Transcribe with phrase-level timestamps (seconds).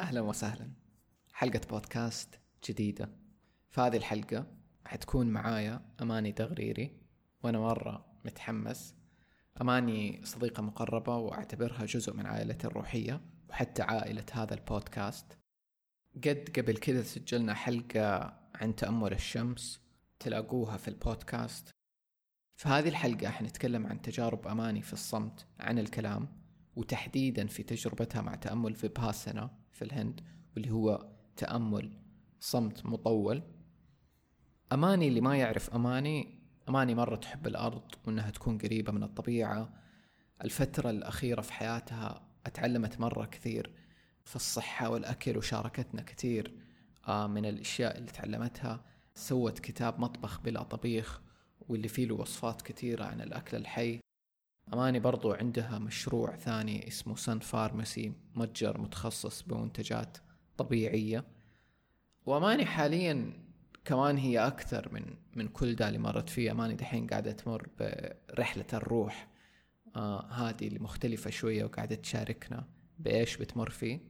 [0.00, 0.70] أهلا وسهلا.
[1.32, 3.10] حلقة بودكاست جديدة.
[3.70, 4.46] في هذه الحلقة
[4.86, 7.00] حتكون معايا أماني تغريري
[7.42, 8.94] وأنا مرة متحمس.
[9.60, 15.38] أماني صديقة مقربة وأعتبرها جزء من عائلتي الروحية وحتى عائلة هذا البودكاست.
[16.24, 19.80] قد قبل كذا سجلنا حلقة عن تأمل الشمس
[20.20, 21.70] تلاقوها في البودكاست.
[22.56, 26.28] في هذه الحلقة حنتكلم عن تجارب أماني في الصمت عن الكلام
[26.76, 30.20] وتحديدا في تجربتها مع تأمل فيباسنا في الهند
[30.54, 31.98] واللي هو تأمل
[32.40, 33.42] صمت مطول.
[34.72, 39.72] أماني اللي ما يعرف أماني أماني مرة تحب الأرض وإنها تكون قريبة من الطبيعة.
[40.44, 43.70] الفترة الأخيرة في حياتها أتعلمت مرة كثير
[44.24, 46.54] في الصحة والأكل وشاركتنا كثير
[47.08, 48.84] آه، من الأشياء اللي تعلمتها.
[49.14, 51.20] سوت كتاب مطبخ بلا طبيخ
[51.68, 54.00] واللي فيه له وصفات كثيرة عن الأكل الحي.
[54.72, 60.18] أماني برضو عندها مشروع ثاني اسمه سن فارماسي متجر متخصص بمنتجات
[60.56, 61.24] طبيعية.
[62.26, 63.32] وأماني حاليا
[63.84, 66.50] كمان هي أكثر من من كل ده اللي مرت فيه.
[66.52, 69.28] أماني دحين قاعدة تمر برحلة الروح
[69.96, 72.64] آه هذه اللي مختلفة شوية وقاعدة تشاركنا
[72.98, 74.00] بإيش بتمر فيه.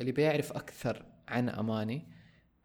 [0.00, 2.06] اللي بيعرف أكثر عن أماني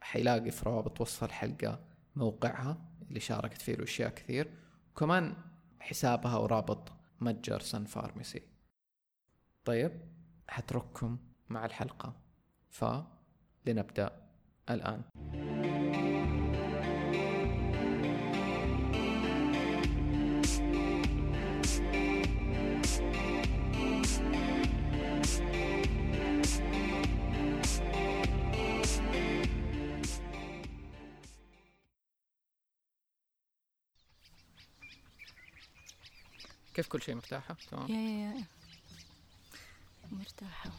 [0.01, 1.79] حيلاقي في روابط وصف الحلقة
[2.15, 4.49] موقعها اللي شاركت فيه أشياء كثير.
[4.91, 5.35] وكمان
[5.85, 6.91] حسابها ورابط
[7.21, 8.41] متجر سن فارمسي.
[9.65, 9.91] طيب
[10.47, 11.17] حترككم
[11.49, 12.13] مع الحلقة.
[12.69, 14.29] فلنبدأ
[14.69, 15.01] الآن.
[36.75, 37.87] كيف كل شيء مرتاحة؟ تمام.
[37.91, 38.45] يا يا يا.
[40.11, 40.71] مرتاحة.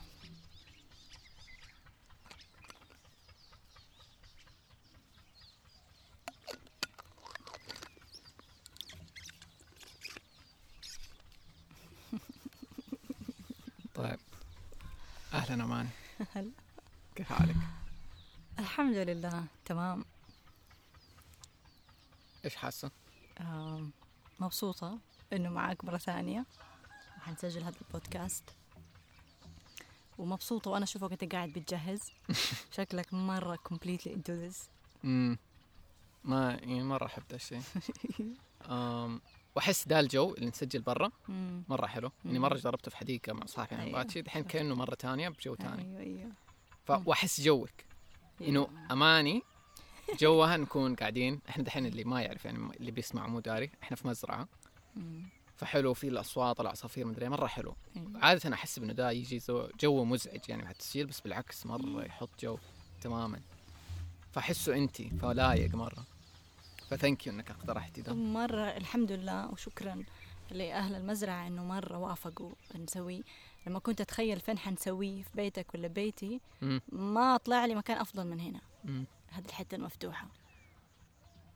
[13.95, 14.19] طيب.
[15.33, 15.89] أهلا أمان.
[16.35, 16.51] هلا.
[17.15, 17.57] كيف حالك؟
[18.59, 19.45] الحمد لله.
[19.65, 20.05] تمام.
[22.45, 22.91] إيش حاسة؟
[24.41, 24.99] مبسوطة.
[25.33, 26.47] إنه معاك مرة ثانية.
[27.21, 28.45] حنسجل هذا البودكاست.
[30.19, 32.11] ومبسوطة وأنا أشوفك أنت قاعد بتجهز.
[32.77, 34.57] شكلك مرة completely into this.
[35.05, 35.39] امم
[36.25, 37.61] ما يعني مرة أحب ذا الشيء.
[38.71, 39.21] أم،
[39.57, 41.11] وأحس ذا الجو اللي نسجل برا.
[41.69, 42.11] مرة حلو.
[42.25, 42.39] يعني.
[42.39, 44.03] مرة جربته في حديقة مع صاحبي أنا أيوة.
[44.03, 44.23] باتشي.
[44.23, 46.33] دحين كأنه مرة تانية بجو تاني أيوه أيوه.
[46.85, 47.09] ف...
[47.09, 47.71] وأحس جوك
[48.41, 49.43] إنه أماني
[50.19, 51.41] جوها نكون قاعدين.
[51.49, 53.71] إحنا دحين اللي ما يعرف يعني اللي بيسمع مو داري.
[53.83, 54.39] إحنا في مزرعة.
[54.39, 54.47] مم.
[55.57, 57.77] فحلو في الأصوات العصافير مدري إيه، مرة حلو.
[58.15, 59.43] عادة أنا أحس إنه ده يجي
[59.81, 62.59] جو مزعج يعني مع التسجيل بس بالعكس مرة يحط جو
[63.01, 63.41] تماما.
[64.33, 66.05] فأحسه أنت لايق مرة.
[66.91, 68.15] ف thank you إنك اقترحتي ده.
[68.15, 70.05] مرة الحمد لله وشكرا
[70.51, 73.23] لأهل المزرعة إنه مرة وافقوا نسويه.
[73.67, 76.41] لما كنت أتخيل فين حنسويه في بيتك ولا بيتي.
[76.93, 78.61] ما طلع لي مكان أفضل من هنا.
[79.29, 80.29] هذه الحتة المفتوحة.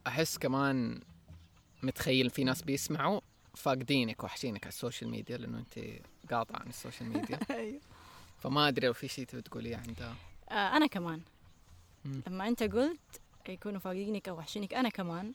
[0.07, 1.01] أحس كمان
[1.83, 3.21] متخيل في ناس بيسمعوا
[3.55, 5.79] فاقدينك وحشينك على السوشيال ميديا لأنه أنت
[6.31, 7.39] قاطعة عن السوشيال ميديا.
[7.51, 7.81] أيوه.
[8.39, 10.13] فما أدري لو في شيء تبي تقوليه عن ده
[10.51, 11.21] آه أنا كمان.
[12.05, 12.23] مم.
[12.27, 15.33] لما أنت قلت يكونوا فاقدينك أو وحشينك أنا كمان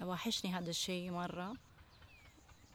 [0.00, 1.54] واحشني هذا الشيء مرة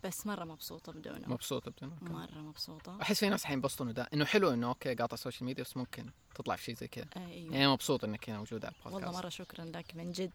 [0.04, 1.28] بس مرة مبسوطة بدونه.
[1.28, 3.02] مبسوطة بدون مرة مبسوطة.
[3.02, 6.06] أحس في ناس حينبسطوا إنه ده إنه حلو إنه okay قاطع السوشيال ميديا بس ممكن
[6.36, 7.54] تطلع في شيء زي كذا آه أيوه.
[7.54, 9.06] يعني مبسوط إنك هنا موجودة على البودكاست.
[9.06, 10.32] والله مرة شكرا لك من جد.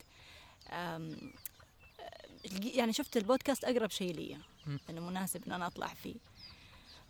[2.63, 4.79] يعني شفت البودكاست أقرب شيء لي مم.
[4.91, 6.17] إنه مناسب إن أنا أطلع فيه.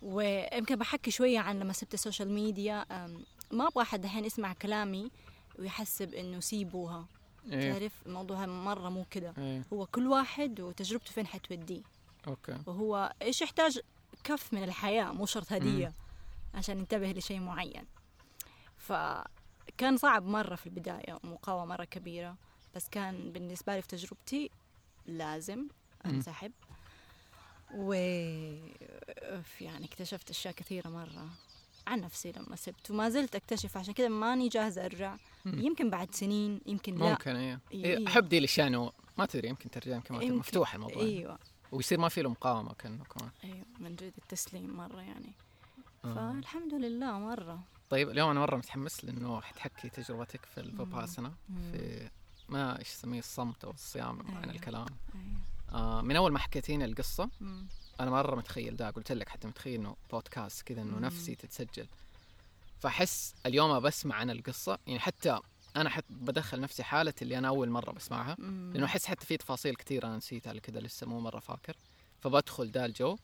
[0.03, 2.85] ويمكن بحكي شوية عن لما سبت السوشيال ميديا
[3.51, 5.11] ما أبغى أحد الحين يسمع كلامي
[5.59, 7.07] ويحسب إنه سيبوها.
[7.53, 7.73] إيه.
[7.73, 9.35] تعرف؟ الموضوع مرة مو كده.
[9.39, 9.63] إيه.
[9.73, 11.83] هو كل واحد وتجربته فين حتوديه.
[12.27, 12.59] أوكي.
[12.67, 13.81] وهو إيش يحتاج
[14.25, 15.93] كف من الحياة مو شرط هدية
[16.55, 17.85] عشان ينتبه لشيء معين.
[18.77, 22.37] فكان صعب مرة في البداية مقاومة مرة كبيرة
[22.75, 24.51] بس كان بالنسبة لي في تجربتي
[25.09, 25.69] لازم.
[26.07, 26.53] انسحب
[27.75, 27.93] و
[29.61, 31.29] يعني اكتشفت أشياء كثيرة مرة
[31.87, 35.61] عن نفسي لما سبت وما زلت أكتشف عشان كذا ماني جاهزة أرجع مم.
[35.61, 37.85] يمكن بعد سنين يمكن لا ممكن إيه إيه.
[37.85, 40.35] إيه، أحب دي الأشياء إنه ما تدري يمكن ترجع يمكن ما.
[40.35, 41.39] مفتوح الموضوع أيوه
[41.73, 45.33] ويصير ما في له مقاومة كأنه كمان أيوه من جد التسليم مرة يعني
[46.05, 46.15] آه.
[46.15, 51.33] فالحمد لله مرة طيب اليوم أنا مرة متحمس لأنه حتحكي تجربتك في الفوباسنا.
[51.73, 52.09] في
[52.49, 54.55] ما إيش اسميه الصمت أو الصيام عن أيوة.
[54.55, 55.41] الكلام أيوة.
[55.73, 57.67] آه من أول ما حكيتيني القصة مم.
[58.01, 60.99] أنا مرة متخيل ده قلت لك حتى متخيل إنه بودكاست كذا إنه.
[60.99, 61.87] نفسي تتسجل
[62.81, 65.41] فأحس اليوم بسمع عن القصة يعني حتى
[65.77, 68.71] أنا حتى بدخل نفسي حالة اللي أنا أول مرة بسمعها مم.
[68.75, 71.77] لأنه أحس حتى في تفاصيل كثير أنا نسيتها كذا لسه مو مرة فاكر
[72.21, 73.17] فبدخل دا الجو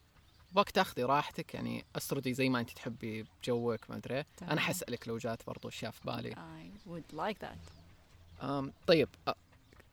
[0.54, 4.24] وقت تاخذي راحتك يعني أسردي زي ما أنت تحبي بجوك ما أدري.
[4.42, 7.83] أنا حسألك لو جات برضو أشياء في بالي I would like that
[8.86, 9.08] طيب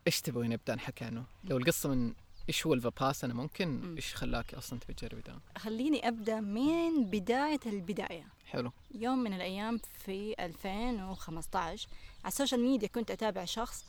[0.07, 2.13] إيش تبغي نبدأ نحكي عنه؟ لو القصة من
[2.49, 3.95] إيش هو الفاباسانا ممكن مم.
[3.95, 9.79] إيش خلاك أصلا تبي تجربي ده؟ خليني أبدأ من بداية البداية حلو يوم من الأيام
[10.05, 11.87] في 2015
[12.23, 13.85] على السوشيال ميديا كنت أتابع شخص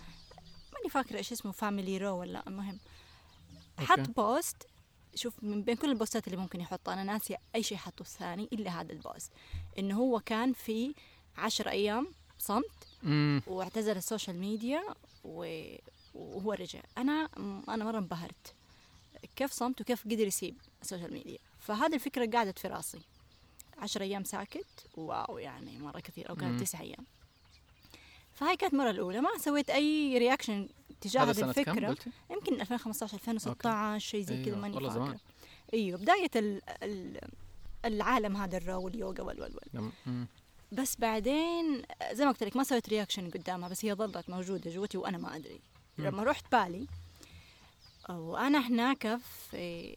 [0.75, 2.78] ماني فاكرة إيش اسمه family raw ولا المهم
[3.78, 3.98] حط.
[4.17, 4.56] post
[5.14, 8.81] شوف من بين كل البوستات اللي ممكن يحطها أنا ناسية أي شيء حطه الثاني إلا
[8.81, 9.32] هذا البوست
[9.78, 10.94] إنه هو كان في
[11.37, 12.08] عشر أيام
[12.38, 14.82] صمت امم واعتزل السوشيال ميديا
[15.25, 15.75] و-
[16.14, 16.81] وهو رجع.
[16.99, 17.28] أنا
[17.69, 18.54] أنا مرة انبهرت.
[19.37, 23.00] كيف صمت وكيف قدر يسيب السوشيال ميديا؟ فهذه الفكرة قعدت في راسي.
[23.78, 24.66] عشر أيام ساكت.
[24.96, 26.31] wow يعني مرة كثير.
[26.31, 26.40] أو مم.
[26.40, 27.04] كانت تسع أيام.
[28.34, 29.20] فهاي كانت المره الأولى.
[29.20, 30.69] ما سويت أي reaction
[31.00, 31.96] تجاه هذه الفكرة؟
[32.31, 35.19] يمكن 2015 2016 شيء زي كذا أيوة، ماني فاكرة.
[35.75, 37.20] أيوه بداية ال ال
[37.84, 40.26] العالم هذا ال raw واليوغا وال well لم- مم.
[40.72, 41.82] بس بعدين
[42.12, 45.36] زي ما قلت لك ما سويت reaction قدامها بس هي ظلت موجودة جوتي وأنا ما
[45.36, 45.60] أدري.
[45.98, 46.86] لما رحت بالي
[48.08, 49.19] وأنا هناك
[49.50, 49.94] في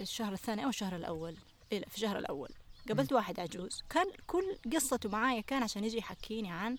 [0.00, 1.36] الشهر الثاني أو الشهر الأول.
[1.72, 2.48] إيه لا في الشهر الأول.
[2.88, 3.82] قابلت واحد عجوز.
[3.90, 6.76] كان كل قصته معايا كان عشان يجي يحكيني عن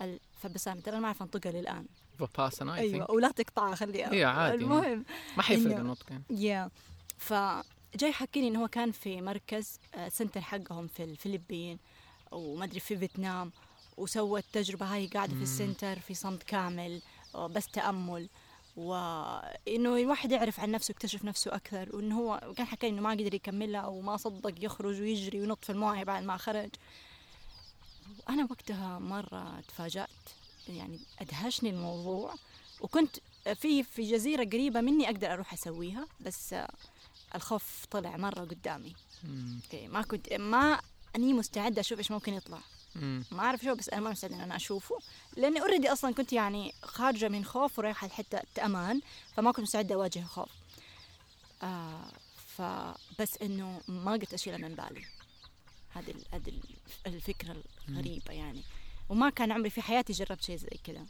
[0.00, 1.86] الفبسانة ترى أنا ما أعرف أنطقها للآن.
[2.18, 4.12] فاباسانا اي أيوه ولا تقطعها خليها.
[4.12, 4.54] إيه، عادي.
[4.64, 5.04] المهم
[5.36, 6.24] ما حيفرق النطق يعني.
[6.30, 6.70] يا
[7.18, 11.78] فجاي يحكيني إنه هو كان في مركز آه، سنتر حقهم في الفلبين.
[12.32, 13.52] وما أدري في فيتنام
[13.96, 15.42] وسوى التجربه هاي قاعدة في.
[15.42, 17.02] السنتر في صمت كامل
[17.34, 18.28] بس تأمل
[18.76, 23.34] وإنه الواحد يعرف عن نفسه يكتشف نفسه أكثر وإنه هو كان حكى إنه ما قدر
[23.34, 26.70] يكملها وما صدق يخرج ويجري وينط في الموية بعد ما خرج
[28.28, 30.08] أنا وقتها مرة تفاجأت
[30.68, 32.34] يعني أدهشني الموضوع
[32.80, 33.16] وكنت
[33.54, 36.54] في في جزيرة قريبة مني أقدر أروح أسويها بس
[37.34, 38.94] الخوف طلع مرة قدامي.
[39.72, 40.80] إيه، ما كنت ما
[41.16, 42.58] أني مستعدة أشوف إيش ممكن يطلع.
[42.94, 43.24] مم.
[43.30, 44.98] ما أعرف شو بس أنا ما مستعدة إن أنا أشوفه.
[45.36, 49.00] لأني اوريدي أصلا كنت يعني خارجة من خوف ورايحة لحتة أمان
[49.36, 50.48] فما كنت مستعدة أواجه الخوف.
[51.62, 52.10] آه
[52.56, 55.04] فبس إنه ما قدرت اشيلها من بالي.
[55.90, 56.62] هذه هذه ال-
[57.06, 57.56] الفكرة
[57.88, 58.62] الغريبة يعني.
[59.08, 61.06] وما كان عمري في حياتي جربت شيء زي كذا.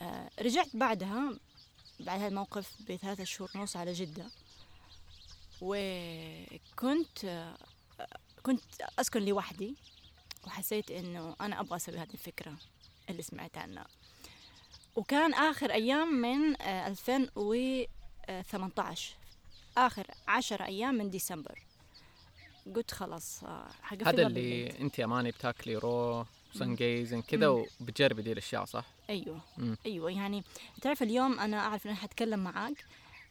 [0.00, 1.38] آه، رجعت بعدها
[2.00, 4.26] بعد هذا الموقف بثلاثة شهور ونص على جدة.
[5.60, 7.54] وكنت
[8.44, 8.60] كنت
[8.98, 9.74] أسكن لوحدي
[10.46, 12.54] وحسيت إنه أنا أبغى أسوي هذه الفكرة
[13.10, 13.86] اللي سمعت عنها
[14.96, 19.14] وكان آخر أيام من آه، 2018
[19.78, 21.58] آخر عشر أيام من ديسمبر
[22.76, 24.70] قلت خلاص آه، حقفلها هذا بالبيت.
[24.74, 26.24] اللي أنت اماني بتاكلي رو
[26.54, 27.48] سن جيزن كذا.
[27.48, 29.76] وبتجربي دي الأشياء صح؟ أيوه مم.
[29.86, 30.44] أيوه يعني
[30.82, 32.84] تعرف اليوم أنا أعرف إني حتكلم معاك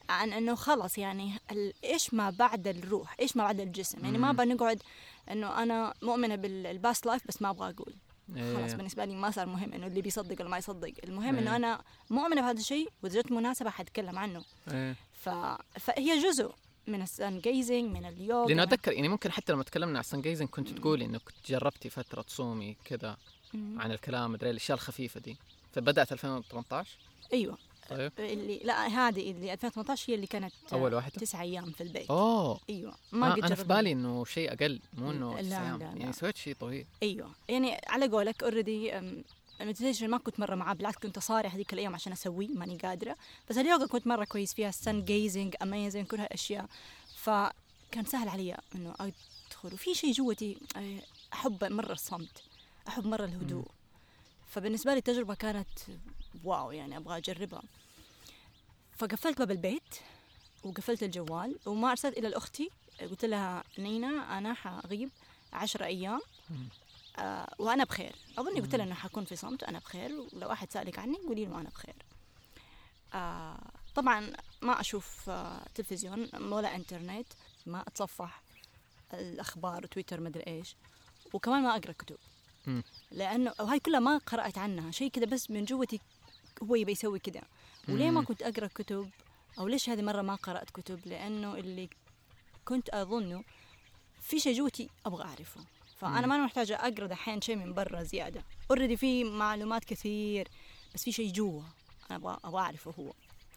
[0.09, 1.39] عن إنه خلص يعني
[1.83, 4.31] إيش ما بعد الروح إيش ما بعد الجسم يعني ما.
[4.31, 4.83] بنقعد
[5.31, 7.95] إنه أنا مؤمنة بال past life بس ما أبغى أقول
[8.35, 8.75] خلاص إيه.
[8.75, 11.41] بالنسبة لي ما صار مهم إنه اللي بيصدق ولا ما يصدق المهم إيه.
[11.41, 14.95] انه أنا مؤمنة بهذا الشيء واذا جت مناسبة حتكلم عنه إيه.
[15.13, 15.29] ف...
[15.79, 16.51] فهي جزء
[16.87, 20.21] من ال sun gazing من اليوغا لأنه أتذكر يعني ممكن حتى لما تكلمنا عن sun
[20.21, 23.17] gazing كنت تقولي إنك جربتي فترة تصومي كذا.
[23.53, 25.37] عن الكلام مدري الاشياء الخفيفة دي
[25.73, 26.97] فبدأت 2018
[27.33, 27.57] أيوه
[27.97, 28.11] طيب.
[28.19, 32.09] اللي لا هذه اللي 2018 هي اللي كانت أول واحدة؟ تسعة أيام في البيت.
[32.09, 32.95] اوه أيوه.
[33.11, 33.63] ما آه قد أنا في.
[33.63, 35.77] بالي إنه شيء أقل مو إنه لا، تسع لا،.
[35.77, 35.85] لا.
[35.85, 36.85] يعني سويت شيء طويل.
[37.03, 37.31] أيوه.
[37.49, 38.97] يعني على قولك already
[39.61, 40.73] ال meditation ما كنت مرة معاه.
[40.73, 43.15] بالعكس كنت اصارع هذيك الأيام عشان أسويه ماني قادرة.
[43.49, 44.69] بس اليوغا كنت مرة كويس فيها.
[44.69, 46.65] ال sun gazing amazing كل هالاشياء
[47.15, 49.73] فكان سهل علي إنه أدخل.
[49.73, 50.99] وفي شيء جوتي آه،
[51.33, 52.43] أحب مرة الصمت.
[52.87, 53.65] أحب مرة الهدوء.
[54.49, 55.67] فبالنسبة لي التجربة كانت
[56.43, 57.61] واو يعني أبغى أجربها.
[59.03, 59.95] فقفلت باب البيت
[60.63, 62.69] وقفلت الجوال وما أرسلت إلى لاختي
[63.01, 65.09] قلت لها نينا أنا حغيب
[65.53, 66.21] عشرة أيام.
[66.49, 66.67] مم.
[67.17, 68.15] آه وأنا بخير.
[68.37, 70.11] أظني قلت لها إنه حكون في صمت أنا بخير.
[70.33, 71.95] ولو أحد سألك عني قولي له أنا بخير.
[73.13, 73.59] آه
[73.95, 77.27] طبعا ما أشوف آه تلفزيون ولا إنترنت
[77.65, 78.41] ما أتصفح
[79.13, 80.75] الأخبار وتويتر مدري إيش.
[81.33, 82.17] وكمان ما أقرأ كتب.
[82.67, 82.83] مم.
[83.11, 84.91] لأنه وهي كلها ما قرأت عنها.
[84.91, 85.99] شيء كذا بس من جوتي
[86.63, 87.41] هو يبي يسوي كذا.
[87.89, 88.23] وليه ما.
[88.23, 89.09] كنت أقرأ كتب؟
[89.59, 91.89] أو ليش هذه مرة ما قرأت كتب؟ لأنه اللي
[92.65, 93.43] كنت أظنه
[94.21, 95.61] في شيء جوتي أبغى أعرفه.
[95.97, 96.27] فأنا مم.
[96.29, 98.43] ما أنا محتاجة أقرأ دحين شيء من برا زيادة.
[98.69, 100.47] already في معلومات كثير
[100.95, 101.61] بس في شيء جوا
[102.11, 103.13] أنا أبغى أبغى أعرفه هو.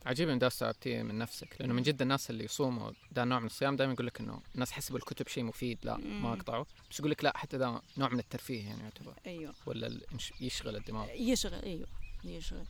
[0.07, 0.51] عجيب إن ده
[0.87, 4.21] من نفسك لأنه من جد الناس اللي يصوموا ده نوع من الصيام دائما يقول لك
[4.21, 6.27] إنه الناس حسبوا الكتب شيء مفيد لا ما مم.
[6.27, 9.15] اقطعوا بس يقول لك لا حتى ده نوع من الترفيه يعني يعتبر.
[9.27, 9.55] أيوه.
[9.67, 10.01] ولا
[10.41, 11.09] يشغل الدماغ.
[11.11, 11.87] يشغل أيوه
[12.25, 12.65] يشغل.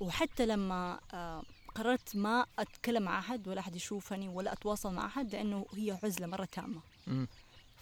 [0.00, 1.42] وحتى لما آه،
[1.74, 6.26] قررت ما أتكلم مع أحد ولا أحد يشوفني ولا أتواصل مع أحد لأنه هي عزلة
[6.26, 6.80] مرة تامة.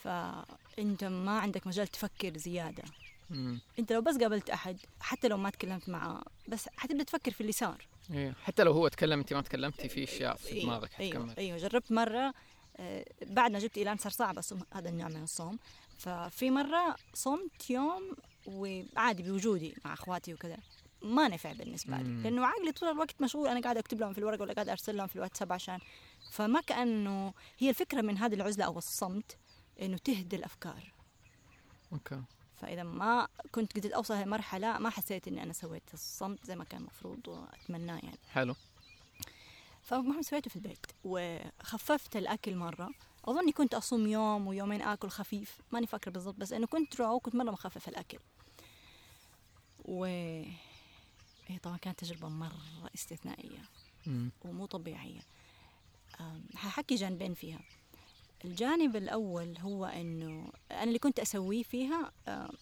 [0.05, 2.83] فأنت ما عندك مجال تفكر زيادة
[3.31, 3.61] مم.
[3.79, 7.53] أنت لو بس قابلت أحد حتى لو ما تكلمت معاه بس حتبدأ تفكر في اللي
[7.53, 8.35] صار إيه.
[8.43, 11.59] حتى لو هو تكلم انت ما تكلمتي في أشياء في أيوة، دماغك أيوه حتكمل أيوه
[11.59, 12.35] جربت مرة
[12.77, 15.59] آه، بعد ما جبت ايلان صار صعب اصوم هذا النوع من الصوم
[15.99, 20.57] ففي مرة صمت يوم وعادي بوجودي مع أخواتي وكذا
[21.03, 22.23] ما نفع بالنسبة لي.
[22.23, 25.07] لأنه عقلي طول الوقت مشغول أنا قاعدة أكتب لهم في الورق ولا قاعدة أرسل لهم
[25.07, 25.79] في الواتساب عشان.
[26.31, 29.37] فما كأنه هي الفكرة من هذه العزلة أو الصمت
[29.83, 30.93] إنه تهدى الأفكار.
[31.93, 32.23] okay.
[32.57, 36.81] فإذا ما كنت قدرت أوصل لمرحله ما حسيت إني أنا سويت الصمت زي ما كان
[36.81, 38.19] المفروض وأتمناه يعني.
[38.33, 38.55] حلو.
[39.83, 42.91] فالمهم سويته في البيت وخففت الأكل مرة.
[43.25, 47.35] أظني كنت أصوم يوم ويومين آكل خفيف ماني فاكرة بالضبط بس إنه كنت رو كنت
[47.35, 48.19] مرة مخفف الأكل.
[49.85, 50.07] و
[51.47, 53.59] هي طبعا كانت تجربة مرة استثنائية
[54.07, 54.31] مم.
[54.45, 55.21] ومو طبيعية
[56.21, 57.61] أم، ححكي جانبين فيها
[58.45, 62.13] الجانب الأول هو إنه أنا اللي كنت أسويه فيها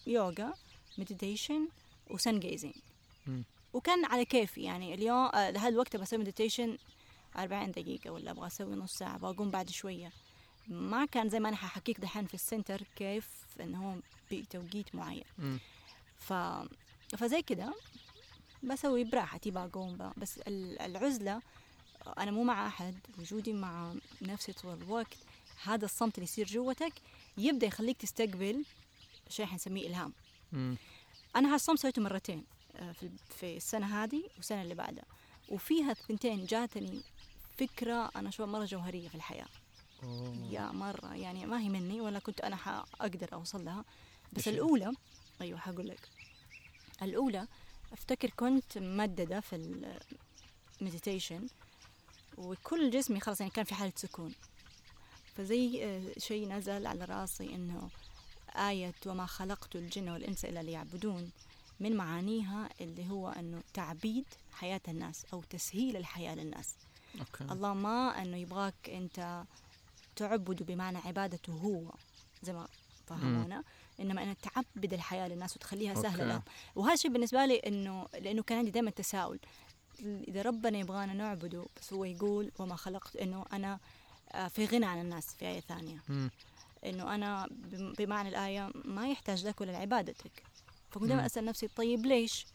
[0.07, 0.53] يوغا
[0.97, 1.67] meditation
[2.09, 2.73] و sun gazing.
[3.73, 6.77] وكان على كيفي يعني اليوم لهذا الوقت بسوي meditation
[7.37, 10.11] 40 دقيقة ولا أبغى أسوي نص ساعة بقوم بعد شوية
[10.67, 13.29] ما كان زي ما أنا ححكيك دحين في ال center كيف
[13.61, 13.95] إنه هو
[14.31, 15.23] بتوقيت معين.
[16.19, 16.33] ف...
[17.17, 17.73] فزي كده
[18.65, 20.11] بسوي براحتي بقوم.
[20.17, 21.41] بس ال- العزلة
[22.17, 25.17] أنا مو مع أحد وجودي مع نفسي طول الوقت
[25.63, 26.93] هذا الصمت اللي يصير جوتك
[27.37, 28.65] يبدأ يخليك تستقبل
[29.29, 30.13] شيء حنسميه إلهام
[30.51, 30.77] مم.
[31.35, 32.43] أنا هالصوم سويته مرتين
[32.75, 32.95] آه،
[33.39, 35.03] في السنة هذه والسنة اللي بعدها
[35.49, 37.01] وفيها الثنتين جاتني
[37.57, 39.47] فكرة أنا اشوفها مرة جوهرية في الحياة
[40.03, 40.47] أوه.
[40.51, 43.85] يا مرة يعني ما هي مني ولا كنت أنا حاقدر أوصل لها
[44.33, 44.91] بس؟ الأولى
[45.41, 46.09] أيوه حقول لك
[47.01, 47.47] الأولى
[47.95, 49.83] أفتكر كنت ممددة في
[50.81, 51.47] ال meditation
[52.37, 54.33] وكل جسمي خلاص يعني كان في حالة سكون.
[55.35, 57.89] فزي آه، شيء نزل على راسي إنه
[58.55, 61.31] آية وما خلقت الجن والإنس إلا ليعبدون
[61.79, 66.75] من معانيها اللي هو أنه تعبيد حياة الناس أو تسهيل الحياة للناس.
[67.19, 67.53] okay.
[67.53, 69.43] الله ما أنه يبغاك أنت
[70.15, 71.91] تعبده بمعنى عبادته هو
[72.43, 72.67] زي ما
[73.07, 73.63] فهمونا.
[73.99, 76.25] إنما انك تعبد الحياة للناس وتخليها سهلة.
[76.25, 76.41] لهم
[76.75, 79.39] وهذا الشيء بالنسبة لي إنه لأنه كان عندي دائما تساؤل
[80.03, 83.79] إذا ربنا يبغانا نعبده بس هو يقول وما خلقت إنه أنا
[84.31, 86.01] آه، في غنى عن الناس في آية ثانية.
[86.85, 90.43] إنه أنا بم- بمعنى الآية ما يحتاج لك ولا لعبادتك
[90.91, 91.03] فكنت.
[91.09, 92.45] دائما أسأل نفسي طيب ليش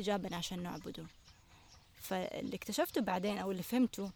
[0.00, 1.04] جابنا عشان نعبده
[2.00, 4.10] فاللي اكتشفته بعدين أو اللي فهمته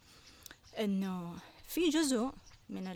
[0.79, 2.31] إنه في جزء
[2.69, 2.87] من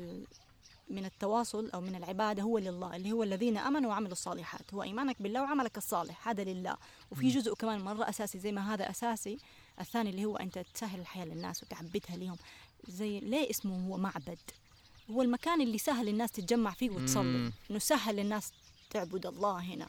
[0.90, 5.22] من التواصل أو من العبادة هو لله اللي هو الذين آمنوا وعملوا الصالحات هو إيمانك
[5.22, 6.78] بالله وعملك الصالح هذا لله
[7.12, 7.30] وفي.
[7.30, 9.38] جزء كمان مرة أساسي زي ما هذا أساسي
[9.80, 12.38] الثاني اللي هو أنت تسهل الحياة للناس وتعبدها لهم
[12.88, 14.40] زي ليه اسمه هو معبد
[15.12, 17.52] هو المكان اللي سهل الناس تتجمع فيه وتصلي.
[17.72, 18.52] إنه سهل للناس
[18.90, 19.88] تعبد الله هنا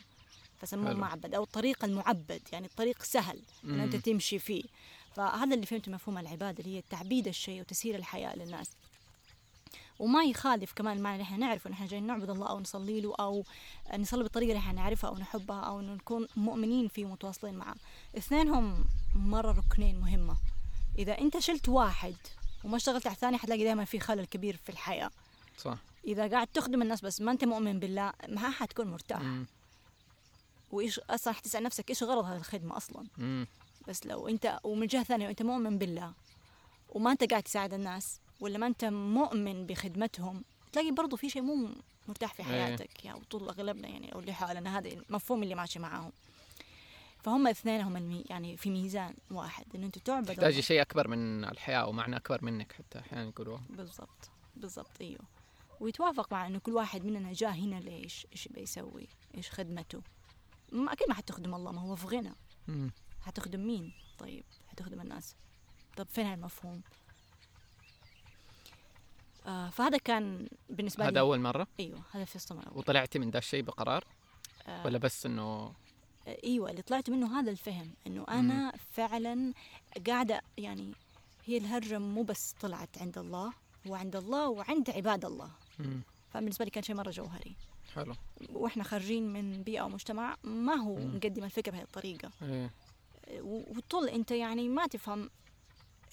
[0.60, 0.94] فسموه.
[0.94, 3.96] معبد أو الطريق المعبد يعني الطريق سهل إن أنت.
[3.96, 4.64] تمشي فيه
[5.16, 8.70] فهذا اللي فهمته مفهوم العبادة اللي هي تعبيد الشيء وتسهيل الحياة للناس
[9.98, 13.14] وما يخالف كمان المعنى اللي إحنا نعرفه إن إحنا جايين نعبد الله أو نصلي له
[13.20, 13.44] أو
[13.98, 17.74] نصلي بالطريقة اللي إحنا نعرفها أو نحبها أو نكون مؤمنين فيه ومتواصلين معه.
[18.18, 20.36] اثنينهم مرة ركنين مهمة.
[20.98, 22.16] إذا أنت شلت واحد
[22.64, 25.10] وما اشتغلت على الثاني حتلاقي دائما في خلل كبير في الحياة.
[25.58, 25.78] صح.
[26.04, 29.20] إذا قاعد تخدم الناس بس ما أنت مؤمن بالله ما حتكون مرتاح.
[29.22, 29.46] مم.
[30.70, 33.46] وإيش أصلا حتسال نفسك إيش غرض هذه الخدمة أصلا؟ مم.
[33.88, 36.12] بس لو أنت ومن جهة ثانية لو أنت مؤمن بالله
[36.88, 41.68] وما أنت قاعد تساعد الناس ولا ما انت مؤمن بخدمتهم تلاقي برضو في شيء مو
[42.08, 42.46] مرتاح في إيه.
[42.48, 43.04] حياتك.
[43.04, 46.12] يعني طول أغلبنا يعني أو اللي حولنا هذا المفهوم اللي ماشي معاهم.
[47.22, 50.60] فهم الاثنين هم المي يعني في ميزان واحد انه انت تعبد تحتاجي الله.
[50.60, 55.22] شيء أكبر من الحياة ومعنى أكبر منك حتى أحيانا يقولوا بالضبط بالضبط إيوه.
[55.80, 60.02] ويتوافق مع إنه كل واحد مننا جاء هنا ليش إيش بيسوي إيش خدمته.
[60.72, 62.32] ما أكيد ما حتخدم الله ما هو في غنى.
[63.22, 65.36] حتخدم مين؟ طيب حتخدم الناس.
[65.96, 66.82] طب فين هالمفهوم؟
[69.48, 71.20] آه فهذا كان بالنسبة هذا لي.
[71.20, 74.04] أول مرة؟ أيوه هذا في الأول وطلعتي من ذا الشيء بقرار؟
[74.66, 74.86] آه.
[74.86, 75.72] ولا بس إنه
[76.44, 79.52] أيوه اللي طلعت منه هذا الفهم إنه أنا فعلا
[80.06, 80.92] قاعدة يعني
[81.44, 83.52] هي الهرجة مو بس طلعت عند الله
[83.86, 85.50] هو عند الله وعند عباد الله.
[85.78, 86.00] مم.
[86.32, 87.56] فبالنسبة لي كان شيء مرة جوهري.
[87.94, 88.14] حلو.
[88.52, 91.16] وإحنا خارجين من بيئة ومجتمع ما هو مم.
[91.16, 92.30] مقدم الفكرة بهذه الطريقة.
[92.42, 92.70] إيه.
[93.42, 95.30] وطول أنت يعني ما تفهم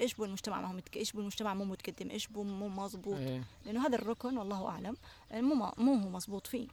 [0.01, 0.97] إيش بو المجتمع ما هو متك...
[0.97, 3.43] إيش بو المجتمع مو متقدم إيش بو مو مظبوط إيه.
[3.65, 4.97] لأنه هذا الركن والله أعلم
[5.33, 6.67] مو مو هو مظبوط فيه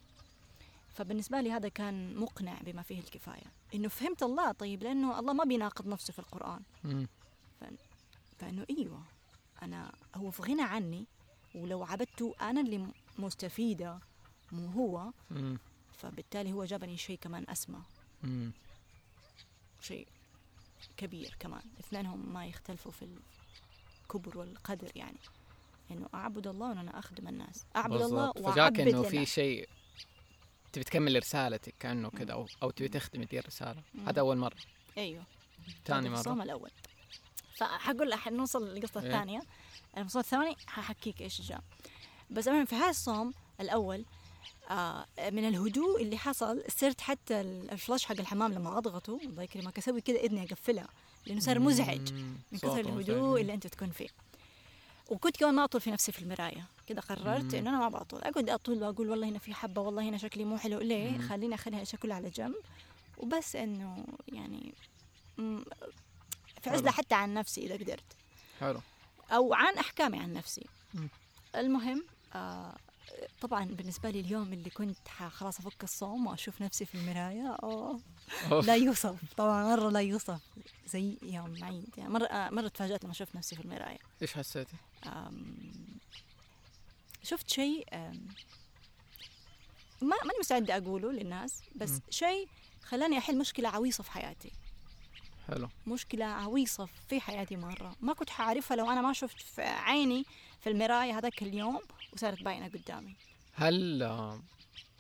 [0.95, 5.45] فبالنسبة لي هذا كان مقنع بما فيه الكفاية إنه فهمت الله طيب لأنه الله ما
[5.45, 7.07] بيناقض نفسه في القرآن مم.
[8.39, 9.03] فإنه إيوه
[9.63, 11.05] أنا هو في غنى عني
[11.55, 12.87] ولو عبدته أنا اللي
[13.19, 13.99] مستفيدة
[14.53, 15.11] مو هو.
[15.99, 17.79] فبالتالي هو جابني شيء كمان أسمى.
[19.81, 20.07] شيء
[20.97, 21.63] كبير كمان.
[21.81, 23.09] اثنينهم ما يختلفوا في
[24.03, 25.19] الكبر والقدر يعني.
[25.91, 27.67] إنه أعبد الله وان أنا أخدم الناس.
[27.77, 28.39] أعبد الله بالضبط.
[28.39, 29.27] فجاك واعبد انه في.
[29.27, 29.69] شيء
[30.73, 34.57] تبي تكمل رسالتك كأنه كذا أو أو تبي تخدم دي الرساله هذا أول مرة.
[34.99, 35.25] أيوه.
[35.85, 36.71] ثاني هذا الصوم مره الأول.
[37.57, 39.07] فحقول لك حنوصل للقصة إيه.
[39.07, 39.43] الثانية.
[39.97, 41.63] الفصل الثاني ححكيك إيش جاء.
[42.31, 44.05] بس المهم في هذا الصوم الأول
[45.33, 50.01] من الهدوء اللي حصل صرت حتى ال- الفلاش حق الحمام لما أضغطه الله يكرمك أسوي
[50.01, 50.89] كذا إذني أقفلها
[51.27, 52.13] لأنه صار مزعج.
[52.13, 52.81] من كثر.
[52.81, 54.09] الهدوء اللي أنت تكون فيه
[55.11, 57.55] وكنت كمان ما أطول في نفسي في المراية كذا قررت.
[57.55, 60.59] إنه أنا ما بطول أقعد أطول وأقول والله هنا في حبة والله هنا شكلي مو
[60.59, 61.19] حلو ليه.
[61.19, 62.55] خليني اخلي هالاشياء كلها على جنب
[63.19, 64.75] وبس إنه يعني
[66.63, 66.91] في عزله.
[66.91, 68.05] حتى عن نفسي إذا قدرت
[68.61, 68.81] حلو
[69.31, 70.67] أو عن أحكامي عن نفسي.
[71.57, 72.75] المهم آه
[73.41, 78.01] طبعا بالنسبة لي اليوم اللي كنت خلاص أفك الصوم وأشوف نفسي في المرايه أوه.
[78.53, 78.67] أوف.
[78.67, 79.35] لا يوصف.
[79.37, 80.41] طبعا مرة لا يوصف.
[80.87, 82.11] زي يوم عيد يعني.
[82.11, 84.77] مرة آه، مرة تفاجأت لما شفت نفسي في المرايه إيش حسيتي؟
[87.23, 87.87] شفت شيء
[90.03, 92.01] ما ماني مستعدة أقوله للناس بس.
[92.11, 92.49] شيء
[92.83, 94.53] خلاني أحل مشكلة عويصة في حياتي.
[95.49, 95.69] حلو.
[95.87, 97.97] مشكلة عويصة في حياتي مرة.
[98.01, 100.25] ما كنت حعرفها لو أنا ما شفت في عيني
[100.61, 101.81] في المراية هذاك اليوم.
[102.13, 103.17] وصارت باينة قدامي
[103.55, 104.41] هل آه،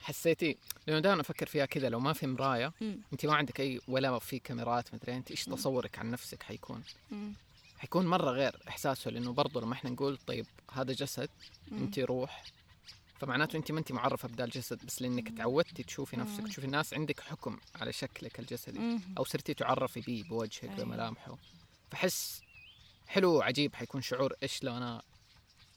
[0.00, 2.98] حسيتي لأنه دائما أفكر فيها كذا لو ما في مراية مم.
[3.12, 5.44] انت ما عندك أي ولا في كاميرات مدري أنت إيش.
[5.44, 7.32] تصورك عن نفسك حيكون؟ مم.
[7.78, 11.28] حيكون مرة غير إحساسه لأنه برضه لما إحنا نقول طيب هذا جسد.
[11.72, 12.44] انت روح
[13.20, 16.44] فمعناته انت ما انت معرفة بدا الجسد بس لأنك تعودتي تشوفي نفسك.
[16.48, 19.00] تشوفي الناس عندك حكم على شكلك الجسدي مم.
[19.18, 20.74] أو صرتي تعرفي بيه بوجهك أيوة.
[20.84, 21.36] بملامحه
[21.90, 22.42] فحس
[23.06, 25.02] حلو وعجيب حيكون شعور إيش لو أنا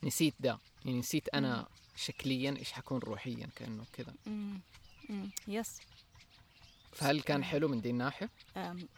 [0.02, 4.14] نسيت ده يعني نسيت أنا شكليا إيش حكون روحيا كأنه كذا.
[5.48, 5.80] يس
[6.92, 8.30] فهل كان حلو من دي الناحيه؟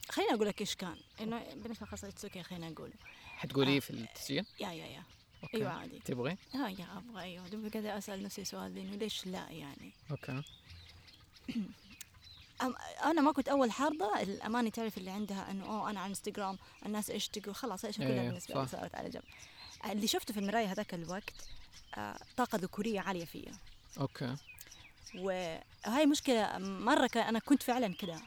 [0.09, 0.97] خليني أقول لك إيش كان.
[1.21, 2.93] إنه بالنسبة خلاص it's okay خليني أقوله
[3.37, 3.81] حتقوليه آه.
[3.81, 5.03] في التسجيل؟ yeah yeah yeah.
[5.43, 5.57] okay.
[5.57, 5.99] أيوة عادي.
[5.99, 7.49] تبغي؟ آه yeah أبغى أيوه.
[7.49, 10.43] دوبي كذا أسأل نفسي سؤال إنه ليش لا يعني؟ okay.
[13.05, 17.11] أنا ما كنت أول حأرضى الأمانة تعرف اللي عندها إنه أوه أنا على إنستغرام الناس
[17.11, 18.69] إيش تقول؟ خلاص إيش كلها إيه، بالنسبة لي.
[18.69, 19.23] صارت على جنب.
[19.85, 21.49] اللي شفته في المراية هذاك الوقت
[22.37, 23.53] طاقة ذكورية عالية فيا.
[24.01, 24.37] okay.
[25.15, 28.21] وهاي مشكلة مرة كان أنا كنت فعلا كده.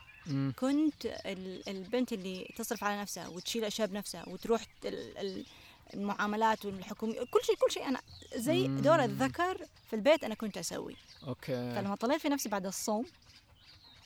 [0.60, 5.46] كنت ال- البنت اللي تصرف على نفسها وتشيل أشياء بنفسها وتروح ال- ال-
[5.94, 7.88] المعاملات والحكومية كل شيء كل شيء.
[7.88, 8.02] أنا
[8.36, 8.68] زي.
[8.68, 9.58] دور الذكر
[9.90, 10.96] في البيت أنا كنت أسوي.
[11.28, 11.76] أوكي.
[11.76, 13.06] فلما طلعت في نفسي بعد الصوم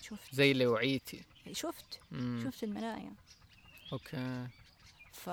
[0.02, 0.36] شفت.
[0.36, 1.24] زي اللي وعيتي.
[1.52, 2.00] شفت.
[2.12, 2.42] مم.
[2.52, 3.14] شفت المرايا
[3.94, 4.48] okay.
[5.14, 5.30] ف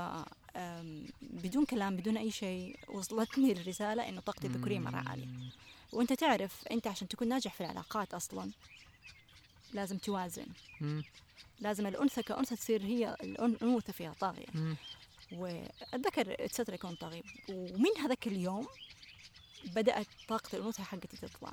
[1.21, 5.27] بدون كلام بدون أي شيء وصلتني الرسالة إنه طاقتي الذكوريه مرة عالية.
[5.27, 5.51] مم.
[5.93, 8.51] وأنت تعرف أنت عشان تكون ناجح في العلاقات أصلا
[9.73, 10.47] لازم توازن.
[10.81, 11.05] مم.
[11.61, 14.47] لازم الأنثى كأنثى تصير هي الأن- الأنوثة فيها طاغية.
[14.55, 14.77] مم.
[15.33, 18.67] والذكر ستر يكون طاغي ومن هذاك اليوم
[19.65, 21.53] بدأت طاقة الأنوثة حقتي تطلع.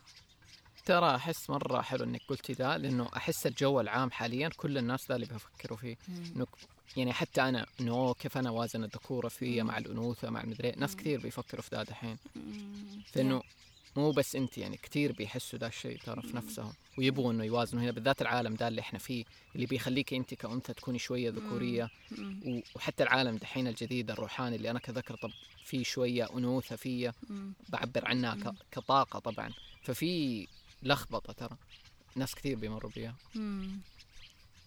[0.86, 5.16] ترى أحس مرة حلو إنك قلتي ذا لأنه أحس الجو العام حاليا كل الناس ذا
[5.16, 5.98] اللي بيفكروا فيه.
[6.36, 6.48] إنه
[6.98, 11.20] يعني حتى أنا إنه كيف أنا وازن الذكورة فيا مع الأنوثة مع المدري ناس كثير
[11.20, 12.18] بيفكروا في ذا دحين.
[13.14, 13.44] فإنه
[13.96, 17.92] مو بس أنت يعني كثير بيحسوا ذا الشيء ترى في نفسهم ويبغوا إنه يوازنوا هنا
[17.92, 19.26] بالذات العالم ده اللي إحنا فيه
[19.56, 21.90] اللي بيخليك أنت كأنثى تكوني شوية ذكورية.
[22.76, 25.32] وحتى العالم دحين الجديد الروحاني اللي أنا كذكر طب
[25.66, 27.14] في شوية أنوثة فيا.
[27.70, 29.54] بعبر عنها كطاقة طبعا.
[29.84, 30.48] ففي
[30.84, 31.58] لخبطة ترى
[32.16, 33.16] ناس كثير بيمروا بيها.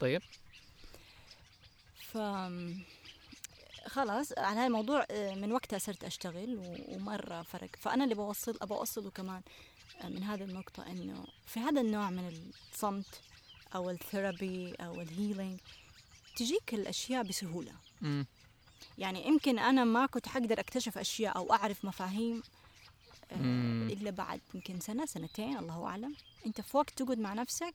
[0.00, 0.22] طيب؟
[2.12, 2.18] ف
[3.87, 7.70] خلاص على هذا الموضوع آه، من وقتها صرت أشتغل ومرة فرق.
[7.79, 9.42] فأنا اللي بوصل ابى أوصله كمان
[10.01, 13.20] آه، من هذه النقطة إنه في هذا النوع من الصمت
[13.75, 15.61] أو ال therapy أو ال healing
[16.37, 17.72] تجيك الأشياء بسهولة.
[18.03, 18.27] امم
[18.98, 22.42] يعني يمكن أنا ما كنت حقدر أكتشف أشياء أو أعرف مفاهيم
[23.33, 23.92] آه،.
[23.92, 26.14] إلا بعد يمكن سنة سنتين الله أعلم.
[26.46, 27.75] أنت في وقت تقعد مع نفسك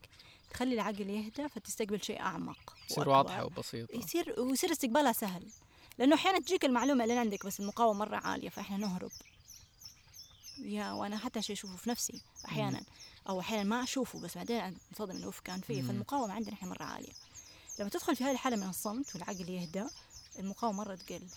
[0.53, 3.10] تخلي العقل يهدى فتستقبل شيء أعمق تصير.
[3.10, 3.95] واضحة وبسيطة.
[3.95, 5.47] يصير ويصير استقبالها سهل.
[5.97, 9.12] لأنه أحيانا تجيك المعلومة اللي عندك بس المقاومة مرة عالية فإحنا نهرب.
[10.57, 12.81] يا وأنا حتى شيء أشوفه في نفسي أحيانا.
[13.29, 15.81] أو أحيانا ما أشوفه بس بعدين انصدم إنه اوف كان فيه.
[15.81, 17.13] فالمقاومة عندنا إحنا مرة عالية.
[17.79, 19.83] لما تدخل في هذه الحالة من الصمت والعقل يهدى
[20.39, 21.27] المقاومة مرة تقل.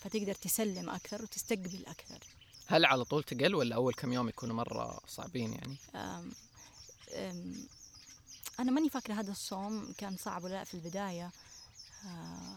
[0.00, 2.18] فتقدر تسلم أكثر وتستقبل أكثر.
[2.66, 6.32] هل على طول تقل ولا أول كم يوم يكونوا مرة صعبين يعني؟ أم
[7.12, 7.68] أم
[8.60, 11.30] أنا ماني فاكرة هذا الصوم كان صعب ولا لأ في البداية
[12.06, 12.56] آه،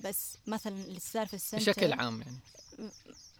[0.00, 2.38] بس مثلا اللي صار في ال center بشكل عام يعني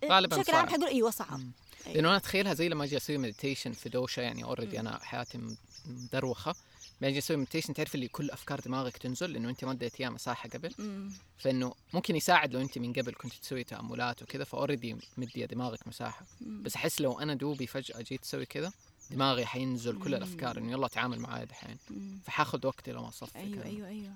[0.03, 0.69] إيه، غالباً بشكل عام.
[0.69, 1.41] حقول أيوه صعب.
[1.87, 1.97] أيوة.
[1.97, 4.81] لأنه أنا أتخيلها زي لما أجي أسوي meditation في دوشة يعني already.
[4.81, 5.57] أنا حياتي
[5.87, 6.55] مدروخة
[7.01, 10.09] بعدين أجي أسوي meditation تعرف اللي كل أفكار دماغك تنزل لأنه أنت ما اديت اياه
[10.09, 11.13] مساحة قبل مم.
[11.39, 15.89] فانه ممكن يساعد لو أنت من قبل كنت تسوي تأملات وكذا ف already مدية دماغك
[15.89, 16.63] مساحة مم.
[16.63, 18.73] بس أحس لو أنا دوبي فجأة جيت أسوي كذا
[19.11, 20.15] دماغي حينزل كل.
[20.15, 21.79] الأفكار إنه يلا تعامل معايا دحين.
[22.25, 23.65] فحاخذ وقتي لما أصفي أيوه كذا.
[23.65, 24.13] أيوه أيوه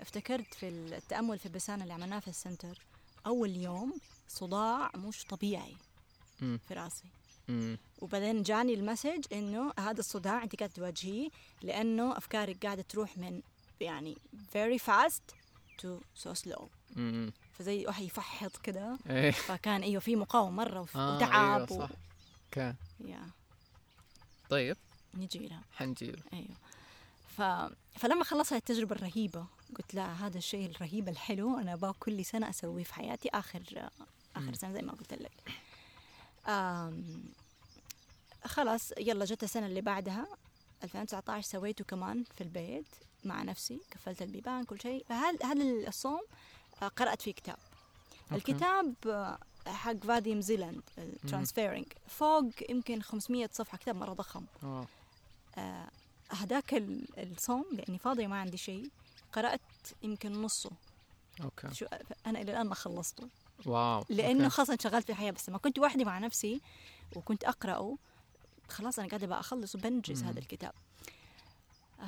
[0.00, 2.78] افتكرت في التأمل فيباسانا اللي عملناه في ال center
[3.26, 3.94] أول يوم
[4.28, 5.76] صداع مش طبيعي
[6.40, 6.60] مم.
[6.68, 7.04] في رأسي
[7.48, 7.78] مم.
[8.00, 11.28] وبعدين جاني ال message إنه هذا الصداع أنت قاعدة تواجهيه
[11.62, 13.40] لأنه أفكارك قاعدة تروح من
[13.80, 14.16] يعني
[14.54, 15.34] very fast
[15.82, 15.88] to
[16.24, 16.62] so slow
[16.96, 17.32] مم.
[17.58, 21.90] فزي واحد يفحط كده إيه فكان إيوه في مقاومة مرة آه، وتعب أيوة صح.
[22.58, 23.30] أوكي يا.
[24.50, 24.76] طيب.
[25.14, 26.22] نجي لها حنجي له.
[26.32, 26.56] أيوه.
[27.36, 27.42] ف...
[27.98, 29.46] فلما خلصت التجربة الرهيبة
[29.78, 33.62] قلت لا هذا الشيء الرهيب الحلو أنا أبغى كل سنة أسويه في حياتي آخر
[34.36, 34.54] آخر مم.
[34.54, 35.32] سنة زي ما قلت لك.
[36.48, 37.24] آم...
[38.44, 40.26] خلاص يلا جت السنة اللي بعدها
[40.84, 42.86] 2019 سويته كمان في البيت
[43.24, 45.06] مع نفسي قفلت البيبان كل شيء.
[45.08, 46.20] هل هل الصوم
[46.82, 47.56] آه، قرأت فيه كتاب.
[48.32, 48.52] okay.
[48.52, 48.94] الكتاب
[49.66, 54.44] حق Vadim Zeland ال transurfing فوق يمكن 500 صفحة كتاب مرة ضخم.
[54.62, 54.86] آه.
[55.58, 55.88] آه،
[56.30, 58.90] هذاك ال- الصوم لأني فاضية ما عندي شيء
[59.32, 59.60] قرأت
[60.02, 60.70] يمكن نصه.
[61.44, 61.74] okay.
[61.74, 61.86] so
[62.26, 63.28] أنا إلى الآن ما خلصته.
[63.66, 64.48] wow لأنه.
[64.48, 66.60] خلاص انشغلت في الحياة بس لما كنت وحدي مع نفسي
[67.16, 67.96] وكنت أقرأه
[68.68, 70.28] خلاص أنا قاعدة بقى اخلص وبنجز مم.
[70.28, 70.72] هذا الكتاب.
[72.00, 72.04] آه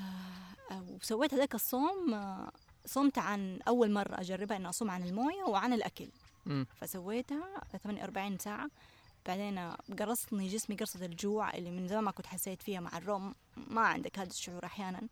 [0.71, 2.51] آه، وسويت هذاك الصوم آه،
[2.87, 6.09] صمت عن أول مرة أجربها اني أصوم عن الموية وعن الأكل.
[6.80, 8.70] فسويتها 48 ساعة.
[9.26, 9.59] بعدين
[9.98, 14.18] قرصني جسمي قرصة الجوع اللي من زمان ما كنت حسيت فيها مع الروم ما عندك
[14.18, 15.09] هذا الشعور أحيانا.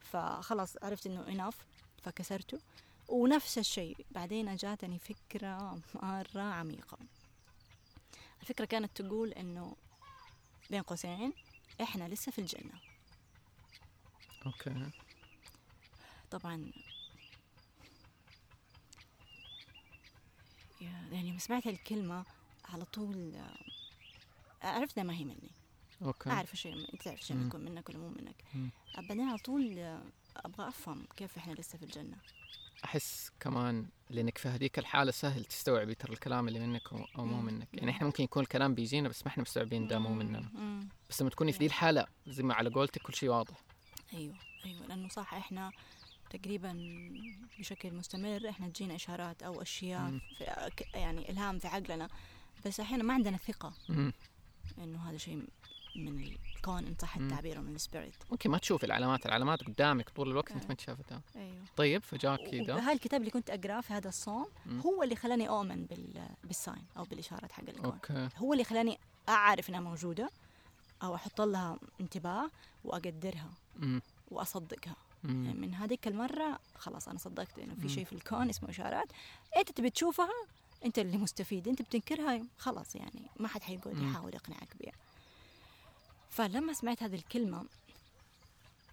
[0.00, 1.56] فخلاص عرفت إنه إناف
[2.02, 2.58] فكسرته.
[3.08, 6.98] ونفس الشيء بعدين جاتني فكرة مرة عميقة.
[8.40, 9.76] الفكرة كانت تقول إنه
[10.70, 11.32] بين قوسين
[11.82, 12.80] إحنا لسه في الجنة.
[14.46, 14.90] okay.
[16.30, 16.72] طبعا
[21.12, 22.24] يعني لما سمعت الكلمة
[22.64, 23.32] على طول
[24.62, 25.50] عرفت ما هي مني
[26.02, 27.46] okay الشيء أنت تعرف مم.
[27.46, 28.70] يكون منك ولا مو منك.
[28.96, 29.78] بعدين على طول
[30.36, 32.16] أبغى أفهم كيف إحنا لسه في الجنة
[32.84, 37.40] أحس كمان لأنك في هذيك الحالة سهل تستوعبي ترى الكلام اللي منك أو مو.
[37.40, 40.14] منك يعني إحنا ممكن يكون الكلام بيجينا بس ما إحنا مستوعبين ده مو.
[40.14, 40.50] مننا.
[41.10, 43.56] بس لما تكوني في دي الحالة زي ما على قولتك كل شيء واضح
[44.14, 44.34] أيوه
[44.66, 45.72] أيوه لأنه صح إحنا
[46.38, 46.72] تقريبا
[47.58, 50.20] بشكل مستمر إحنا تجينا إشارات أو أشياء مم.
[50.38, 52.08] في يعني إلهام في عقلنا
[52.66, 53.38] بس أحيانا ما عندنا
[53.88, 54.12] مم.
[54.78, 55.42] إنه هذا شيء
[55.96, 57.16] من الكون إن صح.
[57.16, 60.68] التعبير من ال spirit ممكن ما تشوف العلامات العلامات قدامك طول الوقت انت آه.
[60.68, 64.80] ما شافتها أيوه طيب فجاك كذا وهذا الكتاب اللي كنت أقرأه في هذا الصوم مم.
[64.80, 68.98] هو اللي خلاني أؤمن بال بال sign أو بالإشارات حق الكون أوكي هو اللي خلاني
[69.28, 70.30] أعرف إنها موجودة
[71.02, 72.50] أو أحط لها انتباه
[72.84, 74.02] وأقدرها مم.
[74.30, 75.52] وأصدقها يعني.
[75.52, 77.88] من هذيك المرة خلاص أنا صدقت إنه في.
[77.88, 79.08] شيء في الكون اسمه إشارات.
[79.56, 80.30] أنت تبي تشوفها
[80.84, 83.98] أنت اللي مستفيد أنت بتنكرها خلاص يعني ما حد حيقعد.
[83.98, 84.92] يحاول يقنعك بها
[86.30, 87.64] فلما سمعت هذه الكلمة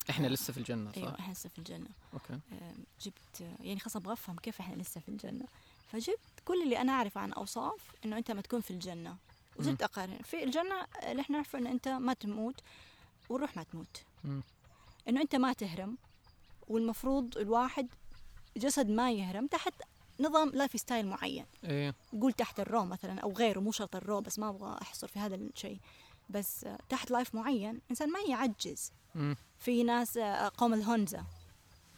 [0.10, 1.88] إحنا لسه في أيوه صح؟ إحنا لسه في الجنة.
[2.14, 2.34] أوكي.
[2.34, 5.46] آم، جبت يعني خلاص أبغى أفهم كيف إحنا لسه في الجنة.
[5.92, 9.18] فجبت كل اللي أنا اعرفه عن أوصاف إنه أنت ما تكون في الجنة.
[9.56, 10.18] وزدت أقارن.
[10.24, 12.62] في الجنة اللي إحنا نعرفه ان أنت ما تموت
[13.30, 14.04] والروح ما تموت.
[14.24, 14.42] مم.
[15.08, 15.98] إنه أنت ما تهرم
[16.72, 17.88] والمفروض الواحد
[18.58, 19.74] جسد ما يهرم تحت
[20.20, 21.46] نظام lifestyle معين.
[21.64, 21.96] إيه.
[22.22, 25.08] قول تحت ال raw مثلا أو غيره مو شرط ال raw بس ما أبغى أحصر
[25.08, 25.80] في هذا الشيء.
[26.30, 28.92] بس تحت life معين إنسان ما يعجز.
[29.16, 29.36] مم.
[29.60, 31.24] في ناس آه، قوم الهونزا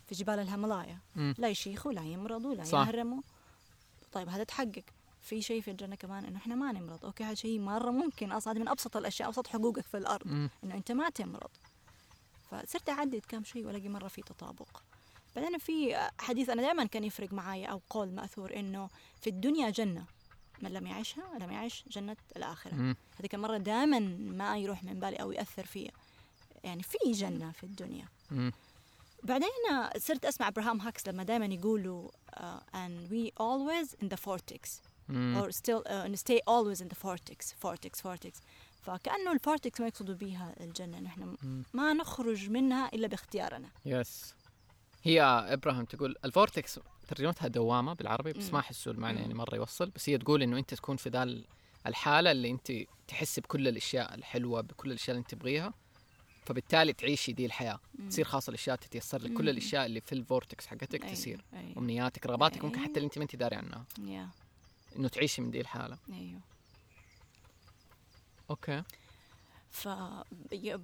[0.08, 1.00] في جبال الهيمالايا.
[1.16, 1.36] مم.
[1.38, 2.88] لا يشيخوا لا يمرضوا لا صح.
[2.88, 3.22] يهرموا.
[4.12, 4.84] طيب هذا تحقق.
[5.22, 7.06] في شيء في الجنة كمان إنه إحنا ما نمرض.
[7.06, 8.32] أوكي هذا شيء مرة ممكن.
[8.32, 10.28] أصلا من أبسط الأشياء أبسط حقوقك في الأرض.
[10.64, 11.50] إنه أنت ما تمرض.
[12.62, 14.82] فصرت أعدد كم شيء وألاقي مرة في تطابق.
[15.36, 18.90] بعدين في حديث أنا دائما كان يفرق معي أو قول مأثور إنه
[19.22, 20.06] في الدنيا جنة.
[20.62, 22.74] من لم يعيشها لم يعيش جنة الآخرة.
[22.74, 22.96] مم.
[23.20, 25.92] هذيك المرة دائما ما يروح من بالي أو يأثر فيا
[26.64, 28.08] يعني في جنة في الدنيا.
[28.32, 28.52] مم.
[29.24, 29.50] بعدين
[29.98, 32.42] صرت أسمع إبراهام هيكس لما دائما يقولوا uh,
[32.74, 34.82] and we always in the vortex.
[35.10, 35.44] مم.
[35.44, 37.54] or still uh, and stay always in the vortex.
[37.64, 38.42] Vortex vortex.
[38.84, 40.16] فكأنه ال vortex ما يقصدوا
[40.98, 41.64] انه إحنا مم.
[41.74, 44.36] ما نخرج منها إلا باختيارنا yes
[45.04, 48.54] هي إبراهيم تقول ال vortex ترجمتها دوامة بالعربي بس مم.
[48.54, 49.20] ما احسه المعنى.
[49.20, 51.46] يعني مرة يوصل بس هي تقول إنه أنت تكون في ذا ال-
[51.88, 52.72] الحالة اللي أنت
[53.08, 55.74] تحس بكل الأشياء الحلوة بكل الأشياء اللي أنت تبغيها
[56.46, 58.10] فبالتالي تعيشي دي الحياة مم.
[58.10, 59.50] تصير خلاص الأشياء تتيسر لك كل.
[59.50, 61.44] الأشياء اللي في ال vortex حقتك تصير.
[61.78, 62.80] أمنياتك رغباتك ممكن.
[62.80, 63.86] حتى اللي أنت ما أنت داري عنها
[64.96, 66.40] إنه تعيشي من دي الحالة أيوه
[68.50, 68.84] okay.
[69.72, 69.88] ف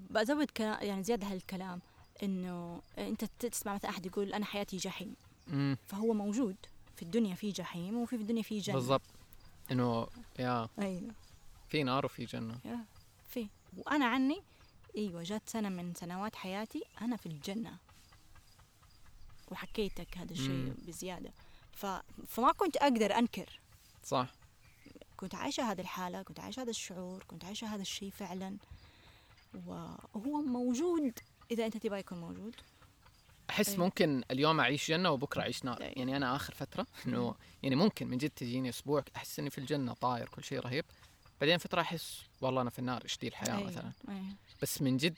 [0.10, 1.82] بزود كلام يعني زيادة هالكلام
[2.24, 5.16] إنه أنت تسمع مثلا أحد يقول أنا حياتي جحيم.
[5.48, 6.56] امم فهو موجود
[6.96, 8.76] في الدنيا في جحيم وفي في الدنيا في جنة.
[8.76, 9.02] بالضبط.
[9.72, 10.08] إنه
[10.40, 10.70] يا.
[10.80, 11.14] أيوه.
[11.70, 12.60] في نار وفي جنة.
[12.66, 12.86] يا
[13.30, 13.48] في.
[13.78, 14.42] وأنا عني
[14.98, 17.78] أيوه جات سنة من سنوات حياتي أنا في الجنة.
[19.52, 20.76] وحكيتك هذا الشيء مم.
[20.88, 21.32] بزيادة.
[21.74, 21.86] ف...
[22.28, 23.60] فما كنت أقدر أنكر.
[24.04, 24.28] صح.
[25.20, 28.58] كنت عايشة هذه الحالة كنت عايشة هذا الشعور كنت عايشة هذا الشيء فعلا
[29.66, 31.20] وهو موجود
[31.52, 32.56] إذا أنت تبغى يكون موجود
[33.50, 33.84] أحس أيوة.
[33.86, 35.94] ممكن اليوم أعيش جنة وبكرة أعيش نار أيوة.
[35.98, 39.94] يعني أنا آخر فترة إنه يعني ممكن من جد تجيني أسبوع أحس إني في الجنة
[39.94, 40.86] طاير كل شيء رهيب
[41.42, 43.68] بعدين فترة أحس والله أنا في النار إيش دي الحياة أيوة.
[43.68, 44.36] مثلا أيوة.
[44.62, 45.18] بس من جد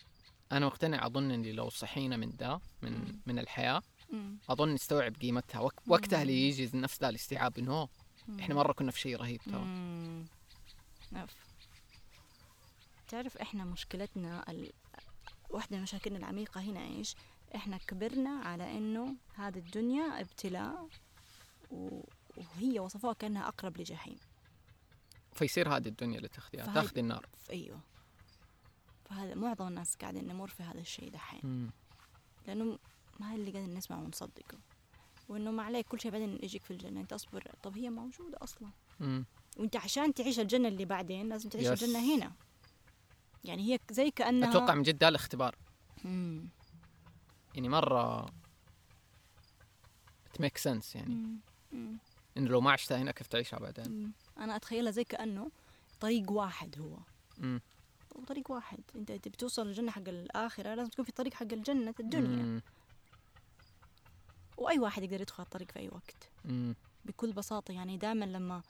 [0.51, 3.19] أنا مقتنع أظن إني لو صحينا من دا من مم.
[3.25, 4.37] من الحياة مم.
[4.49, 5.69] أظن نستوعب قيمتها.
[5.87, 7.87] وقتها اللي يجي نفس ذا الاستيعاب إنه
[8.39, 9.65] إحنا مرة كنا في شيء رهيب ترى.
[13.07, 14.71] تعرف إحنا مشكلتنا ال...
[15.49, 17.15] واحدة من مشاكلنا العميقة هنا إيش؟
[17.55, 20.89] إحنا كبرنا على إنه هذه الدنيا ابتلاء
[21.71, 22.01] و...
[22.38, 24.17] وهي وصفوها كأنها أقرب لجحيم.
[25.34, 27.25] فيصير هذه الدنيا اللي تاخذيها فهذه- تاخذي النار.
[27.49, 27.79] أيوه.
[29.10, 31.71] فهذا معظم الناس قاعدين نمر في هذا الشيء دحين.
[32.47, 32.79] لأنه
[33.19, 34.57] ما اللي قاعدين نسمعه ونصدقه.
[35.29, 38.69] وإنه ما عليك كل شيء بعدين يجيك في الجنة أنت أصبر طب هي موجودة أصلا
[38.99, 39.25] مم.
[39.57, 41.84] وأنت عشان تعيش الجنة اللي بعدين لازم تعيش يس.
[41.84, 42.31] الجنة هنا
[43.43, 45.55] يعني هي زي كأنها أتوقع من جد ده الاختبار
[46.03, 46.49] مم.
[47.55, 48.25] يعني مرة
[50.41, 51.39] makes sense يعني مم.
[51.71, 51.97] مم.
[52.38, 54.12] إنه لو ما عشتها هنا كيف تعيشها بعدين مم.
[54.38, 55.51] أنا أتخيلها زي كأنه
[55.99, 56.97] طريق واحد هو
[57.38, 57.62] مم.
[58.27, 62.43] طريق واحد أنت تبي توصل للجنه حق الآخرة لازم تكون في طريق حق الجنة الدنيا
[62.43, 62.62] مم.
[64.62, 66.76] وأي واحد يقدر يدخل الطريق في أي وقت مم.
[67.06, 68.62] بكل بساطة يعني دائما لما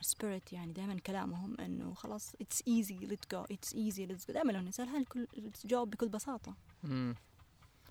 [0.00, 4.52] spirit يعني دائما كلامهم إنه خلاص it's easy let's go it's easy let's go دائما
[4.52, 5.26] لو نسالها الكل
[5.64, 7.14] الجواب بكل بساطة مم.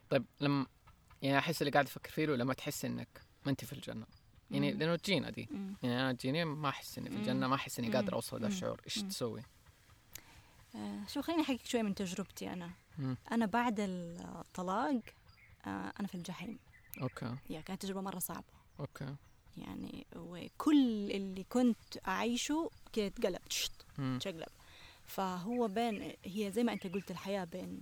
[0.09, 0.65] طيب لما
[1.21, 4.05] يعني أحس اللي قاعد أفكر فيه لما تحس إنك ما أنت في الجنة
[4.51, 4.71] يعني.
[4.71, 5.75] لأنه تجينا دي مم.
[5.83, 7.15] يعني أنا تجيني ما أحس إني في.
[7.15, 7.91] الجنة ما أحس إني.
[7.91, 8.53] قادر أوصل ذا مم.
[8.53, 8.95] الشعور إيش.
[8.95, 9.41] تسوي؟
[10.75, 13.17] آه شو خليني أحكيك شوي من تجربتي أنا مم.
[13.31, 15.01] أنا بعد الطلاق
[15.65, 16.59] آه أنا في الجحيم
[17.01, 17.35] okay.
[17.49, 18.53] يا كانت تجربة مرة صعبة.
[18.79, 19.15] okay.
[19.57, 23.41] يعني وكل اللي كنت أعيشه كده اتقلب.
[24.19, 24.49] تشقلب
[25.05, 27.81] فهو بين هي زي ما أنت قلت الحياة بين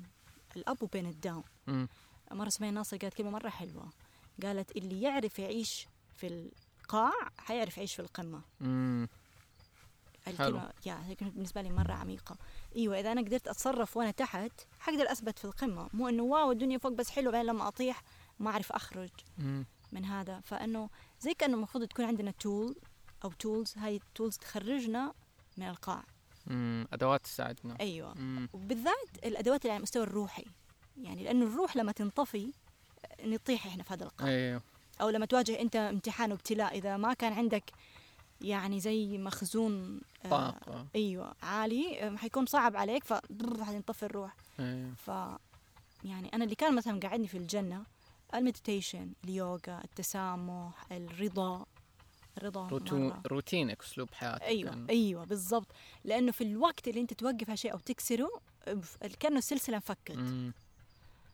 [0.55, 1.43] ال up وبين ال down.
[2.31, 3.89] مرة سمية ناصر قالت كلمة مرة حلوة.
[4.43, 8.41] قالت اللي يعرف يعيش في القاع حيعرف يعيش في القمة.
[8.59, 9.07] مم.
[10.27, 12.37] الكلمة yeah هي كانت بالنسبة لي مرة عميقة.
[12.75, 15.89] إيوه إذا أنا قدرت أتصرف وأنا تحت حقدر أثبت في القمة.
[15.93, 18.03] مو إنه wow الدنيا فوق بس حلو بعدين لما أطيح
[18.39, 19.09] ما أعرف أخرج.
[19.91, 20.39] من هذا.
[20.39, 20.89] فإنه
[21.21, 22.75] زي كأنه المفروض تكون عندنا tool
[23.23, 25.13] أو tools هاي ال tools تخرجنا
[25.57, 26.03] من القاع.
[26.47, 26.87] مم.
[26.93, 27.77] أدوات تساعدنا.
[27.79, 28.13] أيوه.
[28.13, 28.49] مم.
[28.53, 30.45] وبالذات الأدوات اللي على المستوى الروحي.
[30.97, 32.53] يعني لأنه الروح لما تنطفي
[33.23, 34.27] نطيح إحنا في هذا القاع.
[34.27, 34.61] أيوه.
[35.01, 37.63] أو لما تواجه أنت امتحان وابتلاء إذا ما كان عندك
[38.41, 40.87] يعني زي مخزون آه، طاقة.
[40.95, 43.13] أيوه عالي آه، حيكون صعب عليك ف
[43.61, 44.35] حتنطفي الروح.
[44.59, 44.93] أيوه.
[44.95, 45.07] ف
[46.03, 47.83] يعني أنا اللي كان مثلا قاعدني في الجنة
[48.35, 51.65] ال meditation اليوغا التسامح الرضا
[52.37, 52.67] الرضا.
[52.67, 53.21] مرة.
[53.27, 54.85] روتينك أسلوب حياتك أيوه كان.
[54.89, 55.67] أيوه بالضبط
[56.05, 58.29] لأنه في الوقت اللي أنت توقف هالشيء أو تكسره
[59.19, 60.17] كأنه السلسله انفكت.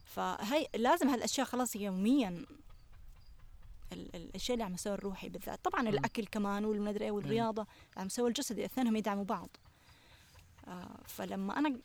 [0.05, 2.45] فهي لازم هالأشياء خلاص يوميا ال-
[3.93, 5.87] ال- الاشياء اللي على المستوى الروحي بالذات طبعا مم.
[5.87, 7.61] الأكل كمان والمدري إيه والرياضة
[7.95, 9.49] على المستوى الجسدي اثنينهم يدعموا بعض
[10.67, 11.77] آه فلما أنا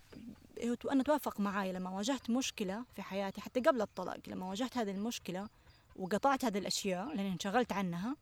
[0.92, 5.49] أنا توافق معاي لما واجهت مشكلة في حياتي حتى قبل الطلاق لما واجهت هذه المشكلة
[5.96, 8.16] وقطعت هذه الأشياء لأني انشغلت عنها.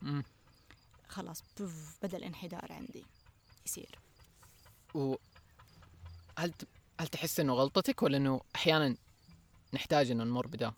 [1.08, 1.44] خلاص
[2.02, 3.04] بدأ الانحدار عندي
[3.66, 3.98] يصير
[4.94, 5.14] و
[6.38, 6.52] هل.
[7.00, 8.96] هل تحس إنه غلطتك ولا إنه أحيانا
[9.74, 10.72] نحتاج إنه نمر بدا؟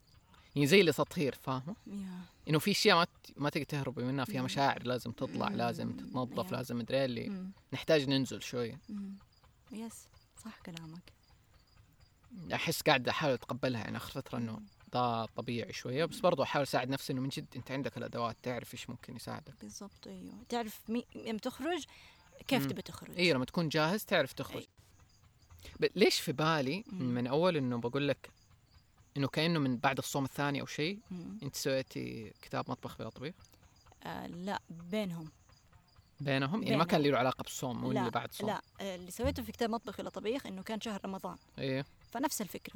[0.57, 3.09] يعني زي اللي تطهير فاهمة؟ يا إنه في أشياء ما ت...
[3.37, 4.43] ما تقدر تهربي منها فيها.
[4.43, 5.49] مشاعر لازم تطلع.
[5.49, 6.57] لازم تتنظف يا.
[6.57, 7.53] لازم مدري اللي مم.
[7.73, 9.15] نحتاج ننزل شوي مم.
[9.73, 10.09] يس
[10.45, 11.13] صح كلامك
[12.55, 14.61] أحس قاعد أحاول أتقبلها يعني آخر فترة إنه
[14.93, 18.75] ده طبيعي شوية بس برضو أحاول أساعد نفسي إنه من جد أنت عندك الأدوات تعرف
[18.75, 19.55] إيش ممكن يساعدك.
[19.61, 20.35] بالضبط أيوه.
[20.49, 21.07] تعرف مي...
[21.15, 21.85] لما تخرج
[22.49, 22.67] كيف.
[22.67, 24.63] تبي تخرج؟ أيوه لما تكون جاهز تعرف تخرج.
[24.63, 24.69] أي.
[25.81, 25.99] ب...
[25.99, 27.03] ليش في بالي مم.
[27.03, 28.31] من أول إنه بقول لك
[29.17, 30.99] إنه كأنه من بعد الصوم الثاني أو شيء.
[31.43, 33.35] أنت سويتي كتاب مطبخ بلا طبيخ؟
[34.05, 35.31] آه لا بينهم.
[36.21, 39.11] بينهم؟ يعني ما كان له علاقة بالصوم مو لا اللي بعد صوم لا آه، اللي
[39.11, 41.37] سويته في كتاب مطبخ بلا طبيخ إنه كان شهر رمضان.
[41.59, 41.85] إيه.
[42.13, 42.75] فنفس الفكرة.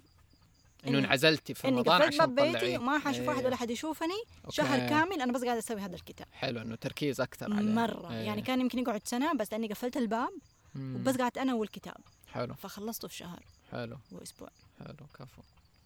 [0.86, 2.78] إنه انعزلتي في رمضان عشان بيتي تطلعيه.
[2.78, 3.44] وما حاشوف إيه.
[3.44, 4.56] ولا حد يشوفني okay.
[4.56, 6.26] شهر كامل أنا بس قاعدة أسوي هذا الكتاب.
[6.32, 7.72] حلو إنه تركيز أكثر عليه.
[7.72, 8.10] مرة.
[8.10, 8.16] إيه.
[8.16, 10.30] يعني كان يمكن يقعد سنة بس لأني قفلت الباب
[10.74, 10.96] مم.
[10.96, 11.96] وبس قعدت أنا والكتاب.
[12.32, 12.54] حلو.
[12.54, 13.42] فخلصته في شهر
[13.72, 13.98] حلو.
[14.12, 14.48] وأسبوع.
[14.78, 15.42] حلو كفو.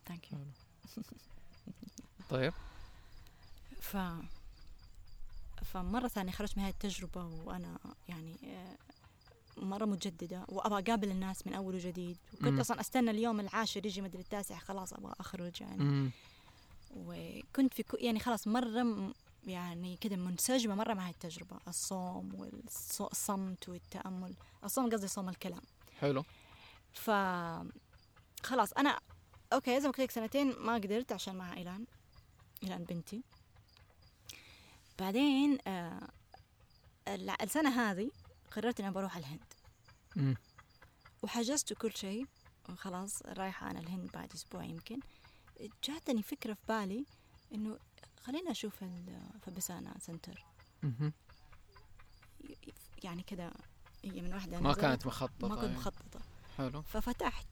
[0.08, 0.38] ثانك يو
[2.30, 2.52] طيب.
[3.80, 3.96] ف
[5.64, 8.36] فمرة ثانية خرجت من هذه التجربة وأنا يعني
[9.64, 12.16] مرة متجددة وأبغى أقابل الناس من أول وجديد.
[12.34, 12.60] وكنت مم.
[12.60, 15.84] أصلا أستنى اليوم العاشر يجي مدري التاسع خلاص أبغى أخرج يعني.
[15.84, 16.10] مم.
[16.96, 19.12] وكنت في يعني خلاص مرة م-
[19.46, 21.56] يعني كده منسجمة مرة مع هاي التجربة.
[21.68, 24.34] الصوم والصمت والتأمل.
[24.64, 25.62] الصوم قصدي صوم الكلام.
[26.00, 26.24] حلو.
[26.92, 27.10] ف
[28.42, 29.00] خلاص أنا
[29.52, 31.84] okay زي ما قلت لك سنتين ما قدرت عشان مع إيلان.
[32.62, 33.22] إيلان بنتي.
[34.98, 36.08] بعدين آه
[37.42, 38.10] السنة هذه
[38.50, 39.44] قررت إني بروح الهند.
[40.16, 40.36] مم.
[41.22, 42.26] وحجزت كل شيء.
[42.68, 45.00] وخلاص رايحة أنا الهند بعد أسبوع يمكن.
[45.84, 47.04] جاتني فكرة في بالي
[47.54, 47.78] إنه
[48.22, 50.44] خلينا أشوف ال- فيباسانا center
[50.82, 51.12] مهم.
[53.04, 53.52] يعني كده
[54.04, 55.76] هي من واحدة ما كانت مخططة ما كنت يعني.
[55.76, 56.20] مخططة.
[56.58, 56.82] حلو.
[56.82, 57.46] ففتحت.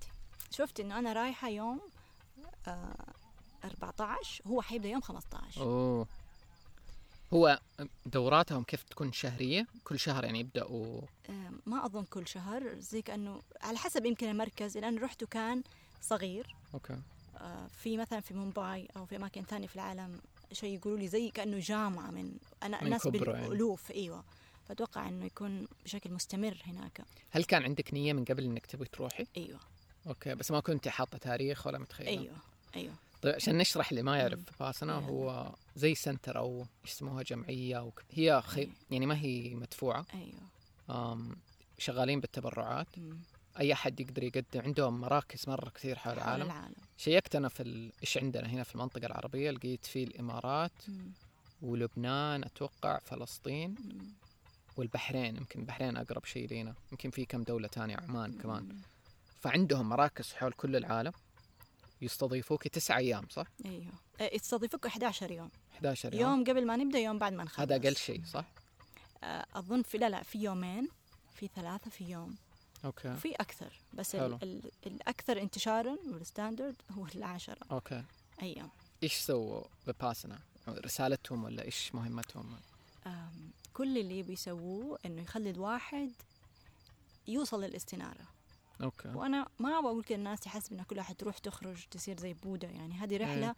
[0.50, 1.80] شفت إنه أنا رايحة يوم
[2.68, 3.14] آه
[3.64, 6.06] 14 هو حيبدأ يوم 15 أوه.
[7.34, 7.60] هو
[8.06, 11.00] دوراتهم كيف تكون شهرية؟ كل شهر يعني يبدأوا.
[11.30, 15.62] آه ما أظن كل شهر زي كأنه على حسب يمكن المركز لأن رحته كان
[16.02, 16.54] صغير.
[16.74, 16.98] okay.
[17.36, 20.20] آه في مثلا في مومباي أو في أماكن ثانية في العالم
[20.52, 23.76] شيء يقولوا لي زي كأنه جامعة من أنا من الناس كبرة يعني.
[23.90, 24.24] إيوه.
[24.68, 27.04] فأتوقع إنه يكون بشكل مستمر هناك.
[27.30, 29.60] هل كان عندك نية من قبل إنك تبي تروحي؟ إيوه.
[30.06, 32.10] okay بس ما كنت حاطة تاريخ ولا متخيلة.
[32.10, 32.36] إيوه
[32.76, 32.94] إيوه.
[33.22, 35.06] طيب عشان نشرح اللي ما يعرف فيباسانا يلا.
[35.06, 38.04] هو زي center أو إيش يسموها جمعية وك...
[38.10, 38.68] هي خي...
[38.90, 40.06] يعني ما هي مدفوعة.
[40.14, 41.36] أيوه.
[41.78, 42.98] شغالين بالتبرعات.
[42.98, 43.18] مم.
[43.60, 44.60] أي أحد يقدر يقدم.
[44.60, 46.42] عندهم مراكز مرة كثير حول العالم.
[46.42, 46.74] العالم.
[46.96, 47.92] check ت أنا في ال...
[48.02, 51.12] إيش عندنا هنا في المنطقة العربية؟ لقيت في الإمارات مم.
[51.62, 54.12] ولبنان أتوقع فلسطين مم.
[54.76, 55.36] والبحرين.
[55.36, 56.74] يمكن البحرين أقرب شيء لينا.
[56.92, 58.78] يمكن في كم دولة تانية عمان كمان.
[59.40, 61.12] فعندهم مراكز حول كل العالم.
[62.02, 63.92] يستضيفوك تسعة أيام صح؟ أيوه.
[64.20, 65.50] آه، يستضيفوك 11 يوم.
[65.74, 67.61] 11 يوم, يوم قبل ما نبدأ يوم بعد ما نخلص.
[67.61, 68.44] هذا أقل شيء صح؟
[69.24, 70.88] آه، أظن في لا لا في يومين
[71.35, 72.37] في ثلاثة في يوم.
[72.85, 73.09] okay.
[73.09, 74.26] وفي أكثر بس حلو.
[74.26, 78.02] ال ال الأكثر انتشارا وال standard هو العشرة okay.
[78.42, 78.68] أيام
[79.02, 82.56] إيش سووا فيباسانا؟ رسالتهم ولا إيش مهمتهم؟
[83.74, 86.12] كل اللي بيسووه إنه يخلي الواحد
[87.28, 88.26] يوصل للاستنارة.
[88.82, 89.09] okay.
[89.08, 92.94] وأنا ما بقول كده الناس يحسب إن كل واحد تروح تخرج تصير زي بودا يعني.
[92.94, 93.54] هذه رحلة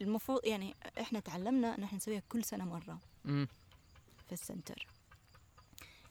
[0.00, 3.48] المفروض يعني إحنا تعلمنا إن إحنا نسويها كل سنة مرة امم
[4.26, 4.86] في ال center.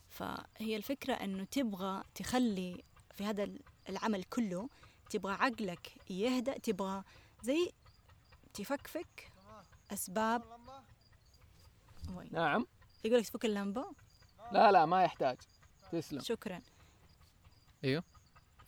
[0.10, 2.84] فهي الفكرة أنه تبغى تخلي
[3.15, 3.50] في هذا
[3.89, 4.69] العمل كله
[5.10, 7.04] تبغى عقلك يهدأ تبغى
[7.43, 7.71] زي
[8.54, 9.32] تفكفك
[9.91, 10.43] أسباب.
[12.15, 12.65] وين؟ نعم.
[13.04, 13.86] يقول لك تفك اللمبة؟
[14.52, 15.38] لا لا ما يحتاج.
[15.91, 16.21] تسلم.
[16.21, 16.62] شكرا.
[17.84, 18.04] إيوه.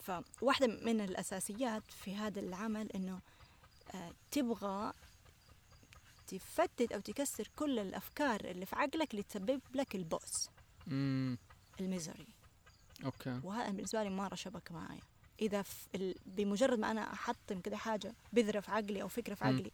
[0.03, 3.19] فواحدة من الأساسيات في هذا العمل أنه
[3.95, 4.93] آه، تبغى
[6.27, 10.49] تفتت أو تكسر كل الأفكار اللي في عقلك اللي تسبب لك البؤس.
[11.79, 12.27] ال misery
[13.05, 13.39] okay.
[13.43, 15.01] وهذا بالنسبة لي مرة شبكت معايا.
[15.41, 16.15] إذا في.
[16.25, 19.45] بمجرد ما أنا أحطم كده حاجة بذرة في عقلي أو فكرة في.
[19.45, 19.71] عقلي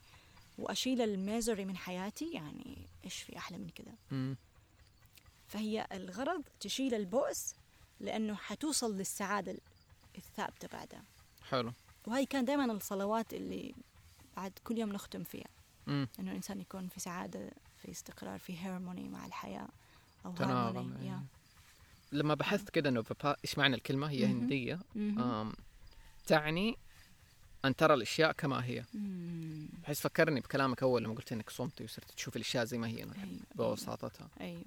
[0.58, 3.92] وأشيل ال misery من حياتي يعني إيش في أحلى من كده؟
[5.48, 7.56] فهي الغرض تشيل البؤس
[8.00, 9.58] لأنه حتوصل للسعادة
[10.18, 11.04] الثابتة بعدها
[11.50, 11.74] حلو
[12.08, 13.76] وهي كان دائما الصلوات اللي
[14.38, 15.48] بعد كل يوم نختم فيها
[15.88, 19.68] امم إنه الإنسان يكون في سعادة في استقرار في هارموني مع الحياة
[20.26, 21.26] أو تناغم.
[22.12, 23.36] لما بحثت كذا إنه ببا...
[23.46, 24.42] إيش معنى الكلمة هي مهم.
[24.42, 24.80] هندية.
[24.96, 25.54] أم...
[26.28, 26.78] تعني
[27.66, 29.70] أن ترى الأشياء كما هي مم.
[29.84, 33.40] بحيث فكرني بكلامك أول لما قلت إنك صمتي وصرت تشوف الأشياء زي ما هي أيوة.
[33.56, 34.64] ببساطتها أيوه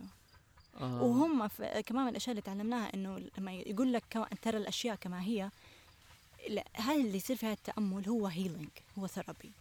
[0.81, 1.03] آم.
[1.03, 1.47] وهم
[1.87, 5.51] كمان من الأشياء اللي تعلمناها إنه لما يقول لك ترى الأشياء كما هي
[6.49, 8.69] لا هذا اللي يصير فيها التأمل هو healing
[8.99, 9.53] هو therapy.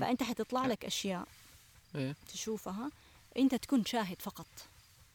[0.00, 1.26] فأنت حتطلع لك أشياء
[1.94, 2.90] إيه تشوفها
[3.36, 4.46] أنت تكون شاهد فقط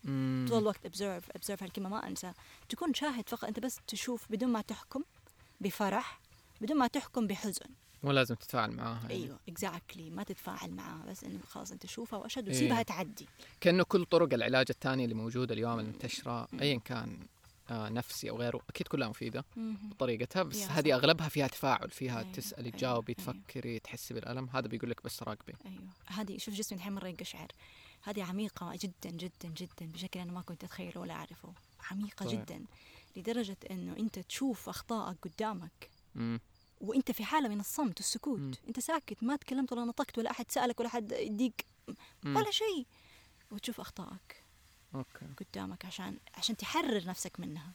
[0.04, 0.46] مم.
[0.50, 2.34] طول الوقت observe observe هالكلمة ما أنسى
[2.70, 5.04] تكون شاهد فقط أنت بس تشوف بدون ما تحكم
[5.62, 6.20] بفرح
[6.62, 7.66] بدون ما تحكم بحزن
[8.04, 9.14] مو لازم تتفاعل معاها يعني.
[9.14, 12.56] أيوه exactly ما تتفاعل معها بس إنه خلاص أنت تشوفها وأشهد إيه.
[12.56, 13.28] وسيبها تعدي
[13.62, 17.20] كأنه كل طرق العلاج الثانية اللي موجودة اليوم المنتشره ايا كان
[17.70, 19.46] آه نفسي أو غيره أكيد كلها مفيدة.
[19.58, 20.96] بطريقتها بس هذه.
[20.96, 23.34] أغلبها فيها تفاعل فيها أيوة، تسألي أيوة، تجاوبي أيوة.
[23.34, 27.48] تفكري تحسي بالألم هذا بيقول لك بس راقبي أيوه هذه شوف جسمي الحين مرة يقشعر
[28.02, 31.54] هذه عميقة جدا جدا جدا بشكل أنا ما كنت أتخيله ولا أعرفه
[31.92, 32.46] عميقة طيب.
[32.46, 32.66] جدا
[33.16, 36.40] لدرجة إنه أنت تشوف أخطائك قدامك مم.
[36.84, 38.54] وانت في حالة من الصمت والسكوت مم.
[38.68, 41.66] انت ساكت ما تكلمت ولا نطقت ولا أحد سألك ولا أحد يديك.
[42.26, 42.86] ولا شيء
[43.52, 44.44] وتشوف أخطائك
[44.96, 47.72] أوكي قدامك عشان عشان تحرر نفسك منها.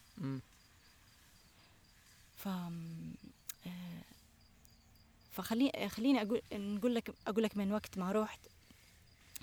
[2.37, 4.03] ف آه،
[5.33, 8.41] فخليني خليني أقول نقول لك أقول لك من وقت ما رحت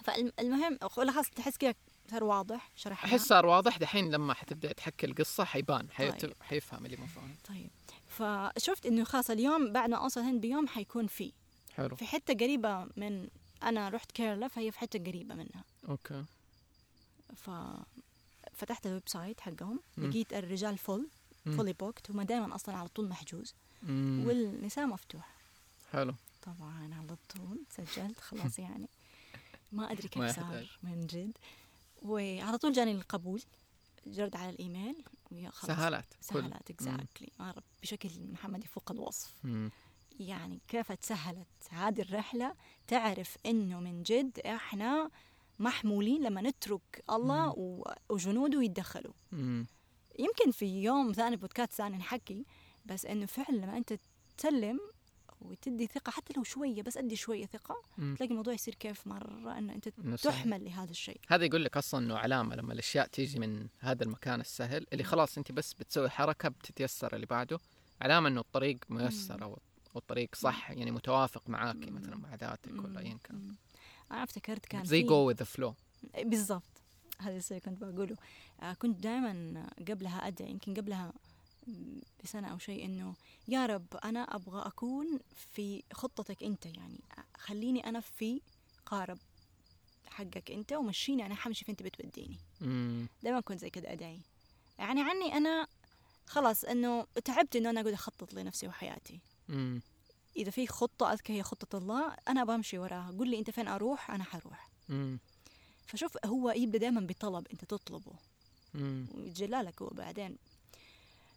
[0.04, 1.74] فالمهم خلاص تحس كذا
[2.12, 6.22] صار واضح شرحنا أحس صار واضح دحين لما حتبدأ تحكي القصة حيبان حيت...
[6.22, 6.34] طيب.
[6.42, 7.70] حيفهم اللي مو فاهم طيب
[8.20, 11.32] فشفت إنه خلاص اليوم بعد ما أوصل هند بيوم حيكون في
[11.74, 11.96] حلو.
[11.96, 13.28] في حتة قريبة من
[13.64, 15.64] أنا رحت كيرلا فهي في حتة قريبة منها.
[15.90, 16.24] okay.
[17.36, 19.80] ففتحت ال website حقهم.
[19.98, 20.78] لقيت الرجال
[21.46, 21.58] مم.
[21.58, 23.54] fully booked هم دائما أصلا على طول محجوز.
[23.84, 24.24] مم.
[24.28, 25.36] والنساء مفتوح
[25.92, 26.14] حلو.
[26.42, 28.88] طبعا على طول سجلت خلاص يعني.
[29.72, 30.36] ما أدري كيف.
[30.36, 31.38] صار من جد.
[32.02, 33.42] وعلى طول جاني القبول.
[34.08, 34.96] جرد على الإيميل.
[35.62, 35.68] كل.
[36.22, 37.32] سهلت exactly
[37.82, 39.34] بشكل محمد يفوق الوصف.
[39.44, 39.72] مم.
[40.20, 42.56] يعني كيف تسهلت هذه الرحلة؟
[42.88, 45.10] تعرف إنه من جد إحنا
[45.60, 49.66] محمولين لما نترك الله و- وجنوده يتدخلوا مم.
[50.20, 52.46] يمكن في يوم ثاني بودكاست ثاني نحكي
[52.86, 53.94] بس إنه فعلا لما أنت
[54.38, 54.80] تسلم
[55.46, 58.16] وتدي ثقة حتى لو شوية بس أدي شوية ثقة مم.
[58.16, 59.08] تلاقي الموضوع يصير كيف
[59.76, 60.34] أنت إنه سهل.
[60.34, 61.20] تحمل لهذا الشيء.
[61.28, 65.38] هذا يقول لك أصلا إنه علامة لما الأشياء تيجي من هذا المكان السهل اللي خلاص
[65.38, 67.60] أنت بس بتسوي حركة بتتيسر اللي بعده
[68.02, 69.60] علامة إنه الطريق ميسر أو
[69.96, 73.56] أو الطريق صح يعني متوافق معاك مثلا مع عاداتك ولا ايا كان.
[74.12, 75.76] أنا افتكرت كان زي جو وذ فلو
[76.24, 76.64] بالضبط.
[77.20, 78.16] هذا الشيء كنت بقوله.
[78.62, 81.14] آه كنت دائما قبلها أدعي يمكن قبلها
[82.24, 83.16] بسنه أو شيء إنه
[83.48, 85.20] يا رب أنا أبغى أكون
[85.54, 87.00] في خطتك أنت يعني
[87.38, 88.42] خليني أنا في
[88.86, 89.18] قارب
[90.08, 92.38] حقك أنت ومشيني أنا حمشي فين أنت بتوديني.
[93.24, 94.20] دائما كنت زي كذا أدعي.
[94.80, 95.68] يعني عني أنا
[96.26, 99.20] خلاص إنه تعبت إنه أنا أقعد أخطط لنفسي وحياتي.
[100.38, 103.16] إذا في خطة أذكى هي خطة الله أنا بمشي وراها.
[103.18, 104.70] قول لي أنت فين أروح؟ أنا حروح.
[105.88, 108.14] فشوف هو يبدأ دائما بطلب أنت تطلبه.
[109.14, 110.38] ويتجلالك هو بعدين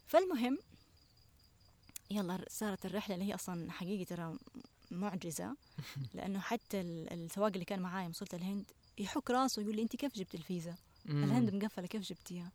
[0.09, 0.57] فالمهم
[2.11, 4.35] يلا صارت الرحلة اللي هي أصلا حقيقي ترى
[4.91, 5.55] معجزة
[6.15, 8.65] لأنه حتى ال- السواق اللي كان معاي وصلت الهند
[8.97, 12.51] يحك راسه يقول لي أنت كيف جبت الفيزا؟ الهند مقفلة كيف جبتيها؟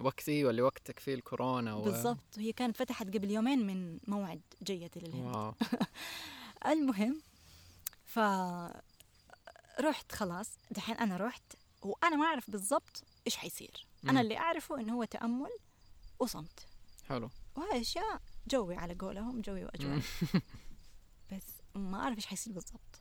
[0.00, 1.82] وقت أيوه اللي وقتك فيه الكورونا و...
[1.82, 2.38] بالضبط.
[2.38, 5.54] هي كانت فتحت قبل يومين من موعد جيتي للهند.
[6.72, 7.22] المهم
[8.06, 8.18] ف
[9.80, 10.48] رحت خلاص.
[10.70, 11.42] دحين أنا رحت
[11.82, 13.86] وأنا ما أعرف بالضبط إيش حيصير.
[14.08, 15.50] أنا اللي أعرفه إنه هو تأمل
[16.18, 16.66] وصمت.
[17.08, 17.30] حلو.
[17.56, 20.00] وهاي أشياء جوي على قولهم جوي وأجواء.
[21.32, 23.00] بس ما أعرف إيش حيصير بالضبط.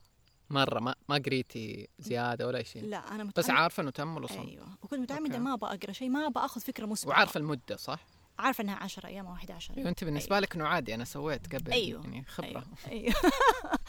[0.49, 4.47] مرة ما ما قريتي زيادة ولا شيء لا أنا متعمد بس عارفة إنه تم وصل.
[4.47, 4.67] أيوه.
[4.81, 5.39] وكنت متعمدة.
[5.39, 7.09] ما أبغى أقرأ شيء ما أبغى أخذ فكرة مسبقة.
[7.09, 8.05] وعارفة المدة صح؟
[8.39, 11.71] عارفة إنها 10 أيام أو 11 أيوه أنت بالنسبة لك إنه عادي أنا سويت قبل
[11.71, 12.03] أيوه.
[12.03, 12.65] يعني خبرة.
[12.87, 13.13] أيوه.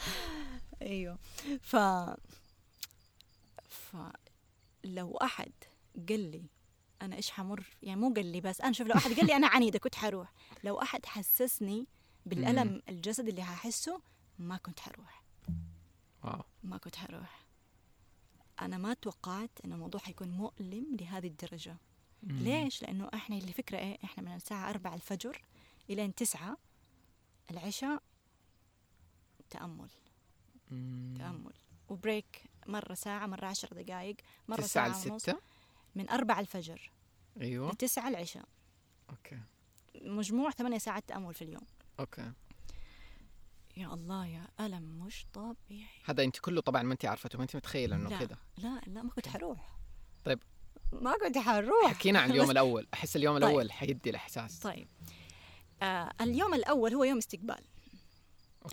[0.81, 1.17] أيوه.
[1.61, 1.75] ف
[3.69, 3.95] ف
[4.83, 5.51] لو أحد
[6.09, 6.43] قال لي
[7.03, 9.47] أنا إيش حمر يعني مو قال لي بس أنا شوف لو أحد قال لي أنا
[9.47, 10.33] عنيده كنت حروح.
[10.63, 11.87] لو أحد حسسني
[12.25, 14.01] بالألم الجسد اللي هحسه
[14.39, 15.23] ما كنت حروح.
[16.23, 16.41] واو.
[16.63, 17.45] ما كنت حروح.
[18.61, 21.77] أنا ما توقعت إن الموضوع حيكون مؤلم لهذه الدرجة.
[22.23, 22.37] مم.
[22.37, 25.41] ليش؟ لأنه إحنا الفكرة إيه إحنا من الساعة 4 الفجر
[25.89, 26.57] إلى 9
[27.51, 28.03] العشاء
[29.49, 29.89] تأمل.
[30.71, 31.13] مم.
[31.17, 31.53] تأمل.
[31.89, 34.15] و break مرة ساعة مرة 10 دقائق
[34.47, 35.29] مرة ساعة ونص.
[35.95, 36.91] من 4 الفجر.
[37.41, 37.71] أيوه.
[37.71, 38.45] لتسعة العشاء
[39.09, 39.39] أوكي.
[40.01, 41.65] مجموع ثمانية ساعات تأمل في اليوم.
[41.99, 42.31] okay.
[43.77, 45.87] يا الله يا ألم مش طبيعي.
[46.05, 49.03] هذا أنت كله طبعا ما أنت عارفته ما أنت متخيلة إنه لا كذا لا لا
[49.03, 49.77] ما كنت حروح.
[50.25, 50.39] طيب.
[50.91, 51.93] ما كنت حروح.
[51.93, 52.87] حكينا عن اليوم الأول.
[52.93, 53.43] أحس اليوم طيب.
[53.49, 54.59] الأول حيدي الإحساس.
[54.59, 54.87] طيب.
[55.81, 57.61] آه اليوم الأول هو يوم استقبال.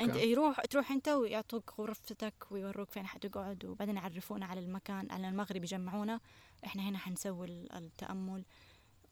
[0.00, 5.28] أنت okay يروح تروح أنت ويعطوك غرفتك ويوروك فين حتقعد وبعدين يعرفونا على المكان على
[5.28, 6.20] المغرب يجمعونا.
[6.64, 8.44] إحنا هنا حنسوي ال- التأمل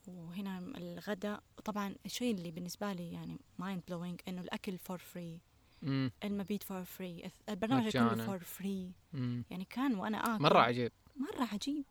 [0.08, 1.42] وهنا الغداء.
[1.64, 5.40] طبعا الشيء اللي بالنسبة لي يعني mind blowing إنه الأكل for free
[5.82, 6.10] مم.
[6.24, 8.26] المبيت for free البرنامج كله.
[8.26, 8.92] for free.
[9.50, 10.42] يعني كان وأنا آكل.
[10.42, 10.92] مرة عجيب.
[11.16, 11.84] مرة عجيب.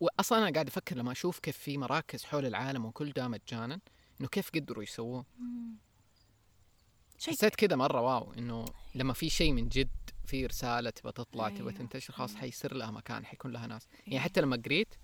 [0.00, 3.80] واصلا أنا قاعد أفكر لما أشوف كيف في مراكز حول العالم وكل ده مجانا
[4.20, 5.24] إنه كيف قدروا يسووه.
[7.18, 9.88] شيء حسيت كذا مرة wow إنه لما في شيء من جد
[10.24, 11.58] في رسالة تبغى تطلع أيوه.
[11.58, 12.40] تبغى تنتشر خلاص أيوه.
[12.40, 14.20] حيصير لها مكان حيكون لها ناس يعني أيوه.
[14.22, 14.94] حتى لما قريت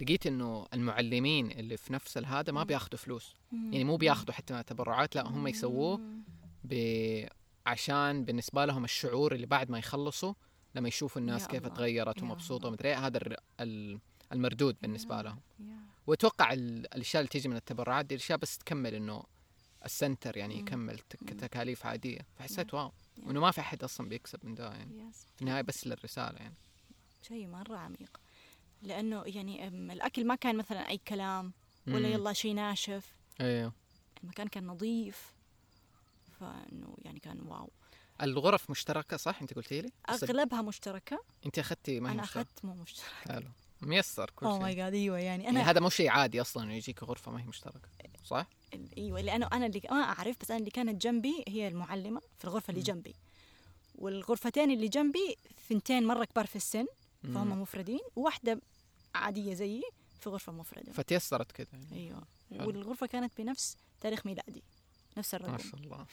[0.00, 2.66] لقيت إنه المعلمين اللي في نفس الهذا ما مم.
[2.66, 3.72] بياخذوا فلوس مم.
[3.72, 6.00] يعني مو بياخذوا حتى تبرعات لا هم يسووه.
[6.64, 6.74] ب...
[7.66, 10.34] عشان بالنسبة لهم الشعور اللي بعد ما يخلصوا
[10.74, 11.76] لما يشوفوا الناس كيف الله.
[11.76, 12.68] تغيرت ومبسوطة.
[12.68, 13.20] ومدري إيه، هذا
[13.60, 13.98] ال-
[14.32, 15.40] المردود بالنسبة لهم.
[16.06, 19.22] وأتوقع ال- الأشياء اللي تيجي من التبرعات دي الأشياء بس تكمل إنه
[19.88, 20.60] ال center يعني مم.
[20.60, 20.98] يكمل.
[21.38, 22.26] تكاليف عادية.
[22.38, 23.26] فحسيت wow يا.
[23.26, 25.10] وانه ما في أحد أصلا بيكسب من ده يعني.
[25.36, 26.54] في النهاية بس للرسالة يعني.
[27.22, 28.20] شيء مرة عميق.
[28.82, 31.52] لأنه يعني أم، الأكل ما كان مثلا أي كلام
[31.86, 32.14] ولا مم.
[32.14, 33.14] يلا شيء ناشف.
[33.40, 33.72] أيوه
[34.24, 35.32] المكان كان نظيف.
[36.40, 37.70] فإنه يعني كان wow.
[38.22, 41.22] الغرف مشتركة صح؟ أنت قلتي لي؟ بس أغلبها مشتركة.
[41.46, 42.40] أنت أخذتي ما هي مشتركة.
[42.40, 43.48] أخذت مو مشترك حلو.
[43.82, 44.62] ميسر كل oh شيء.
[44.62, 47.40] my God أيوه يعني يعني أنا هذا مو شيء عادي أصلا إنه يجيك غرفة ما
[47.42, 47.88] هي مشتركة.
[48.24, 48.46] صح؟
[48.98, 52.70] إيوه لأنه أنا اللي ما أعرف بس أنا اللي كانت جنبي هي المعلمة في الغرفة
[52.70, 52.82] اللي.
[52.82, 53.14] جنبي
[53.94, 55.36] والغرفتين اللي جنبي
[55.68, 56.86] ثنتين مرة كبار في السن.
[57.22, 58.60] فهم مفردين وواحدة
[59.14, 59.82] عادية زيي
[60.20, 61.86] في غرفة مفردة فتيسرت كذا يعني.
[61.92, 62.66] أيوه حلو.
[62.66, 64.62] والغرفة كانت بنفس تاريخ ميلادي
[65.16, 66.06] نفس ما الرقم شاء الله.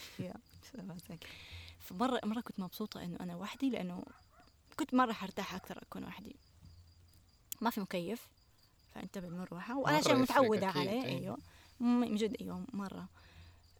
[1.80, 4.04] فمرة مرة كنت مبسوطة إنه أنا وحدي لأنه
[4.80, 6.36] كنت مرة حرتاح أكثر أكون وحدي
[7.62, 8.28] ما في مكيف
[8.96, 11.06] فأنت بالمروحة وأنا شيء متعودة عليه أيوة.
[11.06, 11.38] أيوه
[11.80, 13.10] من جد أيوه مرة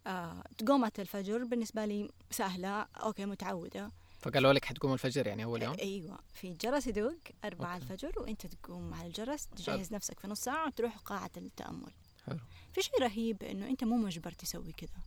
[0.08, 3.92] آه تقومة الفجر بالنسبة لي سهلة أوكي متعودة
[4.22, 7.84] فقالوا لك حتقوم الفجر يعني أول يوم؟ إيوه في جرس يدق أربعة أوكي.
[7.84, 11.92] الفجر وأنت تقوم على الجرس تجهز نفسك في نص ساعة وتروح قاعة التأمل
[12.26, 12.40] حلو
[12.74, 15.00] في شيء رهيب إنه أنت مو مجبر تسوي كذا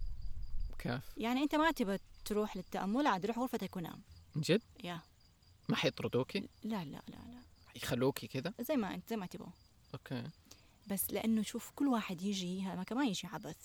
[0.78, 4.02] كيف؟ يعني أنت ما تبى تروح للتأمل عاد روح غرفتك ونام
[4.36, 5.00] جد؟ يا
[5.68, 7.42] ما حيطردوكي؟ لا لا لا لا
[7.76, 9.50] يخلوكي كذا؟ زي ما انت زي ما تبغى
[9.94, 10.24] أوكي
[10.90, 13.56] بس لأنه شوف كل واحد يجي هذا كمان يجي عبث.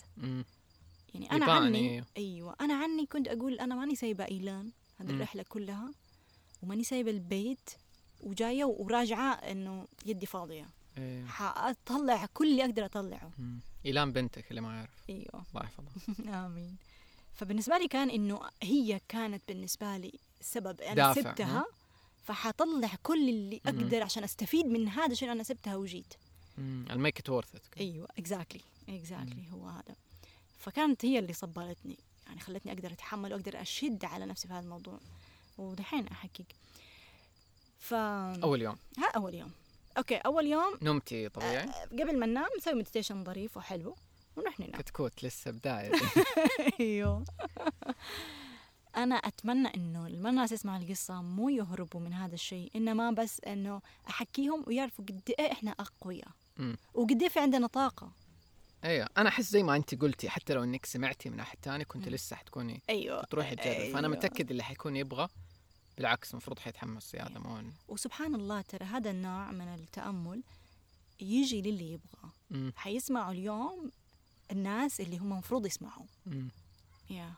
[1.13, 2.05] يعني أنا عني أيوه.
[2.17, 2.55] أيوه.
[2.61, 5.15] أنا عني كنت أقول أنا ماني سايبة إيلان هذه مم.
[5.15, 5.91] الرحلة كلها
[6.63, 7.69] وماني سايبة البيت
[8.21, 10.69] وجاية وراجعة إنه يدي فاضية.
[10.97, 11.25] إيه.
[11.25, 13.31] حأطلع كل اللي أقدر أطلعه.
[13.37, 13.59] مم.
[13.85, 15.03] إيلان بنتك اللي ما يعرف.
[15.09, 15.45] أيوه.
[15.49, 16.45] الله يحفظها.
[16.45, 16.77] آمين.
[17.33, 21.65] فبالنسبة لي كان إنه هي كانت بالنسبة لي سبب أنا دافع، سبتها
[22.23, 23.79] فحطلع كل اللي مم.
[23.79, 26.13] أقدر عشان أستفيد من هذا الشيء أنا سبتها وجيت.
[26.57, 29.95] ال make it it أيوه exactly exactly هو هذا.
[30.59, 31.97] فكانت هي اللي صبرتني
[32.27, 34.99] يعني خلتني أقدر أتحمل وأقدر أشد على نفسي في هذا الموضوع
[35.57, 36.45] ودحين أحقق.
[37.79, 38.75] ف أول يوم.
[38.97, 39.51] ها أول يوم.
[39.97, 43.95] أوكي أول يوم نمتي طبيعي؟ آه، قبل ما ننام نسوي meditation ظريف وحلو
[44.35, 44.81] ونروح ننام.
[44.81, 45.91] كتكوت لسه بداية.
[46.79, 47.25] أيوه.
[48.97, 53.81] أنا أتمنى إنه لما الناس يسمعوا القصة مو يهربوا من هذا الشيء انما بس إنه
[54.09, 56.27] أحكيهم ويعرفوا قد إيه إحنا أقوياء.
[56.93, 58.11] وقد إيه في عندنا طاقة.
[58.83, 59.09] أيوه.
[59.17, 62.07] أنا أحس زي ما أنت قلتي حتى لو إنك سمعتي من أحد ثاني كنت.
[62.09, 63.23] لسه حتكوني أيوه.
[63.23, 64.17] تروحي تجرب فأنا أيوة.
[64.17, 65.27] متأكد اللي حيكون يبغى
[65.97, 70.43] بالعكس المفروض حيتحمس زيادة مو إن- وسبحان الله ترى هذا النوع من التأمل
[71.19, 72.31] يجي للي يبغى.
[72.51, 72.73] مم.
[72.75, 73.91] حيسمعوا اليوم
[74.51, 76.05] الناس اللي هم المفروض يسمعوا.
[77.09, 77.33] يا.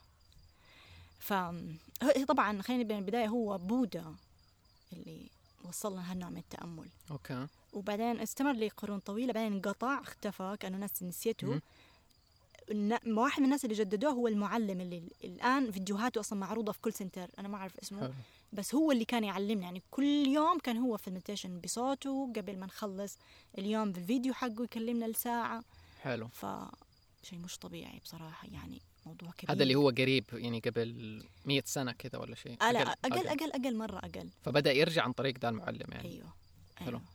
[1.19, 1.33] ف
[2.27, 4.15] طبعا خلينا نبدأ من البداية هو بودا
[4.93, 5.29] اللي
[5.63, 6.89] وصلنا هالنوع من التأمل.
[7.11, 7.47] أوكي.
[7.75, 11.61] وبعدين استمر لقرون طويلة بعدين انقطع اختفى كانوا ناس نسيته.
[13.07, 17.29] واحد من الناس اللي جددوه هو المعلم اللي الآن فيديوهاته أصلا معروضة في كل center
[17.39, 17.99] أنا ما أعرف اسمه.
[17.99, 18.13] حلو.
[18.53, 19.63] بس هو اللي كان يعلمنا.
[19.63, 23.17] يعني كل يوم كان هو في ال meditation بصوته قبل ما نخلص
[23.57, 25.63] اليوم بالفيديو حقه يكلمنا لساعة.
[26.01, 26.27] حلو.
[26.27, 26.45] ف
[27.23, 28.47] شيء مش طبيعي بصراحة.
[28.51, 29.55] يعني موضوع كبير.
[29.55, 32.57] هذا اللي هو قريب يعني قبل مئة سنة كذا ولا شيء.
[32.61, 33.75] آه لا أقل, أقل أقل.
[33.75, 34.29] مرة أقل.
[34.43, 36.09] فبدأ يرجع عن طريق ذا المعلم يعني.
[36.09, 36.33] أيوه
[36.75, 36.87] حلو.
[36.87, 37.14] أيوه أيوه.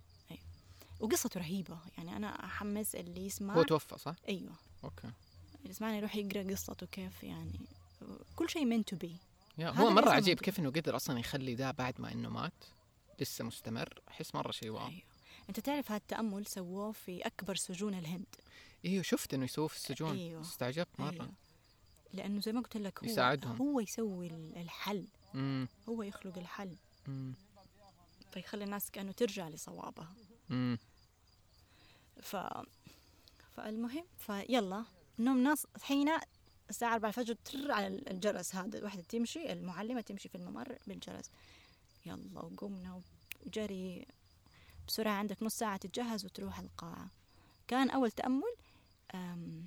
[1.01, 1.79] وقصته رهيبة.
[1.99, 3.55] يعني أنا أحمس اللي يسمع.
[3.55, 4.53] هو توفى صح؟ أيوه.
[4.85, 5.11] أوكي.
[5.59, 7.61] اللي يسمعني يروح يقرأ قصته كيف يعني.
[8.37, 9.09] كل شيء be.
[9.59, 10.41] يا هذا هو اسمه عجيب.
[10.41, 12.65] كيف إنه قدر أصلا يخلي ذا بعد ما إنه مات
[13.21, 14.01] لسه مستمر.
[14.09, 14.87] أحس مرة شيء wow.
[14.87, 15.03] أيوه.
[15.49, 18.27] أنت تعرف هذا التأمل سووه في أكبر سجون الهند.
[18.85, 20.17] أيوه شفت إنه يسووه في السجون.
[20.17, 20.41] أيوه.
[20.41, 21.11] استعجبت مرة.
[21.13, 21.33] أيوه.
[22.13, 23.57] لأنه زي ما قلت لك هو يساعدهم.
[23.57, 24.27] هو يسوي
[24.57, 25.07] الحل.
[25.35, 26.77] امم هو يخلق الحل.
[27.09, 27.35] امم
[28.33, 30.13] فيخلي الناس كأنه ترجع لصوابها.
[30.51, 30.79] امم
[32.23, 32.37] ف
[33.57, 34.85] فالمهم فيلا
[35.19, 36.09] نوم ناس حين
[36.71, 41.31] الساعة 4 الفجر تر على الجرس هذا الوحدة تمشي المعلمة تمشي في الممر بالجرس
[42.07, 43.03] يلا وقمنا
[43.47, 44.07] وجري
[44.89, 47.09] بسرعة عندك نص ساعة تتجهز وتروح القاعة
[47.69, 48.55] كان أول تأمل
[49.15, 49.65] أم،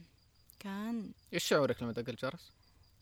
[0.59, 2.51] كان إيش شعورك لما دق الجرس؟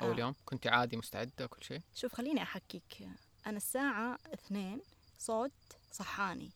[0.01, 0.19] أول آه.
[0.19, 3.07] يوم كنت عادي مستعدة وكل شيء؟ شوف خليني أحكيك
[3.47, 4.81] أنا الساعة اثنين
[5.19, 5.51] صوت
[5.91, 6.49] صحاني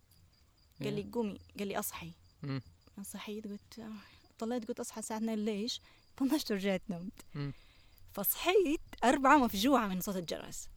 [0.84, 2.12] قال لي قومي قال لي أصحي
[2.44, 2.62] مم.
[3.04, 3.90] صحيت قلت
[4.40, 5.82] طلعت قلت أصحى الساعة 2 ليش؟
[6.18, 7.54] طنشت ورجعت نمت.
[8.14, 10.70] فصحيت أربعة مفجوعة من صوت الجرس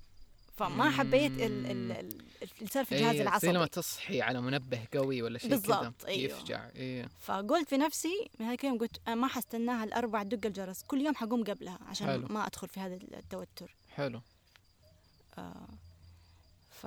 [0.57, 1.91] فما حبيت ال ال مم.
[1.91, 5.51] ال اللي صار في الجهاز إيه العصبي زي لما تصحي على منبه قوي ولا شيء
[5.51, 6.33] كذا بالضبط، أيوه.
[6.39, 11.01] يفجع إيه فقلت في نفسي من هيك يوم قلت ما حستناها الأربع دق الجرس كل
[11.01, 12.27] يوم حقوم قبلها عشان حلو.
[12.29, 14.21] ما أدخل في هذا التوتر حلو
[15.39, 15.69] آه
[16.71, 16.87] ف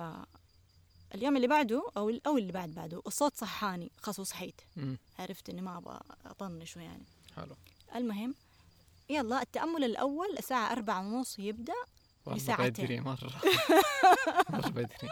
[1.15, 3.01] اليوم اللي بعده أو أو اللي بعد بعده.
[3.07, 3.91] الصوت صحاني.
[4.01, 4.97] خلاص وصحيت مم.
[5.19, 7.03] عرفت إني ما أبغى أطنش يعني.
[7.35, 7.55] حلو.
[7.95, 8.35] المهم
[9.09, 11.73] يلا التأمل الأول الساعة أربعة ونص يبدأ.
[12.31, 12.85] والله لساعتين.
[12.85, 13.41] بدري مرة
[14.53, 15.09] مرة بدري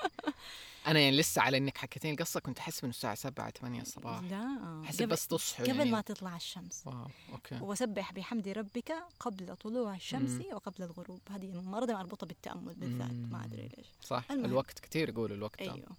[0.87, 4.83] أنا يعني لسه على إنك حكيتين القصة كنت أحس إنه الساعة 7 8 الصباح لا
[4.93, 9.95] قبل, بس تصحوا قبل يعني ما تطلع الشمس wow أوكي وسبح بحمد ربك قبل طلوع
[9.95, 10.43] الشمس مم.
[10.53, 13.43] وقبل الغروب هذه مرة مربوطة بالتأمل بالذات ما مم.
[13.43, 14.45] أدري ليش صح المهم.
[14.45, 15.73] الوقت كثير يقول الوقت ده.
[15.73, 15.89] أيوه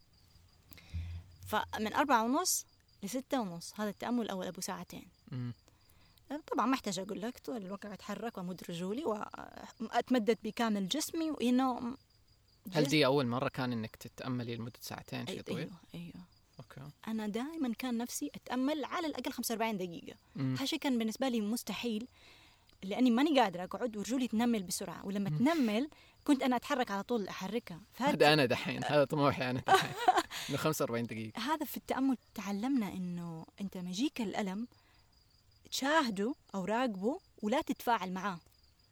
[1.46, 2.66] فمن أربعة ونص
[3.02, 5.52] لستة ونص هذا التأمل الأول أبو ساعتين مم.
[6.52, 9.04] طبعا ما أحتاج أقول لك طول الوقت أتحرك وأمد رجولي
[9.80, 11.96] واتمدد بكامل جسمي وإنه
[12.72, 16.24] هل دي أول مرة كان إنك تتأملي لمدة ساعتين شيء طويل؟ أيوه أيوه.
[16.58, 16.92] أوكي.
[17.08, 20.16] أنا دائما كان نفسي أتأمل على الأقل 45 دقيقة.
[20.36, 20.56] مم.
[20.60, 22.08] هالشيء كان بالنسبة لي مستحيل
[22.82, 25.06] لأني ماني قادرة أقعد ورجولي تنمل بسرعة.
[25.06, 25.88] ولما تنمل
[26.24, 27.80] كنت أنا أتحرك على طول أحركها.
[27.96, 29.92] هذا أنا دحين هذا طموحي أنا دحين.
[30.50, 31.40] إنه 45 دقيقة.
[31.40, 34.68] هذا في التأمل تعلمنا إنه أنت لما يجيك الألم
[35.70, 38.38] تشاهده أو راقبه ولا تتفاعل معاه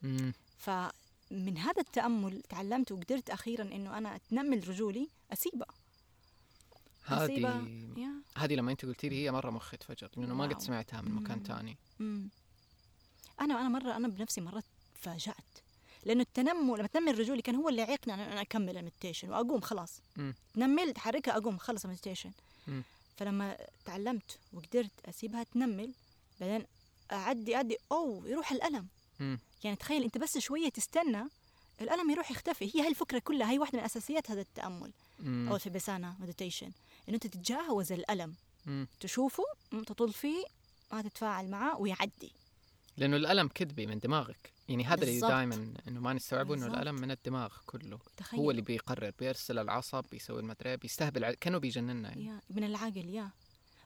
[0.03, 0.33] مم.
[0.59, 5.67] فمن هذا التأمل تعلمت وقدرت أخيرا إنه أنا أتنمل رجولي اسيبها
[7.09, 7.59] أسيبها.
[7.59, 10.61] هذه هذه لما أنت قلتي لي هي مرة مخي تفجر لأنه ما قد.
[10.61, 12.29] سمعتها من مكان مم.
[13.41, 14.63] أنا أنا مره أنا بنفسي مرة
[14.95, 15.35] تفاجأت
[16.05, 19.61] لأنه التنمل لما تنمل رجولي كان هو اللي يعيقني ان أنا أكمل ال meditation وأقوم
[19.61, 20.35] خلاص مم.
[20.57, 22.31] نملت حركها أقوم خلص ال meditation.
[23.17, 25.93] فلما تعلمت وقدرت أسيبها تنمل
[26.41, 26.67] بعدين
[27.13, 27.77] اعدي أعدي.
[27.93, 28.87] أوه يروح الألم.
[29.21, 29.39] مم.
[29.65, 31.25] يعني تخيل أنت بس شوية تستنى
[31.81, 32.65] الألم يروح يختفي.
[32.75, 35.47] هي هاي الفكرة كلها هي واحدة من أساسيات هذا التأمل مم.
[35.49, 36.73] أو ال Vipassana meditation
[37.09, 38.35] إنه أنت تتجاوز الألم.
[38.67, 38.87] مم.
[39.01, 39.45] تشوفه
[39.87, 40.45] تطول فيه
[40.93, 42.33] ما تتفاعل معاه ويعدي.
[42.97, 44.53] لأنه الألم كذبي من دماغك.
[44.69, 45.21] يعني هذا اللي.
[45.21, 46.67] دائما إنه ما نستوعبه إنه.
[46.67, 47.99] الألم من الدماغ كله.
[48.17, 48.41] تخيل.
[48.41, 52.27] هو اللي بيقرر بيرسل العصب بيسوي المدري بيستهبل كأنه بيجننا يعني.
[52.27, 53.31] يا من العقل يا.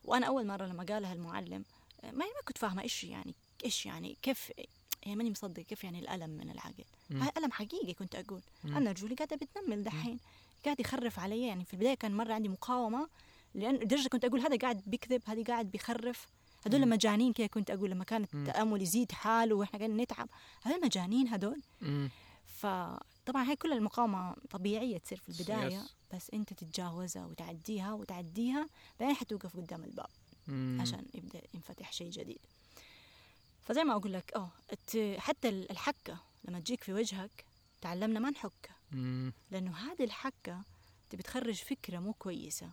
[0.04, 1.64] وأنا أول مرة لما قالها المعلم
[2.04, 3.34] ما ما كنت فاهمة إيش يعني
[3.64, 4.52] إيش يعني كيف
[5.02, 6.84] يعني ماني مصدق كيف يعني الألم من العقل.
[7.10, 8.76] هاي ألم حقيقي كنت أقول مم.
[8.76, 10.18] أنا رجولي قاعدة بتنمل دحين
[10.64, 13.08] قاعد يخرف علي يعني في البداية كان مرة عندي مقاومة
[13.54, 16.26] لأن لدرجة كنت أقول هذا قاعد بيكذب هذه قاعد بيخرف
[16.66, 16.88] هذول.
[16.88, 18.26] مجانين كذا كنت أقول لما كان.
[18.34, 20.28] التامل يزيد حاله وإحنا قاعدين نتعب
[20.62, 21.60] هذول مجانين هذول.
[22.46, 25.94] فطبعا هاي كل المقاومة طبيعية تصير في البداية يس.
[26.14, 28.68] بس أنت تتجاوزها وتعديها وتعديها
[29.00, 30.10] بعدين حتوقف قدام الباب
[30.48, 30.78] مم.
[30.80, 32.38] عشان يبدأ ينفتح شيء جديد
[33.62, 34.34] فزي ما أقول لك
[34.72, 37.44] الت- حتى الحكة لما تجيك في وجهك
[37.80, 39.32] تعلمنا ما نحكها مم.
[39.50, 40.62] لأنه هذه الحكة
[41.10, 42.70] تبي بتخرج فكرة مو كويسة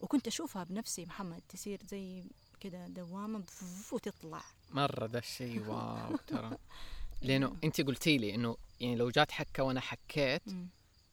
[0.00, 2.24] وكنت أشوفها بنفسي محمد تصير زي
[2.60, 6.56] كده دوامة بفف وتطلع مرة ده الشيء wow ترى
[7.22, 10.42] لأنه أنت قلتي لي إنه يعني لو جات حكة وأنا حكيت.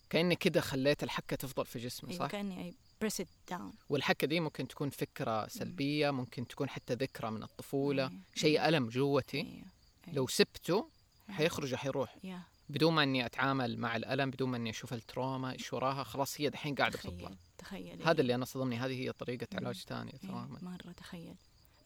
[0.09, 4.39] كأني كده خليت الحكة تفضل في جسمي أيوة صح؟ كأني press it down والحكه دي
[4.39, 8.22] ممكن تكون فكرة سلبية ممكن تكون حتى ذكرى من الطفولة أيوة.
[8.36, 9.41] شيء ألم جوتي.
[9.41, 9.66] أيوة.
[10.14, 10.89] لو سبته
[11.30, 15.74] حيخرج حيروح يا بدون ما إني أتعامل مع الألم بدون ما إني أشوف التروما إيش
[15.74, 19.47] وراها خلاص هي دحين قاعدة بتطلع تخيل هذا اللي أنا صدمني هذه هي طريقة.
[19.54, 21.36] علاج ثانية إيه، تماما مرة تخيل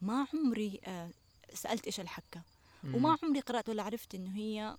[0.01, 1.09] ما عمري آه،
[1.53, 2.41] سألت إيش الحكة
[2.83, 2.95] مم.
[2.95, 4.77] وما عمري قرأت ولا عرفت إنه هي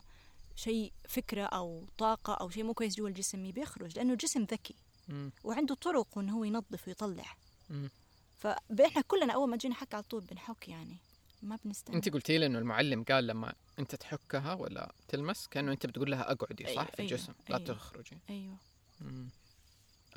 [0.56, 4.74] شيء فكرة أو طاقة أو شيء مو كويس جوا الجسم بيخرج لأنه الجسم ذكي
[5.08, 5.30] مم.
[5.44, 7.36] وعنده طرق إنه هو ينظف ويطلع
[7.70, 7.90] مم.
[8.38, 10.96] فإحنا كلنا أول ما تجينا حكة على طول بنحك يعني
[11.42, 15.86] ما بنستنى أنت قلتي لي إنه المعلم قال لما أنت تحكها ولا تلمس كأنه أنت
[15.86, 17.68] بتقول لها أقعدي صح أيوة، في أيوة، الجسم لا أيوة.
[17.68, 18.56] تخرجي أيوه
[19.00, 19.28] مم.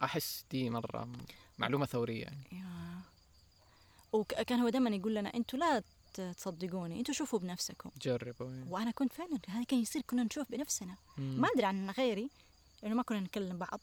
[0.03, 1.09] أحس دي مرة
[1.57, 3.01] معلومة ثورية يعني يا
[4.13, 5.83] وكان هو دائما يقول لنا أنتوا لا
[6.13, 8.71] تصدقوني أنتوا شوفوا بنفسكم جربوا يعني.
[8.71, 11.41] وأنا كنت فعلا هذا كان يصير كنا نشوف بنفسنا مم.
[11.41, 12.29] ما أدري عن غيري
[12.83, 13.79] لأنه ما كنا نكلم بعض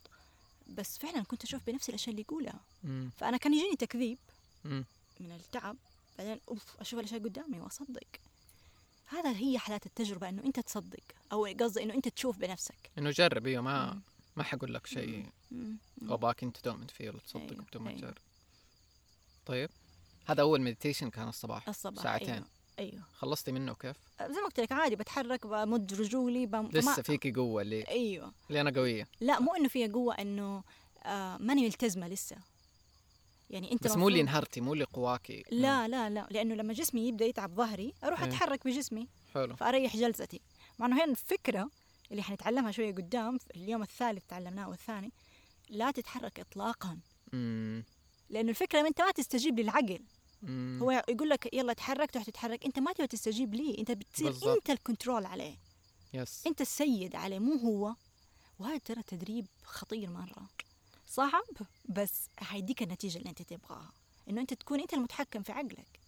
[0.69, 3.11] بس فعلا كنت أشوف بنفسي الأشياء اللي يقولها مم.
[3.17, 4.19] فأنا كان يجيني تكذيب
[4.65, 4.85] مم.
[5.21, 5.77] من التعب
[6.19, 8.07] بعدين أوف أشوف الأشياء قدامي وأصدق
[9.07, 11.03] هذا هي حالات التجربة إنه أنت تصدق
[11.33, 14.01] أو قصدي إنه أنت تشوف بنفسك إنه جرب أيوه ما مم.
[14.37, 15.27] ما حقول لك شيء.
[16.03, 18.01] واباك أنت تؤمن فيه ولا تصدق أيوة، بدون ما أيوة.
[18.01, 18.15] تجرب
[19.47, 19.71] طيب
[20.27, 22.47] هذا أول مديتيشن كان الصباح الصباح ساعتين أيوه
[22.79, 23.03] أيوه.
[23.13, 26.69] خلصتي منه كيف؟ زي ما قلت لك عادي بتحرك بمد رجولي بم...
[26.73, 27.03] لسه ما...
[27.03, 28.33] فيكي قوة اللي أيوه.
[28.49, 29.09] اللي أنا قوية.
[29.21, 30.63] لا مو إنه فيها قوة إنه
[31.03, 32.37] آه ماني ملتزمة لسه.
[33.51, 35.45] يعني أنت بس مو اللي انهرتي مو اللي قواكي.
[35.51, 36.27] لا لا لا.
[36.31, 38.29] لأنه لما جسمي يبدأ يتعب ظهري أروح إيه.
[38.29, 39.57] أتحرك بجسمي حلو.
[39.57, 40.41] فأريح جلستي.
[40.79, 41.71] مع إنه هنا الفكرة
[42.11, 45.13] اللي حنتعلمها شوية قدام في اليوم الثالث تعلمناه والثاني
[45.69, 46.99] لا تتحرك اطلاقا.
[47.33, 47.85] مم.
[48.31, 50.01] لأنه الفكرة أنت ما تستجيب للعقل.
[50.43, 50.79] مم.
[50.83, 52.65] هو يقول لك يلا تحرك تروح تتحرك.
[52.65, 54.57] انت ما تبغى تستجيب ليه؟ انت بتصير بالضبط.
[54.57, 55.57] انت الكنترول عليه.
[56.15, 56.47] يس.
[56.47, 57.95] انت السيد عليه مو هو.
[58.59, 60.49] وهذا ترى تدريب خطير مرة.
[61.07, 61.45] صعب
[61.89, 63.93] بس حيديك النتيجة اللي انت تبغاها.
[64.31, 65.99] انه انت تكون انت المتحكم في عقلك.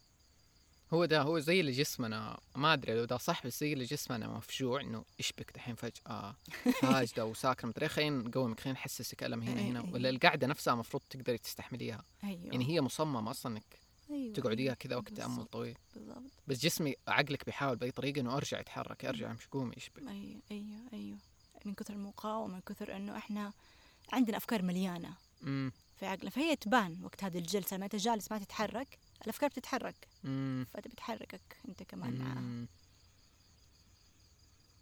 [0.92, 2.40] هو ده هو زي اللي جسمنا.
[2.56, 6.34] ما أدري لو ده صح بس زي اللي جسمنا مفجوع إنه إيش بك دحين فجأة؟
[6.82, 9.80] هاجده وساكنه مدري خلينا نقومك خلينا نحسسك ألم هنا هنا.
[9.92, 12.04] ولا القعده نفسها المفروض تقدري تستحمليها.
[12.24, 12.44] أيوه.
[12.44, 13.79] يعني هي مصممة أصلا إنك
[14.10, 14.34] أيوة.
[14.34, 15.78] تقعديها كذا وقت تأمل طويل.
[15.94, 16.22] بالضبط.
[16.46, 20.80] بس جسمي عقلك بيحاول باي طريقه إنه أرجع اتحرك ارجع امشي قومي إيش أيوه أيوه
[20.92, 21.18] أيوه.
[21.64, 23.52] من كثر المقاومة من كثر إنه إحنا
[24.12, 26.30] عندنا أفكار مليانة امم في عقلنا.
[26.30, 27.76] فهي تبان وقت هذه الجلسة.
[27.76, 30.08] لما أنت جالس ما تتحرك الأفكار بتتحرك.
[30.24, 32.66] امم فأنت بتحركك أنت كمان معاها مم.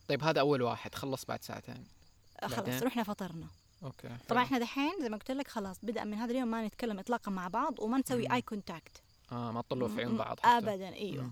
[0.09, 0.95] طيب هذا أول واحد.
[0.95, 1.87] خلص بعد ساعتين.
[2.43, 3.47] خلاص بعدين؟ رحنا فطرنا.
[3.83, 4.43] أوكي طبعا.
[4.43, 7.49] إحنا دحين زي ما قلت لك خلاص بدا من هذا اليوم ما نتكلم اطلاقا مع
[7.49, 8.33] بعض وما نسوي مم.
[8.33, 9.03] اي contact
[9.33, 10.49] آه ما تطلعوا في عيون بعض حتى.
[10.49, 11.25] ابدا أيوه.
[11.25, 11.31] مم.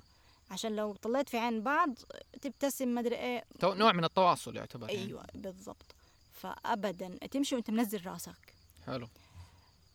[0.51, 1.95] عشان لو طليت في عين بعض
[2.43, 3.45] تبتسم ما أدري إيه.
[3.61, 5.03] تو- نوع من التواصل يعتبر يعني.
[5.07, 5.95] أيوه بالضبط.
[6.33, 8.55] فابدا تمشي وأنت منزل رأسك.
[8.87, 9.09] حلو.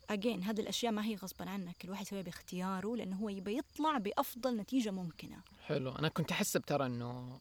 [0.09, 1.85] اجين هذه الأشياء ما هي غصبا عنك.
[1.85, 5.37] الواحد يسويها باختياره لأنه هو يبي يطلع بأفضل نتيجة ممكنة.
[5.65, 5.91] حلو.
[5.91, 7.39] أنا كنت احسب ترى إنه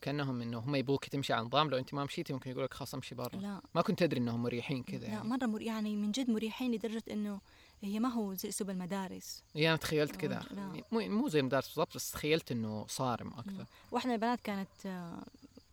[0.00, 2.94] كأنهم إنه هم يبغوك تمشي على نظام لو أنت ما مشيتي ممكن يقول لك خلاص
[2.94, 3.36] أمشي برا.
[3.36, 3.60] لا.
[3.74, 5.28] ما كنت ادري إنهم مريحين كذا لا يعني.
[5.28, 7.40] مرة مر يعني من جد مريحين لدرجة إنه
[7.82, 9.42] هي ما هو زي أسلوب المدارس.
[9.54, 10.46] يعني أنا تخيلت كذا.
[10.92, 13.66] مو مو زي المدارس بالضبط بس تخيلت إنه صارم أكثر.
[13.90, 14.68] واحدة من البنات كانت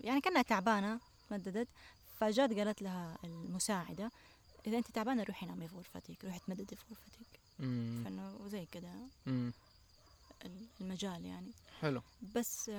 [0.02, 1.00] يعني كأنها تعبانة
[1.32, 1.68] مددت.
[2.20, 4.12] فجات قالت لها المساعدة
[4.68, 6.26] إذا أنت تعبانة روحي نامي في غرفتك.
[6.26, 7.40] روحي تمددي في غرفتك.
[8.04, 8.94] فإنه زي كذا.
[10.82, 11.52] المجال يعني.
[11.82, 12.02] حلو.
[12.36, 12.72] بس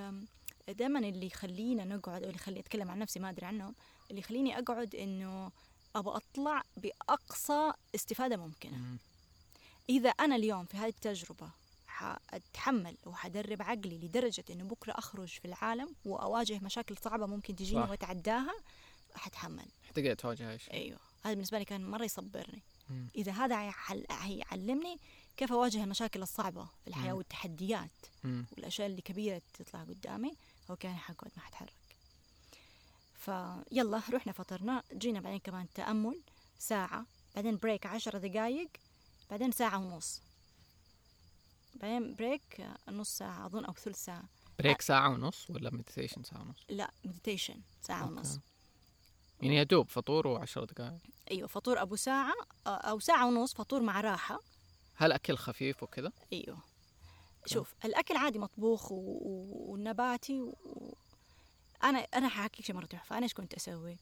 [0.69, 3.75] دائما اللي يخلينا نقعد أو اللي يخليني أتكلم عن نفسي ما أدري عنهم
[4.11, 5.51] اللي يخليني أقعد إنه
[5.97, 8.79] أبغى أطلع بأقصى استفادة ممكنة.
[9.91, 9.97] مم.
[9.97, 11.51] إذا أنا اليوم في هذه التجربة
[11.87, 17.91] حأتحمل وحدرب عقلي لدرجة إنه بكرة أخرج في العالم وأواجه مشاكل صعبة ممكن تجيني صح.
[17.91, 18.55] وأتعداها
[19.15, 23.07] حتحمل حتقدر تواجه هاي الشيء أيوه هذا بالنسبة لي كان مرة يصبرني مم.
[23.17, 23.71] إذا هذا
[24.11, 24.99] حيعلمني
[25.37, 27.19] كيف أواجه المشاكل الصعبة في الحياة مم.
[27.19, 27.91] والتحديات
[28.25, 28.45] مم.
[28.53, 30.37] والأشياء اللي كبيرة تطلع قدامي
[30.71, 31.73] هو كان حقعد ما حتحرك
[33.15, 36.21] فيلا رحنا فطرنا جينا بعدين كمان تأمل
[36.59, 38.69] ساعة بعدين break عشرة دقائق
[39.31, 40.23] بعدين ساعة ونص.
[41.75, 44.25] بعدين break نص ساعة أظن أو ثلث ساعة.
[44.59, 48.13] break ساعة ونص ولا meditation ساعة ونص؟ لا meditation ساعة أوكي.
[48.13, 48.39] ونص.
[49.43, 51.01] يعني يا دوب فطور وعشر دقائق.
[51.31, 52.35] أيوه فطور أبو ساعة
[52.67, 54.41] أو ساعة ونص فطور مع راحة.
[54.95, 56.59] هل أكل خفيف وكذا؟ أيوه.
[57.47, 58.95] شوف الأكل عادي مطبوخ و...
[58.95, 59.73] و...
[59.73, 60.95] ونباتي و...
[61.83, 63.17] أنا أنا حاحكيك شيء مرة تحفة.
[63.17, 63.97] أنا إيش كنت أسوي؟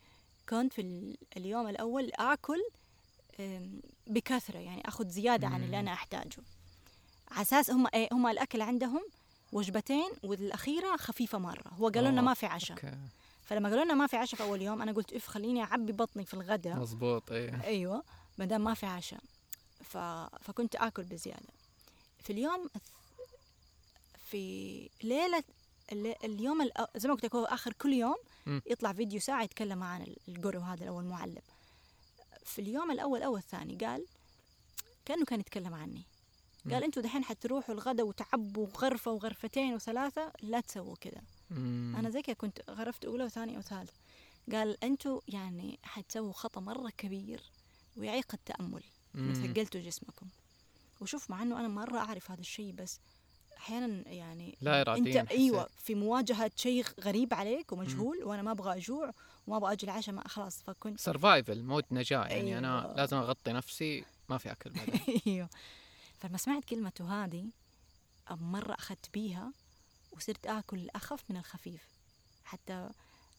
[0.49, 1.16] كنت في ال...
[1.37, 2.61] اليوم الأول آكل
[3.41, 5.74] أم، بكثرة يعني أخذ زيادة عن اللي مم.
[5.74, 6.36] أنا أحتاجه.
[7.30, 9.03] على أساس هم إيه هم الأكل عندهم
[9.53, 11.68] وجبتين والأخيرة خفيفة مرة.
[11.72, 12.99] هو قالوا لنا آه، ما في عشاء.
[13.45, 16.24] فلما قالوا لنا ما في عشاء في أول يوم أنا قلت إف خليني أعبي بطني
[16.24, 16.76] في الغداء.
[16.76, 17.62] مزبوط إيه.
[17.64, 18.03] أيوه
[18.39, 19.20] ما دام ما في عشاء.
[19.84, 19.97] ف...
[20.43, 21.49] فكنت آكل بزيادة.
[22.24, 22.68] في اليوم
[24.30, 25.45] في ليلة
[25.93, 26.91] اللي- اليوم الأ...
[26.97, 28.16] زي ما قلت لك هو آخر كل يوم.
[28.47, 31.43] يطلع فيديو ساعة يتكلم عن ال- الجورو هذا أو المعلم
[32.49, 34.07] في اليوم الأول أو الثاني قال
[35.05, 36.03] كأنه كان يتكلم عني
[36.64, 36.72] مم.
[36.72, 41.94] قال أنتوا دحين حتروحوا الغداء وتعبوا غرفه وغرفتين وثلاثة لا تسووا كذا مم.
[41.99, 43.92] أنا زي كذا كنت غرفت أولى وثانية وثالثة
[44.53, 47.40] قال أنتوا يعني حتسووا خطأ مرة كبير
[47.96, 48.82] ويعيق التأمل
[49.14, 49.34] مم.
[49.34, 50.26] ثقلتوا جسمكم
[51.01, 53.01] وشوف مع إنه أنا مرة أعرف هذا الشيء بس
[53.57, 55.68] أحيانا يعني لا أنت إيوه.
[55.78, 59.12] في مواجهة شيء غريب عليك ومجهول وأنا ما أبغى أجوع
[59.49, 62.96] وما أبغى أجي العشاء ما خلاص فكنت survival mode نجاة يعني أنا أيوة.
[62.96, 65.01] لازم أغذي نفسي ما في بعدين.
[65.26, 65.49] أيوه.
[66.18, 67.46] فلما سمعت كلمته هذه
[68.30, 69.53] مرة أخذت بيها
[70.12, 71.86] وصرت آكل أخف من الخفيف.
[72.44, 72.90] حتى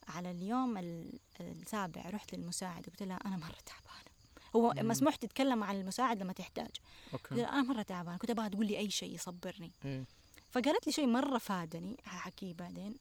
[0.08, 4.10] على اليوم ال- السابع رحت للمساعد قلت لها أنا مرة تعبانة.
[4.56, 4.88] هو مم.
[4.88, 6.68] مسموح تتكلم مع المساعد لما تحتاج.
[7.14, 9.72] قلت أوكي لها أنا مرة تعبانة كنت أبغى تقول لي أي شيء يصبرني.
[9.86, 10.06] إيه.
[10.52, 12.96] فقالت لي شيء مرة فادني ححكيه بعدين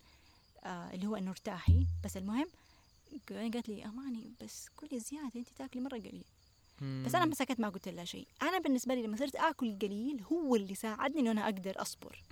[0.64, 1.86] آه اللي هو إنه ارتاحي.
[2.04, 2.46] بس المهم
[3.28, 6.24] قالت لي أماني بس كلي زيادة أنت تاكلي مرة قليل
[6.80, 7.24] بس أنا.
[7.24, 10.74] ما سكت ما قلت لها شيء أنا بالنسبة لي لما صرت آكل قليل هو اللي
[10.74, 12.22] ساعدني إنه أنا أقدر أصبر.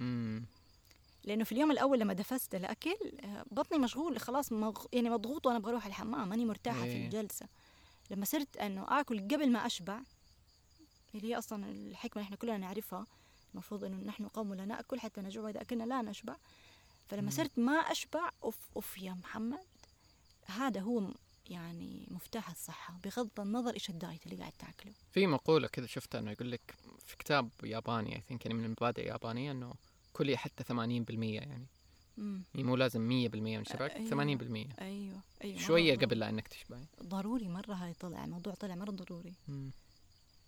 [1.25, 4.85] لأنه في اليوم الأول لما دفست الأكل آه، بطني مشغول خلاص مغ...
[4.93, 7.05] يعني مضغوط وأنا بروح الحمام ماني مرتاحة في إيه.
[7.05, 7.47] الجلسة
[8.11, 10.01] لما صرت إنه آكل قبل ما أشبع
[11.15, 13.07] اللي هي أصلا الحكمة إحنا كلنا نعرفها
[13.55, 16.37] المفروض إنه نحن قوم لا نأكل حتى نجوع وإذا أكلنا لا نشبع
[17.09, 17.31] فلما.
[17.31, 19.65] صرت ما أشبع أوف أوف يا محمد
[20.47, 21.11] هذا هو
[21.51, 26.31] يعني مفتاح الصحة بغض النظر إيش الدايت اللي قاعد تاكله في مقولة كذا شفتها إنه
[26.31, 26.75] يقول لك
[27.07, 29.75] في كتاب ياباني اي ثينك يعني من المبادئ اليابانية إنه
[30.13, 31.67] كلي حتى 80% يعني
[32.17, 32.43] مم.
[32.55, 34.37] يعني مو لازم 100% من شبعك أيوة.
[34.39, 38.75] 80% أيوه أيوه شوية مرة قبل لا إنك تشبعي ضروري مرة هاي طلع الموضوع طلع
[38.75, 39.71] مرة ضروري مم.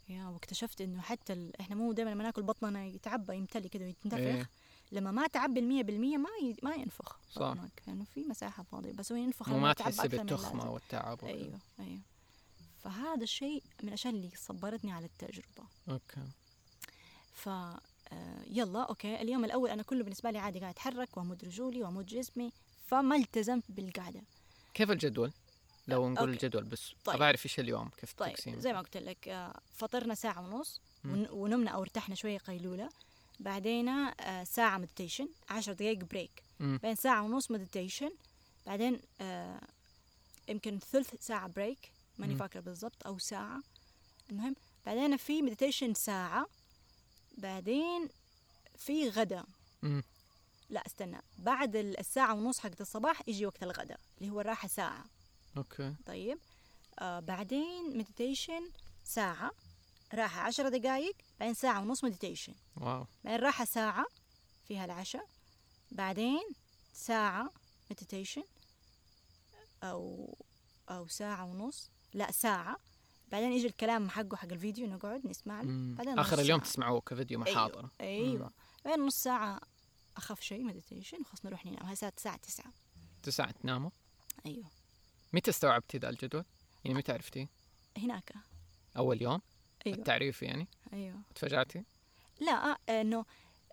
[0.08, 1.60] يا واكتشفت إنه حتى ال...
[1.60, 4.48] إحنا مو دائما لما ناكل بطننا يتعبى يمتلي كده ويتنفخ إيه.
[4.92, 6.56] لما ما تعبي المية بالمية ما ي...
[6.62, 7.40] ما ينفخ صح.
[7.40, 10.70] بطنك لأنه في مساحة فاضية بس هو ينفخ وما من بالتخمة.
[10.70, 11.28] والتعب وكذا.
[11.30, 12.00] أيوه أيوه
[12.84, 16.20] فهذا الشيء من الأشياء اللي صبرتني على التجربة أوكي
[17.34, 21.82] ف آه، يلا أوكي اليوم الأول أنا كله بالنسبة لي عادي قاعد أتحرك وأمد رجولي
[21.82, 22.52] وأمد جسمي
[22.86, 24.20] فما التزمت بالقعدة
[24.74, 25.32] كيف الجدول؟
[25.88, 26.46] لو نقول أوكي.
[26.46, 27.16] الجدول بس طيب.
[27.16, 30.80] ابى أعرف إيش اليوم كيف طيب التقسيم زي ما قلت لك آه، فطرنا ساعة ونص
[31.30, 32.88] ونمنا أو ارتحنا شوية قيلولة
[33.40, 36.76] بعدين آه، ساعة meditation 10 دقائق break مم.
[36.82, 38.10] بعدين ساعة ونص meditation
[38.66, 39.60] بعدين آه،
[40.48, 42.38] يمكن ثلث ساعة break ماني مم.
[42.38, 43.62] فاكرة بالضبط أو ساعة.
[44.30, 46.46] المهم بعدين في meditation ساعة.
[47.38, 48.08] بعدين
[48.78, 49.44] في غدا.
[50.70, 51.20] لا استنى.
[51.38, 55.04] بعد ال- الساعة ونص حقت الصباح يجي وقت الغداء اللي هو الراحة ساعة.
[55.56, 55.94] okay.
[56.06, 56.38] طيب
[56.98, 58.70] آه بعدين meditation
[59.04, 59.50] ساعة.
[60.14, 61.16] راحة عشرة دقايق.
[61.40, 63.06] بعدين ساعة ونص meditation wow.
[63.24, 64.06] بعدين راحة ساعة
[64.64, 65.26] فيها العشاء.
[65.90, 66.42] بعدين
[66.92, 67.50] ساعة
[67.90, 68.44] meditation
[69.82, 70.36] أو
[70.90, 71.90] أو ساعة ونص.
[72.14, 72.76] لا ساعة.
[73.28, 75.94] بعدين يجي الكلام حقه حق الفيديو نقعد نسمع له.
[75.94, 76.60] بعدين نص اليوم.
[76.60, 78.52] تسمعوه كفيديو محاضرة أيوه
[78.84, 79.60] بعدين نص ساعة
[80.16, 82.72] أخف شيء meditation وخلاص نروح ننام هاي الساعة الساعة تسعة.
[83.22, 83.90] تسعة تناموا.
[84.46, 84.70] أيوه.
[85.32, 86.44] متى استوعبتي ذا الجدول؟
[86.84, 87.48] يعني متى عرفتي؟
[87.96, 88.32] هناك.
[88.96, 89.40] أول يوم؟
[89.86, 89.98] أيوه.
[89.98, 91.20] التعريف يعني؟ أيوه.
[91.34, 91.82] تفاجأتي؟
[92.40, 93.24] لا آه، إنه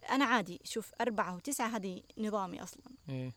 [0.09, 2.83] أنا عادي شوف أربعة وتسعة هذه نظامي أصلا.
[3.09, 3.33] إيه.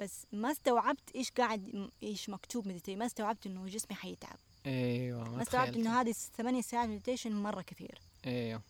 [0.00, 4.36] بس ما استوعبت إيش قاعد إيش مكتوب مديتي ما استوعبت إنه جسمي حيتعب.
[4.66, 8.00] أيوه ما ما استوعبت إنه هذه ثمانية ساعات مديتيشن مرة كثير.
[8.26, 8.62] أيوه.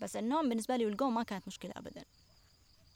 [0.00, 2.04] بس النوم بالنسبة لي والقوم ما كانت مشكلة ابدا.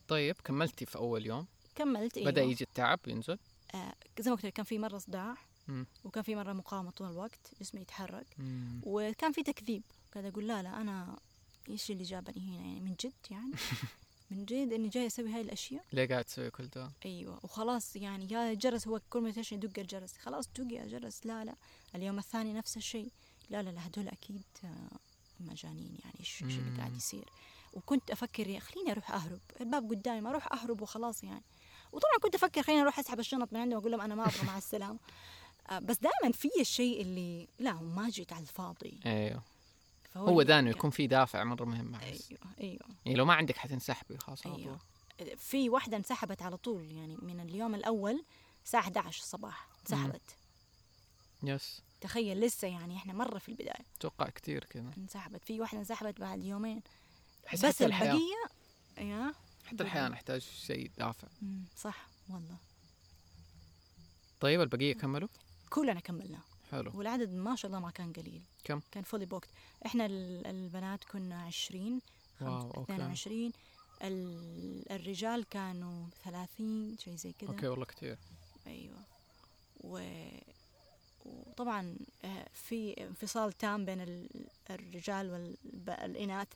[0.08, 2.30] طيب كملتي في أول يوم؟ كملت أيوه.
[2.30, 3.38] بدأ يجي التعب ينزل؟
[3.74, 5.36] آه زي ما قلت لك كان في مرة صداع.
[5.68, 5.86] مم.
[6.04, 8.26] وكان في مرة مقاومة طول الوقت جسمي يتحرك.
[8.38, 8.80] مم.
[8.84, 9.82] وكان في تكذيب
[10.14, 11.18] قاعد أقول لا لا أنا
[11.68, 13.52] إيش اللي جابني هنا؟ يعني من جد يعني؟
[14.30, 17.40] من جد إني جاي أسوي هاي الأشياء؟ ليه قاعد تسوي كل ده؟ أيوه.
[17.42, 20.16] وخلاص يعني يا الجرس هو كل مديتيشن يدق الجرس.
[20.16, 21.26] خلاص دق يا جرس.
[21.26, 21.54] لا لا.
[21.94, 23.12] اليوم الثاني نفس الشيء.
[23.50, 24.98] لا لا لا هدول أكيد آه،
[25.40, 26.14] مجانين يعني.
[26.20, 26.96] إيش اللي قاعد.
[26.96, 27.24] يصير؟
[27.72, 29.40] وكنت أفكر يا خليني أروح أهرب.
[29.60, 31.42] الباب قدامي ما أروح أهرب وخلاص يعني.
[31.92, 34.58] وطبعا كنت أفكر خليني أروح أسحب الشنط من عندهم واقول لهم أنا ما أبغى مع
[34.58, 34.98] السلامة.
[35.78, 39.00] بس دائما في الشيء اللي لا ما جيت على الفاضي.
[39.06, 39.42] أيوه.
[40.16, 42.86] هو اللي ده انه كان- يكون في دافع مرة مهم احس أيوه أيوه.
[43.06, 44.78] يعني لو ما عندك حتنسحبي خلاص أيوه.
[45.36, 48.24] في واحدة انسحبت على طول يعني من اليوم الأول
[48.64, 50.36] الساعة 11 الصباح انسحبت.
[51.42, 51.82] يس.
[52.00, 53.84] تخيل لسه يعني إحنا مرة في البداية.
[53.98, 54.90] أتوقع كثير كذا.
[54.98, 55.44] انسحبت.
[55.44, 56.82] في واحدة انسحبت بعد يومين.
[57.52, 58.48] بس حتى البقية
[58.98, 59.34] يا.
[59.64, 61.28] حتى الحياة نحتاج شيء دافع.
[61.76, 62.56] صح والله.
[64.40, 65.28] طيب البقية كملوا.
[65.72, 66.38] كلنا كملنا.
[66.70, 66.92] حلو.
[66.94, 68.42] والعدد ما شاء الله ما كان قليل.
[68.64, 69.48] كم؟ كان fully booked
[69.86, 72.00] إحنا ال- البنات كنا 20
[72.40, 72.92] wow، okay.
[72.92, 73.52] 22
[74.02, 77.50] ال- الرجال كانوا 30 شيء زي كذا.
[77.50, 78.18] okay والله كثير
[78.66, 78.96] أيوه.
[79.80, 80.00] و...
[81.24, 85.30] وطبعا آه، في انفصال تام بين ال- الرجال
[85.88, 86.48] والاناث.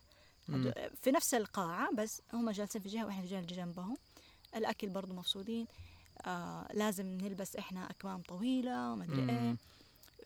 [1.02, 3.96] في نفس القاعة بس هم جالسين في جهة وإحنا في جهة جنبهم.
[4.56, 5.66] الأكل برضو مفصولين
[6.26, 9.56] آه لازم نلبس إحنا أكمام طويلة وما أدري إيه مم.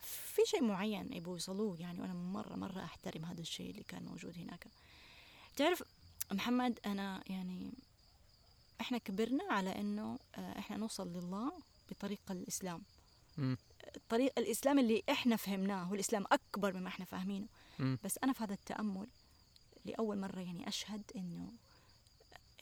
[0.01, 4.37] في شيء معين يبغوا يوصلوه يعني وأنا مرة مرة أحترم هذا الشيء اللي كان موجود
[4.37, 4.67] هناك
[5.55, 5.83] تعرف
[6.31, 7.71] محمد أنا يعني
[8.81, 11.51] إحنا كبرنا على إنه آه إحنا نوصل لله
[11.91, 12.81] بطريق الإسلام
[13.37, 13.57] مم.
[13.95, 17.47] الطريق الإسلام اللي إحنا فهمناه هو الإسلام أكبر مما إحنا فاهمينه.
[18.03, 19.07] بس أنا في هذا التأمل
[19.85, 21.51] لأول مرة يعني أشهد إنه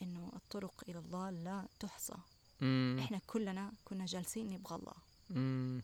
[0.02, 2.14] إنه الطرق إلى الله لا تحصى
[2.60, 2.96] مم.
[3.00, 4.94] إحنا كلنا كنا جالسين نبغى الله
[5.30, 5.82] مم.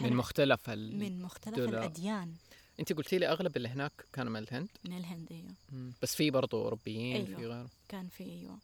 [0.00, 0.98] من مختلف ال...
[0.98, 2.34] من مختلف دول- الأديان
[2.80, 5.92] أنت قلتي لي أغلب اللي هناك كانوا من الهند من الهند أيوه مم.
[6.02, 7.38] بس في برضو أوروبيين أيوة.
[7.40, 8.58] في غير كان في أيوه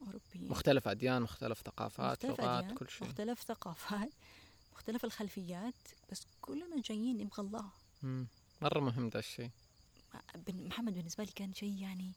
[0.00, 4.10] أوروبيين مختلف أديان مختلف ثقافات مختلف لغات أديان كل شيء مختلف ثقافات
[4.72, 5.74] مختلف الخلفيات
[6.12, 7.64] بس كلنا جايين نبغى الله
[8.02, 8.26] مم.
[8.62, 9.50] مرة مهم ده الشيء
[10.34, 12.12] بن- محمد بالنسبة لي كان شيء يعني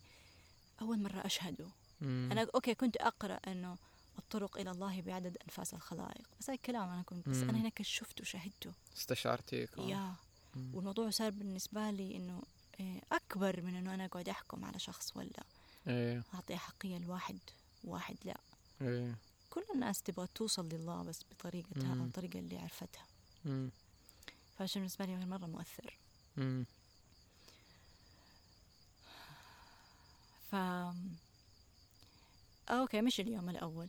[0.82, 1.67] أول مرة أشهده
[2.01, 2.30] مم.
[2.32, 3.78] أنا okay كنت أقرأ إنه
[4.20, 7.38] الطرق إلى الله بعدد أنفاس الخلائق بس هاي الكلام أنا كنت بس.
[7.38, 9.89] أنا هناك شفته وشاهدته استشعرتي كمان.
[9.89, 10.14] يا
[10.55, 10.76] مم.
[10.76, 12.41] والموضوع صار بالنسبة لي إنه
[12.80, 15.43] إيه، أكبر من إنه أنا أقعد أحكم على شخص ولا
[15.88, 17.38] إيه أعطي أحقية لواحد
[17.84, 18.38] واحد لا
[18.82, 19.16] إيه
[19.49, 22.03] كل الناس تبغى توصل لله بس بطريقتها أو مم.
[22.03, 23.05] الطريقة اللي عرفتها
[23.45, 23.70] مم.
[24.59, 25.97] فعشان بالنسبة لي مرة مؤثر
[26.38, 26.66] مم.
[30.51, 30.55] ف
[32.70, 33.88] okay مش اليوم الأول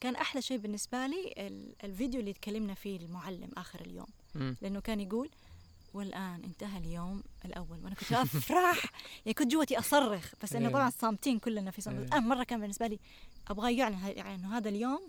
[0.00, 4.06] كان أحلى شيء بالنسبة لي ال- الفيديو اللي تكلمنا فيه المعلم آخر اليوم.
[4.34, 4.56] مم.
[4.62, 5.30] لأنه كان يقول
[5.94, 7.78] والآن انتهى اليوم الأول.
[7.84, 8.84] وأنا كنت أفرح.
[9.26, 10.32] يعني كنت جوتي أصرخ.
[10.42, 10.72] بس إنه إيه.
[10.74, 11.94] طبعا صامتين كلنا في صمت.
[11.98, 12.04] إيه.
[12.04, 12.98] الآن مرة كان بالنسبة لي
[13.48, 15.08] أبغى يعلن يعني إنه هذا اليوم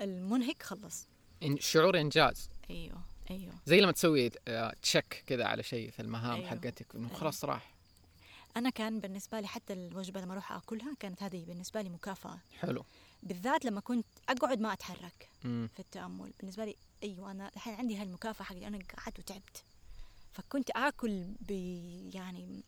[0.00, 1.06] المنهك خلص.
[1.58, 2.50] شعور إنجاز.
[2.70, 3.52] أيوه أيوه.
[3.66, 6.48] زي لما تسوي آه، تشك كذا على شيء في المهام أيوه.
[6.50, 7.18] حقتك إنه أيوه.
[7.18, 7.74] خلاص راح.
[8.56, 12.38] أنا كان بالنسبة لي حتى الوجبة لما أروح أكلها كانت هذه بالنسبة لي مكافأة.
[12.60, 12.84] حلو.
[13.22, 15.68] بالذات لما كنت أقعد ما أتحرك مم.
[15.74, 16.32] في التأمل.
[16.40, 19.64] بالنسبة لي أيوه أنا الحين عندي هالمكافأة حقي أنا قعدت وتعبت.
[20.32, 21.50] فكنت آكل ب
[22.14, 22.64] يعني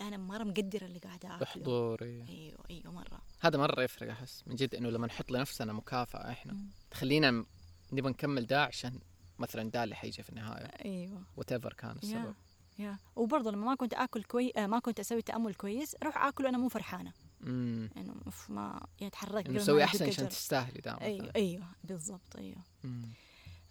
[0.00, 1.38] أنا مرة مقدرة اللي قاعدة آكله.
[1.38, 2.28] بحضور إيه.
[2.28, 3.22] أيوه أيوه مرة.
[3.40, 6.70] هذا مرة يفرق أحس من جد إنه لما نحط لنفسنا مكافأة إحنا مم.
[6.90, 7.44] تخلينا
[7.92, 8.98] نبغى نكمل ده عشان
[9.38, 10.64] مثلا ده اللي حيجي في النهاية.
[10.66, 11.22] أيوه.
[11.36, 12.34] وات كان السبب.
[12.78, 16.16] يا يا وبرضه لما ما كنت آكل كوي آه ما كنت أسوي تأمل كويس أروح
[16.24, 17.12] اكل وأنا مو فرحانة.
[17.44, 20.28] انه أوف ما يعني تحركت إنه قبل سوي ما أحسن عشان.
[20.28, 21.32] تستاهلي ده أيوه.
[21.36, 23.08] أيوه بالضبط أيوه مم.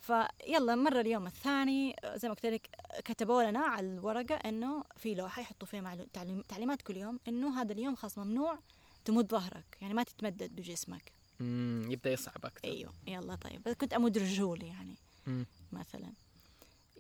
[0.01, 2.69] فيلا مر اليوم الثاني زي ما قلت لك
[3.05, 6.05] كتبوا لنا على الورقة إنه في لوحة يحطوا فيها معلو...
[6.13, 6.41] تعليم...
[6.41, 8.59] تعليمات كل يوم إنه هذا اليوم خلاص ممنوع
[9.05, 11.87] تمد ظهرك يعني ما تتمدد بجسمك مم.
[11.89, 14.95] يبدأ يصعب أكثر أيوه يلا طيب كنت امد رجولي يعني
[15.27, 15.45] مم.
[15.71, 16.13] مثلا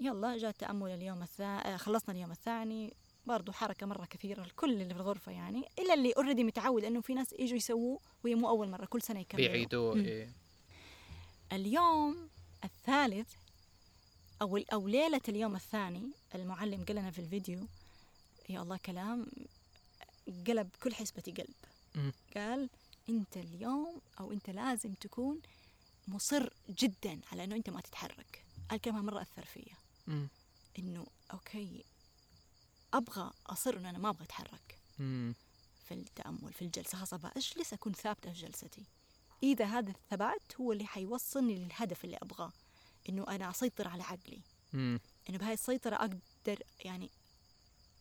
[0.01, 2.93] يلا جاء التامل اليوم الثاني خلصنا اليوم الثاني
[3.27, 7.13] برضو حركة مرة كثيرة الكل اللي في الغرفة يعني إلا اللي اوريدي متعود إنه في
[7.13, 10.05] ناس يجوا يسووه وهي مو أول مرة كل سنة يكملوا بيعيدوه مم.
[10.05, 10.29] إيه.
[11.51, 12.29] اليوم
[12.63, 13.33] الثالث
[14.41, 17.67] أو أو ليلة اليوم الثاني المعلم قال لنا في الفيديو
[18.49, 19.27] يا الله كلام
[20.47, 21.55] قلب كل حسبتي قلب.
[22.35, 22.69] قال
[23.09, 25.41] أنت اليوم أو أنت لازم تكون
[26.07, 29.75] مصر جدا على أنه أنت ما تتحرك الكلمة مرة أثر فيا.
[30.79, 31.83] أنه أوكي
[32.97, 35.33] أبغى أصر أنه أنا ما أبغى أتحرك مم.
[35.85, 38.83] في التأمل في الجلسة خلاص أبغى أجلس أكون ثابتة في جلستي
[39.43, 42.51] إذا هذا الثبات هو اللي حيوصلني للهدف اللي أبغاه
[43.09, 44.41] إنه أنا أسيطر على عقلي
[44.73, 44.99] مم.
[45.29, 47.09] إنه بهاي السيطرة أقدر يعني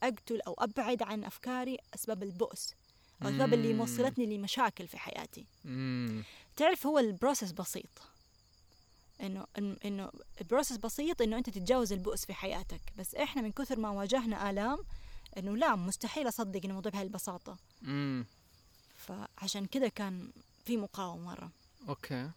[0.02, 2.74] أقتل أو أبعد عن أفكاري أسباب البؤس
[3.22, 3.78] أسباب اللي مم.
[3.78, 6.24] موصلتني لمشاكل في حياتي مم.
[6.56, 8.13] تعرف هو ال process بسيط
[9.20, 9.46] إنه
[9.84, 10.10] إنه
[10.40, 12.80] ال process بسيط إنه أنت تتجاوز البؤس في حياتك.
[12.98, 14.78] بس إحنا من كثر ما واجهنا آلام
[15.38, 18.26] إنه لا مستحيل أصدق إنه الموضوع بهالبساطه مم.
[18.96, 20.30] فعشان كذا كان
[20.64, 21.50] في مقاومة مرة.
[21.88, 22.30] أوكي.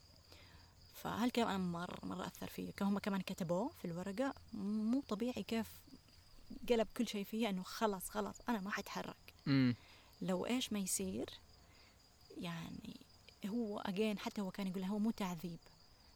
[0.96, 4.34] فهالكلام أنا مره مرة أثر فيه كان هم كمان كتبوه في الورقة.
[4.54, 5.68] مو طبيعي كيف
[6.70, 9.34] قلب كل شيء فيا إنه خلاص خلاص أنا ما حتحرك.
[9.46, 9.76] مم.
[10.22, 11.30] لو إيش ما يصير
[12.38, 13.00] يعني
[13.46, 15.60] هو اجين حتى هو كان يقول هو مو تعذيب.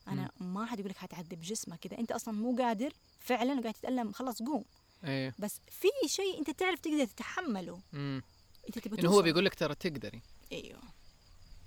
[0.07, 1.99] أنا ما حد يقول لك حتعذب جسمك كذا.
[1.99, 4.65] أنت أصلا مو قادر فعلا وقاعد تتألم خلاص قوم.
[5.03, 5.35] إيه.
[5.39, 7.81] بس في شيء أنت تعرف تقدر تتحمله.
[7.93, 8.21] مم.
[8.67, 9.21] أنت تبغى إنه هو.
[9.21, 10.21] بيقول لك ترى تقدري.
[10.51, 10.81] أيوه.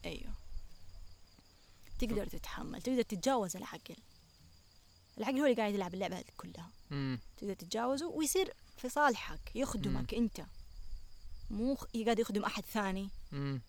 [0.04, 0.34] أيوه.
[1.98, 3.96] تقدر تتحمل تقدر تتجاوز العقل.
[5.18, 6.70] العقل هو اللي قاعد يلعب اللعبة هذه كلها.
[6.90, 7.20] مم.
[7.36, 10.44] تقدر تتجاوزه ويصير في صالحك يخدمك أنت.
[11.50, 13.08] مو قاعد يخدم أحد ثاني.
[13.32, 13.60] مم.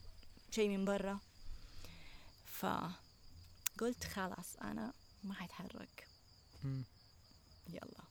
[0.51, 1.19] شيء من برا.
[3.77, 6.07] فقلت خلاص أنا ما حيتحرك
[6.63, 6.83] مم.
[7.69, 8.03] يلا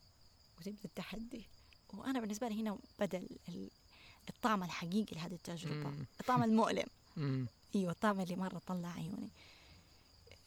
[0.59, 1.47] وتبدأ التحدي
[1.95, 2.79] وأنا بالنسبة لي هنا
[3.49, 3.71] ال-
[4.29, 6.07] الطعم الحقيقي لهذه التجربة مم.
[6.21, 6.87] الطعم المؤلم.
[7.75, 9.31] أيوه الطعم اللي مرة طلع عيوني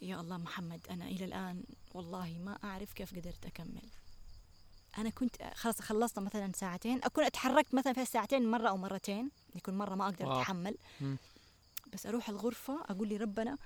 [0.01, 1.63] يا الله محمد أنا إلى الآن
[1.93, 3.89] والله ما أعرف كيف قدرت أكمل
[4.97, 9.78] أنا كنت خلاص خلصنا مثلا ساعتين أكون اتحركت مثلا في الساعتين مرة أو مرتين يكون
[9.78, 9.95] مرة
[10.26, 10.41] ما.
[10.41, 11.18] أتحمل مم.
[11.93, 13.57] بس أروح الغرفة أقول لي ربنا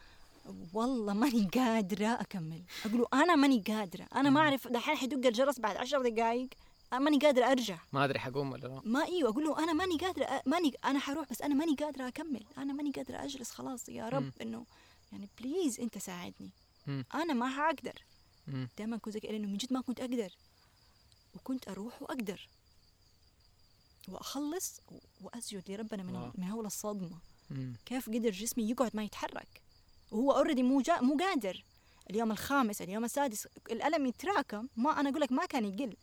[0.74, 2.64] والله ماني قادرة أكمل.
[2.86, 4.08] أقول له أنا ماني قادرة.
[4.16, 6.50] أنا ما أعرف دحين حيدق الجرس بعد عشر دقائق
[6.94, 7.78] أنا ماني قادرة أرجع.
[7.94, 8.82] ما أدري حقوم ولا لا.
[8.86, 12.08] ما إيوه أقول له أنا ماني قادرة أ- ماني أنا حروح بس أنا ماني قادرة
[12.08, 12.44] أكمل.
[12.58, 14.32] أنا ماني قادرة أجلس خلاص يا رب مم.
[14.42, 14.66] إنه
[15.12, 16.50] يعني please أنت ساعدني.
[16.88, 17.06] مم.
[17.16, 18.04] أنا ما حأقدر.
[18.48, 18.70] مم.
[18.78, 20.32] دائما كنت زي لأنه من جد ما كنت أقدر.
[21.36, 22.48] وكنت أروح وأقدر.
[24.08, 26.32] وأخلص و- وأسجد لربنا من.
[26.38, 27.18] من هول الصدمة.
[27.50, 27.74] مم.
[27.86, 29.62] كيف قدر جسمي يقعد ما يتحرك؟
[30.12, 31.64] وهو اوريدي مو جا مو قادر.
[32.10, 34.68] اليوم الخامس اليوم السادس الألم يتراكم.
[34.76, 35.96] ما أنا أقول لك ما كان يقل.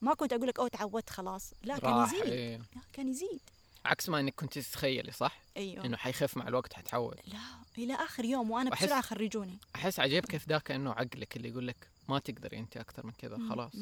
[0.00, 1.52] ما كنت أقول لك أوه تعودت خلاص.
[1.62, 2.22] لا كان يزيد.
[2.22, 2.56] إيه.
[2.56, 3.40] لا كان يزيد.
[3.84, 5.84] عكس ما إنك كنت تتخيلي صح؟ أيوه.
[5.84, 7.16] إنه حيخف مع الوقت حتعود.
[7.26, 7.38] لا
[7.78, 9.58] إلى آخر يوم وأنا بسرعة خرجوني.
[9.74, 13.38] أحس عجيب كيف ده كانه عقلك اللي يقول لك ما تقدري انت أكثر من كذا
[13.48, 13.72] خلاص.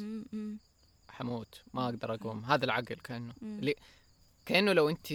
[1.09, 2.45] حموت ما أقدر أقوم.
[2.45, 3.33] هذا العقل كأنه.
[3.41, 3.75] اللي
[4.45, 5.13] كأنه لو انت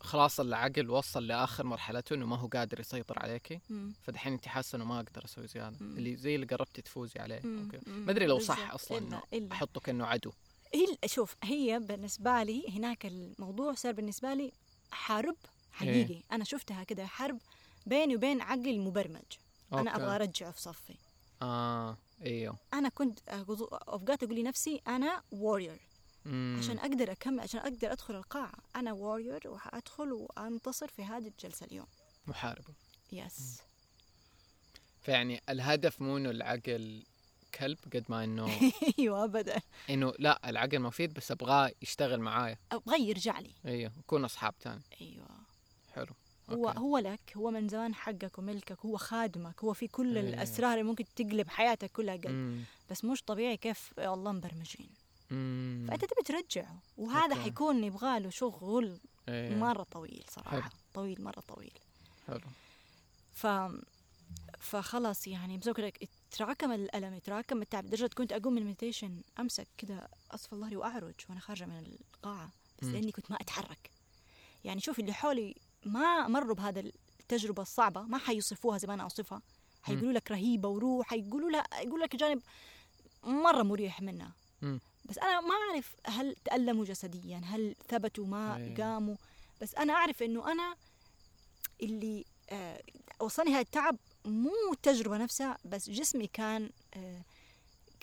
[0.00, 3.60] خلاص العقل وصل لآخر مرحلته إنه ما هو قادر يسيطر عليكي.
[4.02, 5.96] فدحين انت حاسة إنه ما أقدر أسوي زيادة مم.
[5.96, 7.40] اللي زي اللي قربتي تفوزي عليه.
[7.86, 8.74] ما أدري لو صح.
[8.74, 10.32] أصلا إلا إلا احطه كانه عدو
[10.74, 14.52] هي شوف هي بالنسبة لي هناك الموضوع صار بالنسبة لي
[14.92, 15.36] حرب
[15.72, 16.22] حقيقي إيه.
[16.32, 17.38] أنا شفتها كده حرب
[17.86, 19.22] بيني وبين عقلي المبرمج
[19.72, 19.88] أوكي.
[19.90, 20.94] أبغى أرجعه في صفي
[21.42, 25.80] آه إيوه أنا كنت أوقات أقول لنفسي أنا وورير
[26.24, 26.56] مم.
[26.58, 28.52] عشان أقدر أكمل عشان أقدر أدخل القاعة.
[28.76, 31.86] أنا وورير وحأدخل وأنتصر في هذه الجلسة اليوم.
[32.26, 32.74] محاربه
[33.12, 33.60] يس
[35.02, 37.02] فيعني الهدف مو إنه العقل
[37.54, 38.58] كلب قد ما إنه
[38.98, 39.60] أيوة أبدا.
[39.90, 42.58] إنه لا العقل مفيد بس أبغاه يشتغل معايا.
[42.72, 43.50] أبغى يرجع لي.
[43.66, 44.82] أيوه نكون أصحاب تاني.
[45.00, 45.26] أيوة.
[45.94, 46.14] حلو.
[46.50, 46.78] هو okay.
[46.78, 50.28] هو لك هو من زمان حقك وملكك هو خادمك هو في كل أيوة.
[50.28, 52.64] الأسرار اللي ممكن تقلب حياتك كلها قلب.
[52.90, 54.90] بس مش طبيعي كيف الله مبرمجين.
[55.30, 55.86] مم.
[55.88, 57.40] فأنت تبي ترجعه وهذا okay.
[57.40, 59.56] حيكون يبغى له شغل إيه.
[59.56, 60.70] مرة طويل صراحة حلو.
[60.94, 61.72] طويل مرة طويل
[62.26, 62.40] حلو
[63.34, 63.46] ف
[64.58, 70.08] فخلاص يعني لك تراكم الألم يتراكم التعب لدرجة كنت أقوم من ال meditation أمسك كده
[70.30, 72.92] أصفى ظهري وأعرج وأنا خارجة من القاعة بس مم.
[72.92, 73.90] لأني كنت ما أتحرك
[74.64, 75.54] يعني شوف اللي حولي
[75.84, 76.80] ما مروا بهذا
[77.20, 79.42] التجربة الصعبة ما حيوصفوها زي ما أنا أوصفها
[79.82, 82.42] حيقولوا لك رهيبة وروح حيقولوا لا يقولوا لك جانب
[83.24, 84.80] مرة مريح منها مم.
[85.10, 88.74] بس أنا ما أعرف هل تألموا جسديا هل ثبتوا ما أي.
[88.74, 89.16] قاموا
[89.62, 90.76] بس أنا أعرف إنه أنا
[91.82, 92.82] اللي آه
[93.20, 97.20] وصلني هذا التعب مو التجربه نفسها بس جسمي كان آه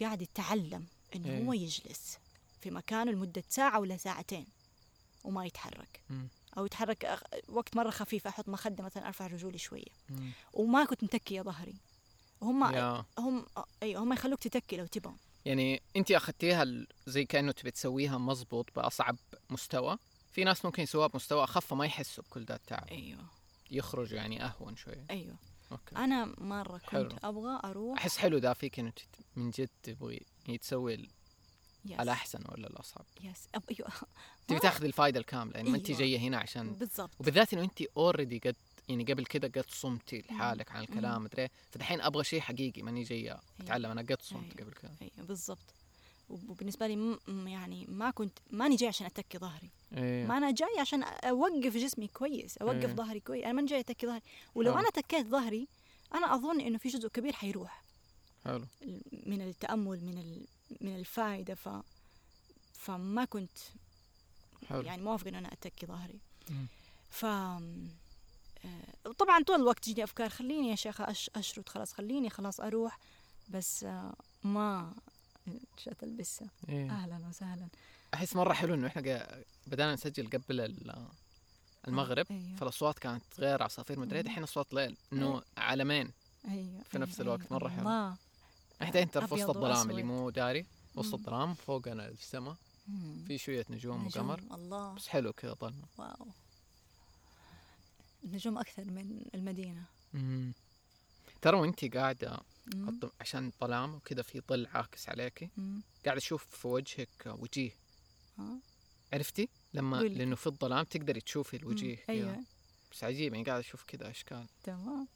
[0.01, 0.86] قاعد يتعلم
[1.16, 1.47] إنه أي.
[1.47, 2.18] هو يجلس
[2.62, 4.47] في مكانه لمدة ساعة ولا ساعتين
[5.24, 6.28] وما يتحرك مم.
[6.58, 10.32] أو يتحرك أخ- وقت مرة خفيف أحط مخدة مثلا أرفع رجولي شوية مم.
[10.53, 11.76] وما كنت متكية ظهري
[12.41, 13.45] وهم يا هم
[13.84, 15.14] أيوه هم يخلوك تتكي لو تبغى
[15.48, 16.66] يعني انت أخذتيها
[17.08, 19.18] زي كأنه تبي تسويها مزبوط بأصعب
[19.50, 19.98] مستوى.
[20.32, 22.88] في ناس ممكن يسووها بمستوى أخف ما يحسوا بكل ذا التعب.
[22.88, 23.26] أيوه.
[23.72, 25.06] يخرجوا يعني أهون شوية.
[25.10, 25.36] أيوه.
[25.72, 25.95] okay.
[25.95, 27.10] أنا مرة كنت حلو.
[27.24, 28.93] أبغى أروح أحس حلو ذا فيك إنه
[29.36, 31.10] من جد تبغي يعني تسوي
[31.86, 31.99] yes.
[32.00, 33.06] الأحسن ولا الأصعب.
[33.24, 33.64] yes أب...
[33.72, 33.91] أيوه.
[34.48, 36.00] تبي تاخذ الفائده الكاملة يعني ما انت أيوة.
[36.00, 37.12] جاية هنا عشان بالضبط.
[37.20, 38.56] وبالذات إنه انت already قد
[38.90, 43.40] يعني قبل كذا قد صمتي لحالك عن الكلام مدري فدحين أبغى شيء حقيقي ماني جاية
[43.62, 44.54] أتعلم أنا قد صمت أيوة.
[44.60, 45.58] قبل كذا أيوه بالضبط.
[46.30, 47.48] وب- وبالنسبة لي م...
[47.48, 49.70] يعني ما كنت ماني جاي عشان أتكي ظهري.
[49.98, 50.26] إيه.
[50.26, 52.94] ما أنا جاي عشان أوقف جسمي كويس أوقف إيه.
[52.94, 53.44] ظهري كويس.
[53.44, 54.22] أنا ماني جاي أتكي ظهري.
[54.56, 54.80] ولو حلو.
[54.82, 55.68] أنا تكيت ظهري
[56.14, 57.84] أنا أظن إنه في جزء كبير حيروح.
[58.46, 58.66] حلو.
[59.26, 60.46] من التأمل من ال...
[60.82, 61.70] من الفائده ف
[62.74, 63.58] فما كنت
[64.70, 64.82] حلو.
[64.82, 66.20] يعني موافقة إنه أنا أتكي ظهري.
[67.10, 67.26] ف
[69.18, 71.30] طبعا طول الوقت تجيني أفكار خليني يا شيخة أش...
[71.36, 72.99] أشرد خلاص خليني خلاص أروح
[73.49, 73.84] بس
[74.43, 74.93] ما
[75.86, 76.89] جات البسه إيه.
[76.91, 77.68] أهلا وسهلا
[78.14, 79.01] أحس مرة حلو إنه إحنا
[79.68, 81.05] بدأنا نسجل قبل ال-
[81.88, 84.26] المغرب أيوه فالأصوات كانت غير عصافير مدري مم.
[84.26, 86.12] دحين اصوات ليل إنه عالمين
[86.47, 87.80] أيوه في نفس أيوة، الوقت، مرة حلو.
[87.80, 88.16] الله
[88.82, 90.03] إحنا ترى في وسط الظلام اللي.
[90.03, 91.14] مو داري وسط.
[91.14, 92.55] الظلام فوقنا السماء.
[93.28, 96.28] في شوية نجوم نجوم، وقمر الله بس حلو كذا ظلمه واو
[98.24, 100.53] النجوم أكثر من المدينة مم.
[101.41, 102.39] ترى وانت قاعدة
[102.76, 102.89] مم.
[102.89, 105.49] الض- عشان الظلام وكذا في ظل عاكس عليكي.
[106.05, 107.72] قاعدة أشوف في وجهك وجيه
[108.39, 108.57] آه.
[109.13, 110.15] عرفتي لما قولي.
[110.15, 111.97] لأنه في الظلام تقدري تشوفي الوجيه.
[112.09, 112.43] أيوه
[112.91, 115.07] بس عجيب يعني قاعد أشوف كذا أشكال تمام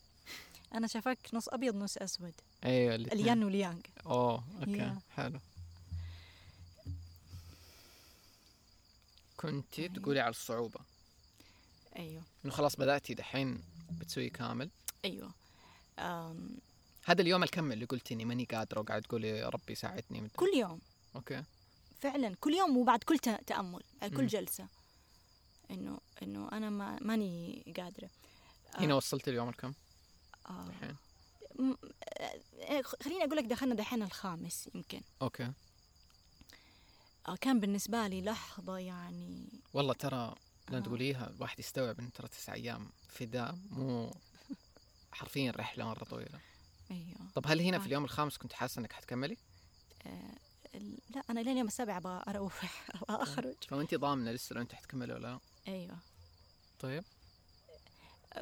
[0.76, 2.34] أنا شافك نص أبيض نص أسود
[2.64, 3.24] أيوه الاتنين.
[3.24, 5.00] اليان واليانج أوه أوكي يا.
[5.16, 5.40] حلو
[9.38, 9.94] كنتي أيوة.
[9.94, 10.80] تقولي على الصعوبة
[11.98, 12.24] أيوه.
[12.46, 14.70] إنه خلاص بدأتي دحين بتسوي كامل؟
[15.06, 15.32] أيوه.
[16.00, 16.50] أم.
[17.06, 20.34] هذا اليوم الكم اللي قلتي اني ماني قادرة وقاعد تقولي يا ربي ساعدني مدري.
[20.36, 20.80] كل يوم.
[21.16, 21.44] okay.
[22.02, 24.28] فعلا كل يوم وبعد كل تأمل كل مم.
[24.28, 24.68] جلسة.
[25.72, 28.10] إنه إنه أنا ما ماني قادرة.
[28.76, 29.74] آه، هنا وصلت اليوم الكم؟
[30.50, 30.68] آه.
[30.70, 30.96] الحين
[31.60, 31.76] م-
[32.62, 35.02] آه، خليني أقول لك دخلنا دحين الخامس يمكن.
[35.22, 35.52] okay.
[37.28, 40.36] آه، كان بالنسبة لي لحظة يعني والله ترى
[40.72, 40.84] لما آه.
[40.84, 44.14] تقوليها الواحد يستوعب إن ترى تسع أيام فداء مو
[45.12, 46.40] حرفيا رحلة مرة طويلة
[46.92, 47.80] أيوه طب هل هنا آه.
[47.80, 49.38] في اليوم الخامس كنت حاسة إنك حتكملي؟
[50.06, 50.80] آه،
[51.16, 52.64] لا أنا لين يوم السابع أبغى أروح
[52.96, 55.98] أبغى أخرج فانت ضامنة لسه لو أنت حتكملي ولا لا؟ أيوه
[56.80, 57.04] طيب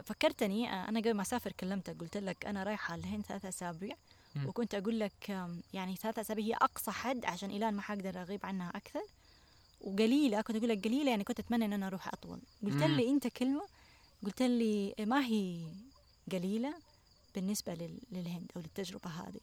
[0.04, 3.96] فكرتني آه، أنا قبل ما أسافر كلمتك قلت لك أنا رايحة الهند ثلاثة أسابيع.
[4.46, 8.70] وكنت أقول لك يعني ثلاثة أسابيع هي أقصى حد عشان الان ما حقدر أغيب عنها
[8.70, 9.02] أكثر
[9.82, 12.40] وقليلة كنت أقول لك قليلة يعني كنت أتمنى إن أنا أروح أطول.
[12.64, 12.84] قلت.
[12.84, 13.66] لي أنت كلمة
[14.26, 15.66] قلت لي ما هي
[16.32, 16.74] قليلة
[17.36, 19.40] بالنسبة لل- للهند أو للتجربة هذه.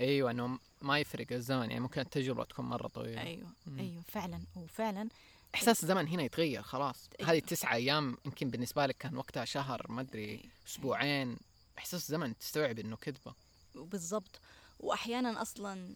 [0.00, 3.22] أيوه إنه ما يفرق الزمن يعني ممكن التجربة تكون مرة طويلة.
[3.22, 3.78] أيوه مم.
[3.78, 4.40] أيوه فعلا.
[4.56, 5.08] وفعلا
[5.54, 7.08] إحساس الزمن هنا يتغير خلاص.
[7.20, 7.30] أيوة.
[7.32, 11.36] هذه التسعة أيام يمكن بالنسبة لك كان وقتها شهر ما أدري أسبوعين.
[11.78, 13.34] إحساس الزمن تستوعب إنه كذبة.
[13.74, 14.40] بالضبط.
[14.80, 15.94] واحيانا أصلا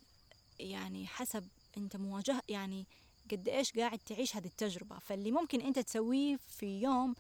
[0.59, 2.87] يعني حسب أنت مواجهه يعني
[3.33, 7.15] قد إيش قاعد تعيش هذه التجربة فاللي ممكن أنت تسويه في يوم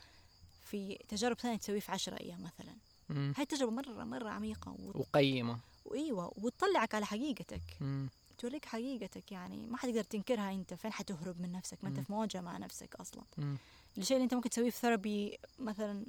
[0.64, 2.74] في تجارب ثانية تسويه في عشرة أيام مثلا
[3.08, 3.32] مم.
[3.36, 5.00] هاي التجربة مرة مرة عميقة و...
[5.00, 8.08] وقيمة وايوه وتطلعك على حقيقتك مم.
[8.38, 12.04] توريك حقيقتك يعني ما حتقدر تنكرها أنت فين حتهرب من نفسك ما أنت مم.
[12.04, 13.56] في مواجهه مع نفسك أصلا مم.
[13.98, 16.04] الشيء اللي أنت ممكن تسويه في ثيرابي مثلا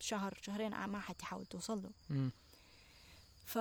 [0.00, 2.30] شهر شهرين ما حتحاول توصل له مم.
[3.46, 3.58] ف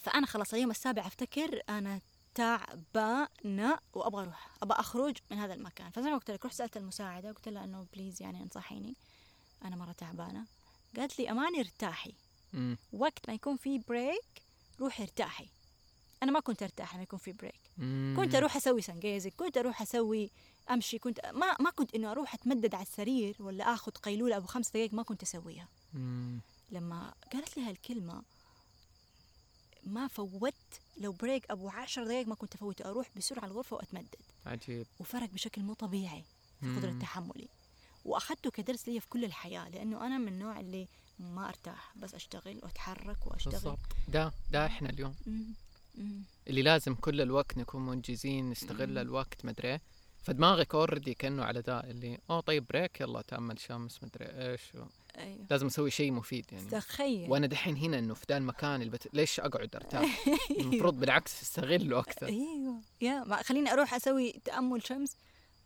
[0.00, 2.00] فأنا خلاص اليوم السابع أفتكر أنا
[2.34, 4.48] تعبانة وأبغى أروح.
[4.62, 5.90] أبغى أخرج من هذا المكان.
[5.90, 8.94] فزي ما قلت لك رحت سألت المساعدة قلت لها إنه please يعني أنصحيني.
[9.64, 10.46] أنا مرة تعبانة.
[10.96, 12.14] قالت لي أماني ارتاحي.
[12.52, 12.78] مم.
[12.92, 14.42] وقت ما يكون في break
[14.80, 15.48] روحي ارتاحي.
[16.22, 18.14] أنا ما كنت ارتاح لما يكون في break مم.
[18.16, 20.30] كنت أروح أسوي stretching كنت أروح أسوي
[20.70, 24.70] أمشي كنت ما ما كنت إنه أروح أتمدد على السرير ولا آخذ قيلولة أبو خمس
[24.70, 25.68] دقائق ما كنت أسويها.
[25.94, 26.40] مم.
[26.70, 28.22] لما قالت لي هالكلمة
[29.86, 30.54] ما فوت
[31.00, 35.62] لو break أبو عشر دقايق ما كنت أفوته أروح بسرعة الغرفة وأتمدد عجيب وفرق بشكل
[35.62, 36.24] مو طبيعي
[36.60, 36.98] في قدرة مم.
[36.98, 37.48] تحملي
[38.04, 40.88] وأخذته كدرس لي في كل الحياة لأنه أنا من النوع اللي
[41.18, 43.78] ما أرتاح بس أشتغل وأتحرك وأشتغل بالضبط
[44.08, 45.44] ده ده إحنا اليوم مم.
[45.94, 46.22] مم.
[46.48, 48.98] اللي لازم كل الوقت نكون منجزين نستغل مم.
[48.98, 49.80] الوقت مدري إيه.
[50.22, 54.84] فدماغك already كأنه على ده اللي أوه طيب break يلا تأمل شمس مدري إيش و...
[55.18, 55.46] أيوه.
[55.50, 56.70] لازم أسوي شيء مفيد يعني.
[56.70, 57.30] تخيل.
[57.30, 59.14] وأنا دحين هنا إنه في ذا المكان اللي بت...
[59.14, 60.24] ليش أقعد أرتاح؟
[60.60, 62.26] المفروض بالعكس أستغله أكثر.
[62.26, 62.80] أيوه.
[63.00, 65.16] يا ما خليني أروح أسوي تأمل شمس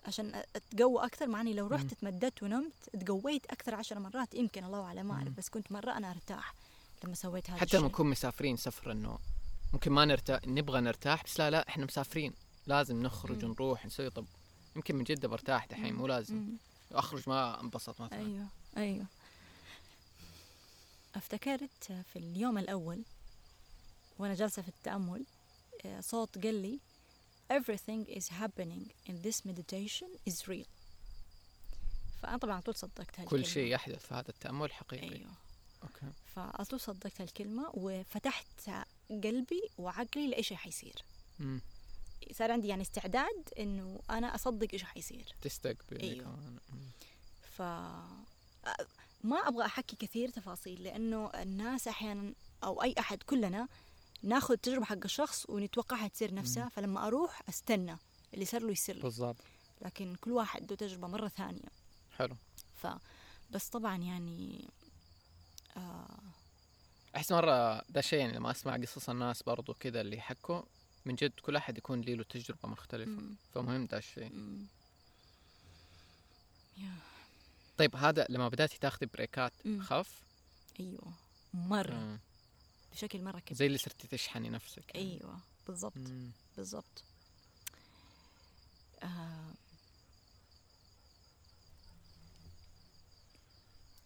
[0.06, 1.26] عشان أتقوى أكثر.
[1.26, 1.94] مع إني لو رحت.
[1.94, 2.72] تمددت ونمت
[3.06, 5.28] تقويت أكثر عشر مرات يمكن الله أعلم ما اعرف.
[5.28, 6.54] بس كنت مرة أنا أرتاح
[7.04, 9.18] لما سويت هذا حتى لما نكون مسافرين سفر إنه
[9.72, 12.32] ممكن ما نرتاح نبغى نرتاح بس لا لا إحنا مسافرين.
[12.66, 13.50] لازم نخرج مم.
[13.50, 14.10] ونروح نسوي.
[14.10, 14.24] طب
[14.76, 16.34] يمكن من جدة برتاح دحين مو لازم.
[16.34, 16.56] مم.
[16.92, 18.18] أخرج ما أنبسط مثلا.
[18.18, 18.46] أيوه
[18.76, 19.06] أيوه.
[21.16, 23.02] أفتكرت في اليوم الأول
[24.18, 25.24] وأنا جالسة في التأمل
[25.86, 26.80] آه، صوت قال لي
[27.52, 30.66] everything is happening in this meditation is real.
[32.22, 33.30] فأنا طبعا على طول صدقت هالكلمة.
[33.30, 35.14] كل شيء يحدث في هذا التأمل حقيقي.
[35.14, 35.30] أيوه.
[35.82, 36.12] أوكي.
[36.34, 38.70] فعلى طول صدقت هالكلمة وفتحت
[39.10, 41.04] قلبي وعقلي لاي شيء حيصير
[41.38, 41.60] مم.
[42.32, 46.38] صار عندي يعني استعداد إنه أنا أصدق إيش حيصير تستقبل أيوه.
[47.56, 47.62] ف
[49.26, 52.32] ما أبغى أحكي كثير تفاصيل لأنه الناس أحيانا
[52.64, 53.68] أو أي أحد كلنا
[54.22, 56.70] ناخذ التجربه حق الشخص ونتوقعها تصير نفسها مم.
[56.70, 57.96] فلما أروح أستنى
[58.34, 59.02] اللي صار له يصير له.
[59.02, 59.36] بالضبط.
[59.82, 61.68] لكن كل واحد له تجربة مرة ثانية.
[62.16, 62.36] حلو.
[62.74, 62.86] ف
[63.50, 64.68] بس طبعا يعني
[65.76, 66.18] آه.
[67.16, 70.62] أحس مرة ده شيء يعني لما أسمع قصص الناس برضو كذا اللي يحكوا
[71.04, 73.10] من جد كل أحد يكون له تجربة مختلفة.
[73.10, 73.36] مم.
[73.54, 74.32] فمهم ده الشيء.
[74.32, 74.66] مم.
[77.78, 79.52] طيب هذا لما بداتي تاخذي بريكات.
[79.80, 80.22] خف؟
[80.80, 81.12] أيوه
[81.54, 81.94] مرة.
[81.94, 82.18] مم.
[82.92, 83.56] بشكل مرة كبير.
[83.58, 85.12] زي اللي صرتي تشحني نفسك يعني.
[85.12, 85.98] أيوه بالضبط.
[86.56, 87.04] بالضبط.
[89.02, 89.54] آه.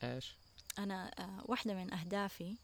[0.02, 0.34] إيش؟
[0.78, 2.56] أنا آه، واحدة من أهدافي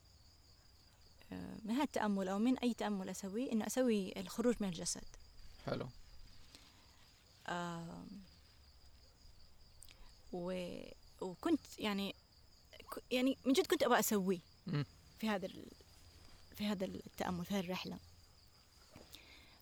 [1.33, 5.05] آه، من هالتأمل أو من أي تأمل أسويه؟ إنه أسوي الخروج من الجسد.
[5.67, 5.89] حلو.
[7.47, 8.05] آه،
[10.37, 10.81] و...
[11.21, 12.15] وكنت يعني
[13.11, 14.85] يعني من جد كنت أبغى أسويه مم.
[15.19, 15.67] في هذا ال...
[16.57, 17.99] في هذا التأمل في هذه الرحلة.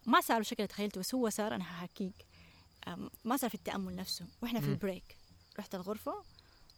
[0.06, 2.26] ما صار بالشكل اللي تخيلته بس هو صار أنا هحكيك
[3.24, 4.26] ما صار في التأمل نفسه.
[4.42, 4.66] وإحنا في.
[4.66, 5.16] البريك.
[5.58, 6.24] رحت الغرفة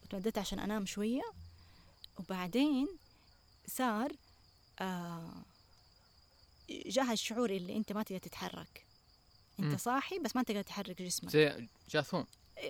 [0.03, 1.21] وتمددت عشان أنام شوية.
[2.19, 2.87] وبعدين
[3.67, 4.11] صار
[4.79, 5.45] آه
[6.69, 8.85] جاء الشعور اللي أنت ما تقدر تتحرك.
[9.59, 9.79] أنت.
[9.79, 11.29] صاحي بس ما تقدر تحرك جسمك.
[11.29, 12.25] زي جاثوم.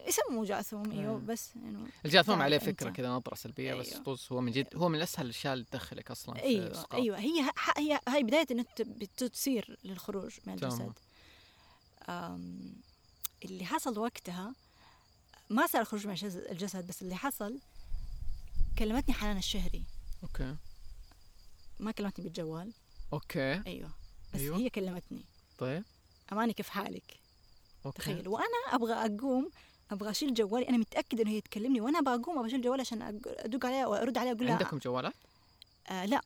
[0.08, 1.18] يسموه جاثوم إيوه.
[1.18, 2.58] بس إنه الجاثوم عليه.
[2.58, 4.04] فكرة كذا نظره سلبية بس أيوة.
[4.04, 6.94] طز هو من جد هو من اسهل الأشياء اللي تدخلك أصلا في أيوه الإسقاط.
[6.96, 10.74] أيوه هي ه- هي هاي بداية إنه انت بتصير للخروج من تمام.
[10.74, 10.94] الجسد
[12.10, 12.74] آم،
[13.46, 14.56] اللي حصل وقتها
[15.50, 16.14] ما صار الخروج من
[16.52, 17.60] الجسد- بس اللي حصل
[18.80, 19.84] كلمتني حنان الشهري
[20.24, 20.56] أوكي
[21.80, 22.72] ما كلمتني بالجوال
[23.14, 23.92] أوكي أيوه
[24.34, 24.58] بس أيوة.
[24.58, 25.22] هي كلمتني
[25.58, 25.84] طيب
[26.32, 27.20] أماني كيف حالك
[27.86, 29.52] أوكي تخيل وأنا أبغى أقوم
[29.92, 33.66] أبغى أشيل جوالي أنا متأكدة إنه هي تكلمني وأنا بقوم أبغى أشيل جوالي عشان أدق
[33.66, 35.14] عليها وأرد عليها أقول لها عندكم جوالات؟
[35.90, 36.22] آه لا.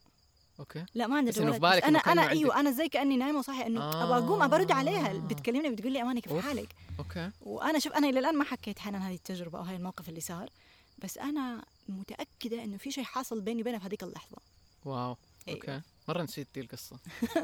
[0.60, 0.86] أوكي.
[0.96, 1.62] لا ما عندي جوالات.
[1.62, 2.30] بس أنا أنا.
[2.30, 5.12] أيوه أنا زي كأني نايمة وصاحية إنه أبغى أقوم أبغى أرد عليها.
[5.12, 5.14] آه.
[5.14, 6.46] بتكلمني بتقول لي اماني كيف.
[6.46, 6.76] حالك.
[7.00, 7.32] أوكي.
[7.42, 10.50] وأنا شوف أنا إلى الآن ما حكيت حنان هذه التجربة أو هذا الموقف اللي صار.
[10.98, 14.38] بس أنا متأكدة إنه في شيء حاصل بيني وبينها في هذيك اللحظة.
[14.86, 15.18] واو.
[15.48, 15.60] أيوة.
[15.60, 15.82] أوكي.
[16.08, 16.98] مرة نسيت دي القصة.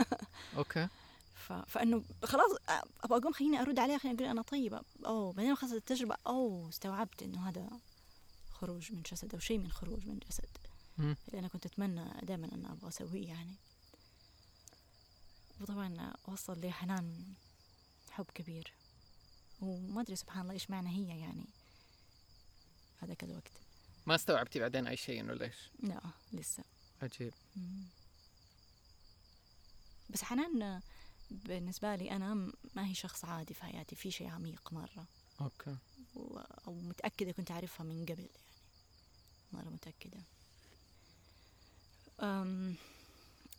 [0.58, 0.88] أوكي.
[1.48, 1.54] ف...
[1.54, 2.52] فإنه خلاص
[3.04, 4.82] أبغى اقوم خليني أرد عليها خليني أقول أنا طيبة.
[5.06, 7.70] أوه بعدين خلصت التجربة أوه استوعبت إنه هذا
[8.52, 10.50] خروج من جسد أو شيء من خروج من جسد.
[11.00, 13.56] اللي أنا كنت أتمنى دائما أن أبغى أسويه يعني.
[15.62, 17.34] وطبعا وصل لي حنان
[18.12, 18.74] حب كبير.
[19.62, 21.46] وما أدري سبحان الله إيش معنى هي يعني.
[22.98, 23.52] هذاك الوقت.
[24.06, 26.02] ما استوعبتي بعدين أي شيء إنه ليش؟ لا
[26.34, 26.64] لسه.
[27.02, 27.34] عجيب.
[27.56, 27.84] مم.
[30.10, 30.82] بس حنان
[31.32, 32.34] بالنسبة لي أنا
[32.76, 35.06] ما هي شخص عادي في حياتي في شيء عميق مرة.
[35.42, 35.78] أوكي.
[36.16, 38.30] و- أو متأكدة كنت أعرفها من قبل يعني.
[39.54, 40.20] مرة متأكدة.
[42.22, 42.76] أم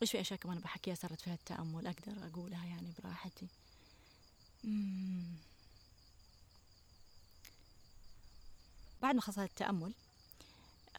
[0.01, 3.47] إيش في أشياء كمان بحكيها صارت فيها التأمل؟ أقدر أقولها يعني براحتي.
[4.63, 5.23] مم.
[9.01, 9.93] بعد ما خلصت التأمل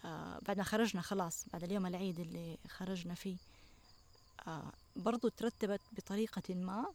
[0.05, 3.37] آه بعد ما خرجنا خلاص بعد اليوم العيد اللي خرجنا فيه
[4.47, 6.87] آه برضو ترتبت بطريقة ما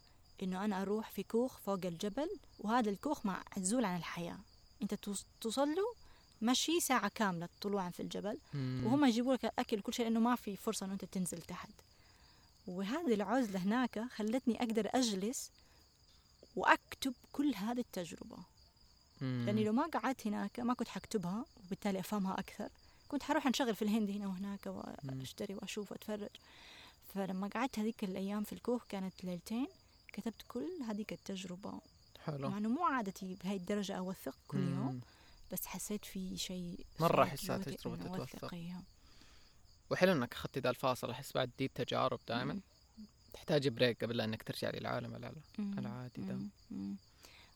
[0.44, 4.38] إنه أنا أروح في كوخ فوق الجبل وهذا الكوخ معزول عن الحياة.
[4.82, 5.94] أنت توص- توصل له
[6.42, 8.82] مشي ساعة كاملة طلوعا في الجبل مم.
[8.86, 11.70] وهم يجيبوا لك الأكل وكل شيء لأنه ما في فرصة إنه أنت تنزل تحت.
[12.68, 15.52] وهذه العزلة هناك خلتني أقدر أجلس
[16.56, 18.38] وأكتب كل هذه التجربة.
[19.22, 19.44] مم.
[19.46, 22.70] لأني لو ما قعدت هناك ما كنت حكتبها وبالتالي أفهمها أكثر
[23.08, 24.68] كنت حروح أنشغل في الهندي هنا وهناك
[25.04, 26.30] وأشتري وأشوف وأتفرج.
[27.16, 29.68] فلما قعدت هذيك الأيام في الكوخ كانت ليلتين
[30.14, 31.82] كتبت كل هذيك التجربة
[32.26, 35.00] حلو مع انه مو عادتي بهاي الدرجة أوثق كل يوم مم.
[35.52, 38.54] بس حسيت في شيء مرة جوتي تجربة إنه تتوثق.
[38.54, 38.84] أوثق،.
[39.90, 42.62] وحلو إنك أخذتي ذا الفاصل أحس بعد دي التجارب دائما مم.
[43.34, 45.16] تحتاجي بريك قبل إنك ترجعي للعالم.
[45.60, 46.40] العادي ده.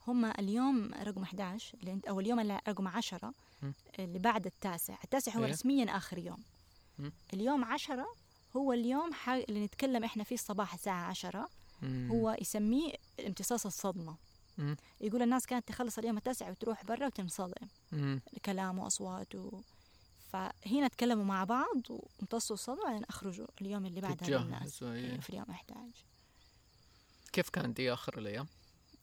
[0.08, 3.74] هم اليوم رقم 11 اللي انت أو اليوم اللي رقم 10 مم.
[4.00, 5.52] اللي بعد التاسع التاسع هو إيه.
[5.52, 6.44] رسميا آخر يوم.
[7.34, 8.08] اليوم 10
[8.58, 11.50] هو اليوم ح- اللي نتكلم إحنا فيه الصباح الساعة 10
[11.82, 12.10] مم.
[12.12, 12.94] هو يسميه
[13.28, 14.16] امتصاص الصدمة
[14.58, 14.76] مم.
[15.02, 18.22] يقول الناس كانت تخلص اليوم التاسع وتروح برا وتنصدم مم.
[18.46, 19.62] كلام وأصوات و...
[20.32, 25.12] فهنا تكلموا مع بعض وامتصوا الصدمة بعدين أخرجوا اليوم اللي بعد هذا الناس تتجهزوا، إيه.
[25.12, 25.82] إيه، في اليوم 11
[27.34, 28.48] كيف كان دي آخر الأيام؟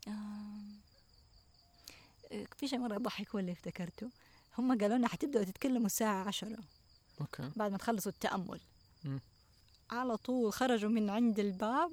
[0.09, 0.77] آم،
[2.33, 4.11] آه، في شيء مرة يضحك هو اللي افتكرته
[4.59, 6.59] هم قالوا لنا حتبدأوا تتكلموا الساعة عشرة
[7.21, 8.61] أوكي بعد ما تخلصوا التأمل
[9.05, 9.21] مم.
[9.91, 11.91] على طول خرجوا من عند الباب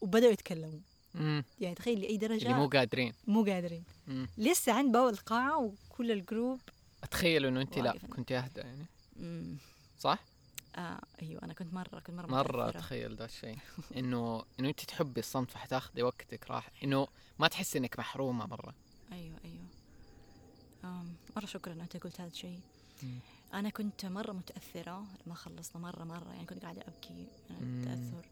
[0.00, 0.80] وبدأوا يتكلموا
[1.14, 1.44] مم.
[1.60, 4.28] يعني تخيل لأي درجة اللي مو قادرين مو قادرين مم.
[4.38, 5.58] لسه عند باب القاعة
[5.90, 6.60] وكل ال group
[7.02, 7.98] أتخيل إنه أنت لا.
[7.98, 8.86] كنت أهدى يعني
[9.16, 9.56] مم.
[10.00, 10.18] صح؟
[10.76, 12.78] آه أيوة أنا كنت مرة كنت مرة مرة متأثرة.
[12.78, 13.58] أتخيل ذا الشيء
[13.98, 17.08] إنه إنه أنت تحبي الصمت فحتاخذي وقتك راح إنه
[17.38, 18.74] ما تحسي إنك محرومة مرة
[19.12, 19.64] أيوة أيوة
[20.84, 22.60] آم، مرة شكرا أنت قلت هذا الشيء.
[23.54, 27.82] أنا كنت مرة متأثرة لما خلصنا مرة مرة يعني كنت قاعدة أبكي من مم.
[27.82, 28.28] التأثر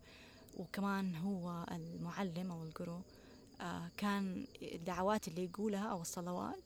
[0.56, 3.01] وكمان هو المعلم أو الجورو
[3.60, 6.59] آه كان الدعوات اللي يقولها أو الصلوات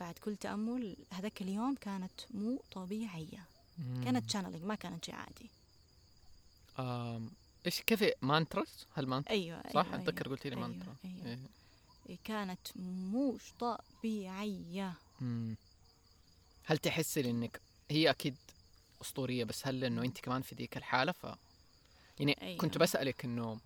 [0.00, 3.44] بعد كل تأمل هذاك اليوم كانت مو طبيعية.
[4.04, 5.50] كانت channeling ما كانت شيء عادي.
[7.66, 11.38] إيش كيف mantras؟ هل مانترا؟ أيوة صح؟ أيوة أتذكر قلتي لي أيوة مانترا أيوة.
[12.08, 12.18] إيه.
[12.24, 15.56] كانت مش طبيعية مم.
[16.64, 17.60] هل تحسي انك
[17.90, 18.36] هي أكيد
[19.02, 21.26] أسطورية بس هل إنه أنت كمان في ذيك الحالة؟ ف
[22.18, 22.58] يعني أيوة.
[22.58, 23.60] كنت بسألك إنه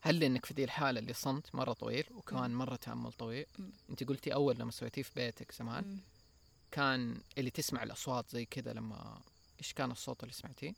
[0.00, 3.70] هل إنك في ذي الحالة اللي صمت مرة طويل وكمان مرة تأمل طويل؟ مم.
[3.90, 5.98] أنت قلتي أول لما سويتيه في بيتك زمان مم.
[6.70, 9.20] كان اللي تسمع الأصوات زي كذا لما
[9.60, 10.74] إيش كان الصوت اللي سمعتيه؟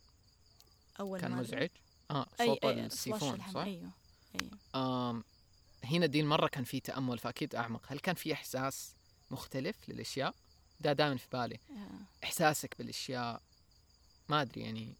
[0.99, 1.39] أول كان مرة.
[1.39, 1.69] مزعج؟
[2.11, 3.89] آه أي صوت أي السيفون الحم- صح؟ أيوة
[4.41, 4.51] أيوة.
[5.09, 5.23] آم
[5.83, 7.81] هنا دي المرة كان في تأمل فأكيد أعمق.
[7.87, 8.93] هل كان في إحساس
[9.31, 10.35] مختلف للأشياء؟
[10.79, 11.59] ده دائما في بالي.
[11.69, 12.23] آه.
[12.23, 13.41] إحساسك بالأشياء
[14.29, 14.93] ما أدري يعني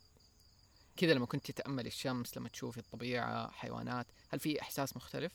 [0.97, 5.31] كذا لما كنت تتأمل الشمس لما تشوفي الطبيعة حيوانات هل في إحساس مختلف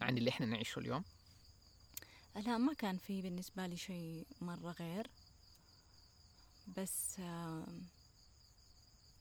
[0.00, 1.04] عن اللي إحنا نعيشه اليوم؟
[2.36, 5.06] لا ما كان في بالنسبة لي شيء مرة غير.
[6.76, 7.20] بس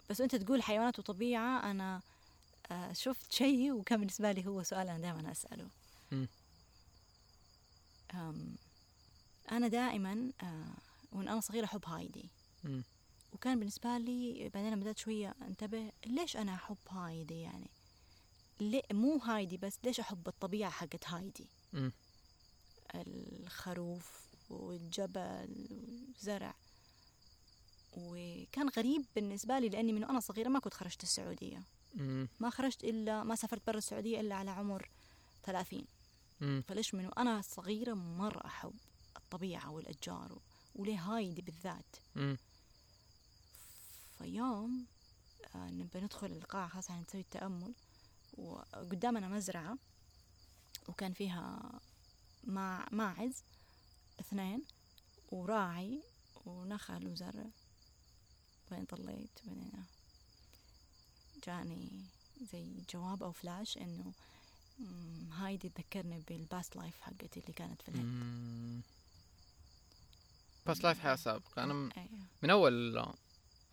[0.09, 2.01] بس أنت تقول حيوانات وطبيعة أنا
[2.71, 5.33] آه، شفت شيء وكان بالنسبة لي هو سؤال أنا دائما.
[8.13, 8.55] آم،
[9.51, 10.73] أنا دائما آه،
[11.11, 12.29] وأنا صغيرة أحب هايدي.
[13.33, 17.69] وكان بالنسبة لي بعدين بدأت شوية أنتبه ليش أنا أحب هايدي يعني
[18.59, 21.47] ليه مو هايدي بس ليش أحب الطبيعة حقت هايدي.
[22.95, 26.55] الخروف والجبل والزرع
[27.97, 31.63] وكان غريب بالنسبة لي لأني من وأنا صغيرة ما كنت خرجت السعودية.
[32.39, 34.89] ما خرجت إلا ما سافرت برا السعودية إلا على عمر
[35.43, 35.85] ثلاثين.
[36.67, 38.73] فليش من وأنا صغيرة مرة أحب
[39.33, 40.37] الطبيعة والأشجار
[40.75, 41.95] وليه هايدي بالذات.
[44.17, 44.85] فيوم
[45.55, 47.73] آه، نبى ندخل القاعة خلاص يعني نسوي التأمل.
[48.37, 49.77] وقدامنا مزرعة
[50.87, 51.71] وكان فيها
[52.43, 53.43] ماع ماعز
[54.19, 54.63] اثنين
[55.31, 56.03] وراعي
[56.45, 57.45] ونخل وزرع.
[58.71, 59.85] بعدين طليت بعدين
[61.43, 62.05] جاني
[62.51, 64.13] زي جواب أو فلاش إنه
[65.31, 68.81] هايدي تذكرني بال past life حقتي اللي كانت في الهند.
[70.65, 71.63] past life حياة سابقة.
[71.63, 72.09] أنا م- أيوه.
[72.43, 72.97] من أول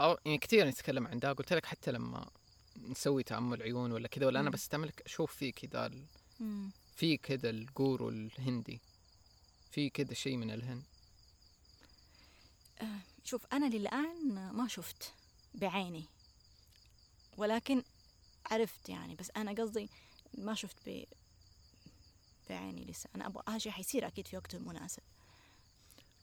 [0.01, 2.31] أو يعني كثير نتكلم عن ده قلت لك حتى لما
[2.77, 4.53] نسوي تامل عيون ولا كذا ولا أنا مم.
[4.55, 6.05] بستعملك أشوف في كذا ال-.
[6.97, 8.81] في كذا الجورو الهندي.
[9.71, 10.83] في كذا شيء من الهند.
[13.25, 15.13] شوف أنا للآن ما شفت
[15.55, 16.05] بعيني
[17.37, 17.83] ولكن
[18.51, 19.15] عرفت يعني.
[19.15, 19.89] بس أنا قصدي
[20.39, 21.05] ما شفت ب...
[22.49, 23.09] بعيني لسه.
[23.15, 25.03] أنا أبغى هذا حيصير أكيد في وقته المناسب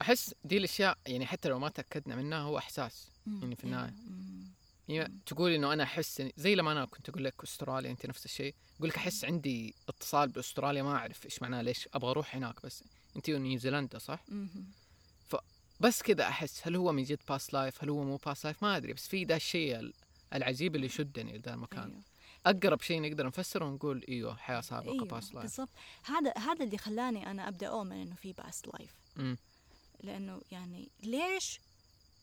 [0.01, 3.11] أحس دي الأشياء يعني حتى لو ما تأكدنا منها هو إحساس
[3.41, 3.91] يعني في النهاية.
[4.07, 4.45] مم.
[4.87, 8.55] يعني تقول إنه أنا أحس زي لما أنا كنت أقول لك أستراليا أنت نفس الشيء
[8.77, 12.83] أقول لك أحس عندي اتصال بأستراليا ما أعرف إيش معناه ليش أبغى أروح هناك بس
[13.15, 14.49] أنت نيوزيلندا صح مم.
[15.79, 18.77] بس كذا أحس هل هو من جد past life هل هو مو past life ما
[18.77, 19.93] أدري بس في ده الشيء ال-
[20.33, 22.01] العجيب اللي يشدني لذا المكان أيوه.
[22.45, 25.05] أقرب شيء نقدر نفسره ونقول أيوه حياة سابقة أيوه.
[25.05, 25.69] past life بالضبط
[26.03, 28.91] هذا هذا اللي خلاني أنا أبدأ أؤمن إنه في past life.
[30.05, 31.59] لأنه يعني ليش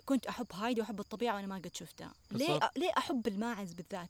[0.06, 2.78] كنت أحب هايدي وأحب الطبيعة وأنا ما قد شفتها؟ ليه بالضبط.
[2.78, 4.08] ليه أحب الماعز بالذات؟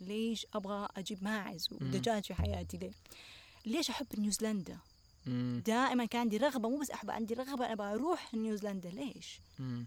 [0.00, 2.92] ليش أبغى أجيب ماعز ودجاج في حياتي؟ ليه؟
[3.66, 4.78] ليش أحب نيوزيلندا.
[5.66, 9.86] دائما كان عندي رغبة مو بس أحب عندي رغبة أنا أبغى أروح نيوزيلندا ليش؟ مم.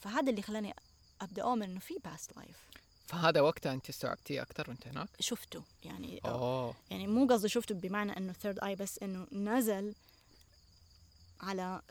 [0.00, 0.74] فهذا اللي خلاني
[1.20, 2.56] أبدأ أؤمن إنه في past life
[3.06, 6.74] فهذا وقتها أنت استوعبتيه أكثر وأنت هناك؟ شفته يعني أوه.
[6.90, 9.94] يعني مو قصدي شفته بمعنى إنه third eye بس إنه نزل
[11.40, 11.82] على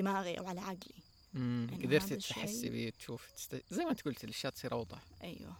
[0.00, 0.94] دماغي أو على عقلي
[1.34, 1.66] مم.
[1.72, 3.62] إنه قدرت هذا الشيء- تحسي فيه تشوف تست...
[3.70, 5.56] زي ما انت قلت الأشياء تصير أوضح أيوه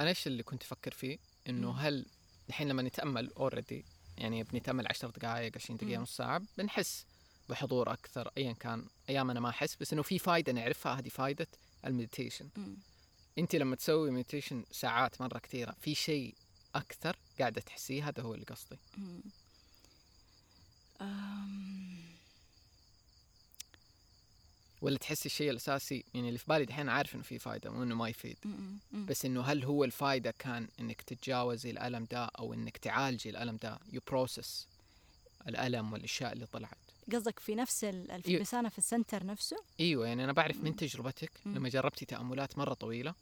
[0.00, 1.18] أنا إيش اللي كنت أفكر فيه
[1.48, 1.78] إنه مم.
[1.78, 2.06] هل
[2.48, 3.84] الحين لما نتأمل already
[4.18, 6.02] يعني بنتأمل 10 دقائق 20 دقيقة مم.
[6.02, 7.04] نص ساعة بنحس
[7.48, 11.46] بحضور أكثر ايا كان أيام أنا ما أحس بس إنه في فائده نعرفها هذه فائده
[11.86, 12.76] ال meditation أمم.
[13.38, 16.34] أنت لما تسوي meditation ساعات مرة كثيرة في شيء
[16.74, 18.78] أكثر قاعدة تحسيه هذا هو اللي قصدي.
[21.00, 22.03] أم،
[24.84, 27.94] ولا تحسي الشيء الأساسي يعني اللي في بالي دحين عارف إنه في فائده مو إنه
[27.94, 28.36] ما يفيد.
[28.92, 33.78] بس إنه هل هو الفائده كان إنك تتجاوزي الألم ده أو إنك تعالجي الألم ده
[33.92, 34.66] you process
[35.48, 36.78] الألم والأشياء اللي طلعت
[37.12, 38.16] قصدك في نفس ال- إيوه.
[38.26, 40.76] الفلسانة في ال center نفسه إيوه يعني أنا بعرف من.
[40.76, 41.30] تجربتك.
[41.46, 43.14] لما جربتي تأملات مرة طويلة.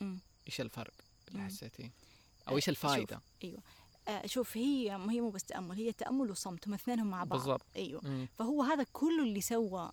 [0.47, 0.93] إيش الفرق
[1.31, 1.43] اللي.
[1.45, 1.91] حسيتيه
[2.49, 3.21] أو آه، إيش الفائده
[4.09, 7.63] آه شوف هي هي مو بس تأمل هي تأمل وصمت هم اثنينهم مع بعض بالضبط.
[7.77, 8.29] إيوه مم.
[8.39, 9.93] فهو هذا كله اللي سوى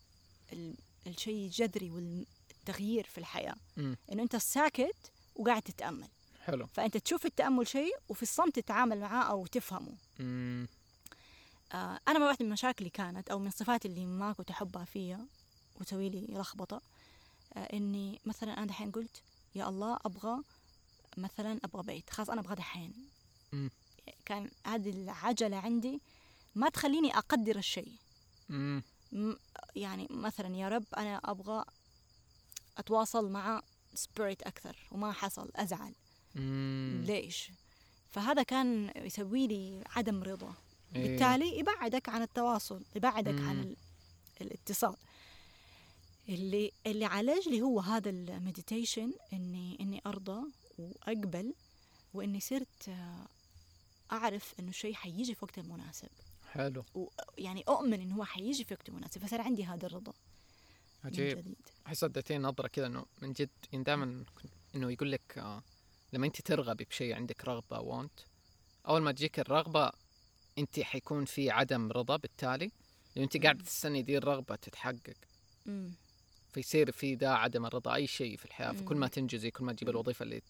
[1.07, 3.97] الشيء الجذري والتغيير في الحياة مم.
[4.11, 6.07] إنه أنت ساكت وقاعد تتأمل
[6.41, 10.67] حلو فأنت تشوف التأمل شيء وفي الصمت تتعامل معاه أو تفهمه مم.
[11.73, 15.26] آه أنا ما واحدة من مشاكلي كانت أو من الصفات اللي ما كنت احبها فيها
[15.76, 16.81] وتسوي لي لخبطة
[17.53, 19.21] آه إني مثلا أنا دحين قلت
[19.55, 20.43] يا الله أبغى
[21.17, 22.93] مثلا أبغى بيت خلاص أنا أبغى دحين.
[24.26, 26.01] كان هذه العجلة عندي
[26.55, 27.91] ما تخليني أقدر الشيء.
[28.49, 28.81] م-
[29.76, 31.65] يعني مثلا يا رب أنا أبغى
[32.77, 33.61] أتواصل مع
[33.94, 35.94] spirit أكثر وما حصل أزعل
[36.36, 37.03] مم.
[37.06, 37.52] ليش
[38.11, 40.53] فهذا كان يسوي لي عدم رضا
[40.95, 41.07] إيه.
[41.07, 43.49] بالتالي يبعدك عن التواصل يبعدك مم.
[43.49, 43.76] عن ال-
[44.41, 44.95] الاتصال
[46.30, 50.41] اللي اللي عالج لي هو هذا ال meditation إني إني أرضى
[50.77, 51.53] وأقبل
[52.14, 52.95] وإني صرت
[54.11, 56.10] أعرف إنه الشيء حيجي في وقت المناسب
[56.49, 56.84] حلو
[57.38, 60.13] يعني أؤمن إنه هو حيجي في وقت المناسب فصار عندي هذا الرضا
[61.03, 61.55] من عجيب
[61.88, 64.23] أحس اديتين نظرة كذا إنه من جد يعني دائما
[64.76, 65.63] إنه يقول لك آه
[66.13, 68.19] لما أنت ترغبي بشيء عندك رغبة وونت
[68.88, 69.91] أول ما تجيك الرغبة
[70.57, 72.71] أنت حيكون في عدم رضا بالتالي
[73.15, 75.13] لأن أنت قاعدة تستني دي الرغبة تتحقق
[75.65, 75.91] مم.
[76.53, 79.07] فيصير في ذا عدم الرضا أي شيء في الحياة فكل ما.
[79.07, 79.89] تنجزي كل ما تجيب.
[79.89, 80.41] الوظيفة اللي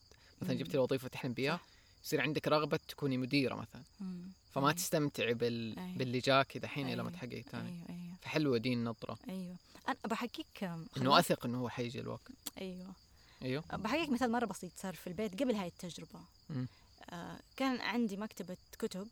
[0.41, 0.53] مثلا.
[0.53, 1.59] جبتي الوظيفة تحلم بيها.
[2.03, 4.31] يصير عندك رغبة تكوني مديرة مثلا مم.
[4.51, 4.71] فما أيوة.
[4.71, 5.79] تستمتعي بال...
[5.79, 5.97] أيوة.
[5.97, 7.11] باللي جاك دحين إلى ما أيوة.
[7.11, 9.55] تحققي ثاني أيوه أيوه فحلوة دي النظرة أيوه
[9.87, 10.63] أنا بحكيك
[10.97, 11.19] إنه.
[11.19, 12.31] أثق إنه هو حيجي الوقت
[12.61, 12.93] أيوه
[13.41, 16.19] أيوه بحكيك مثال مرة بسيط صار في البيت قبل هاي التجربة
[16.49, 16.67] مم.
[17.09, 19.07] آه كان عندي مكتبة كتب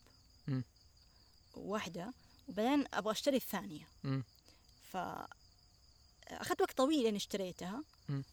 [0.47, 0.63] مم.
[1.55, 2.13] واحدة
[2.47, 4.23] وبعدين أبغى أشتري الثانية مم.
[4.91, 4.97] ف
[6.27, 8.23] أخذت وقت طويل إني اشتريتها مم.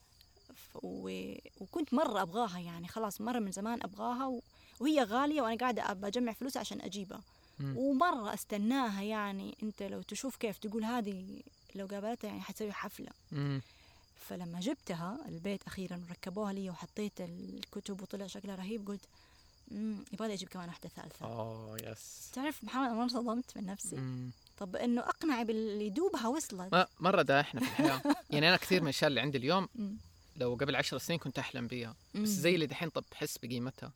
[0.83, 1.33] و...
[1.61, 4.41] وكنت مرة أبغاها يعني خلاص مرة من زمان أبغاها و...
[4.81, 7.21] وهي غالية وأنا قاعدة أبى أجمع فلوس عشان أجيبها
[7.61, 7.77] مم.
[7.77, 11.41] ومرة أستناها يعني أنت لو تشوف كيف تقول هذه
[11.75, 13.61] لو قابلتها يعني حتسوي حفلة مم.
[14.29, 19.01] فلما جبتها البيت أخيرا وركبوها لي وحطيت الكتب وطلع شكلها رهيب قلت
[19.73, 23.97] امم يبغى لي أجيب كمان واحدة ثالثة اوه يس تعرف محمد مره صدمت من نفسي
[23.97, 24.31] مم.
[24.59, 28.87] طب إنه اقنعي باللي دوبها وصلت مرة ده إحنا في الحياة يعني أنا كثير من
[28.87, 29.69] الاشياء اللي عندي اليوم.
[30.37, 31.95] لو قبل عشر سنين كنت أحلم بيها.
[32.15, 33.93] بس زي اللي دحين طب بحس بقيمتها.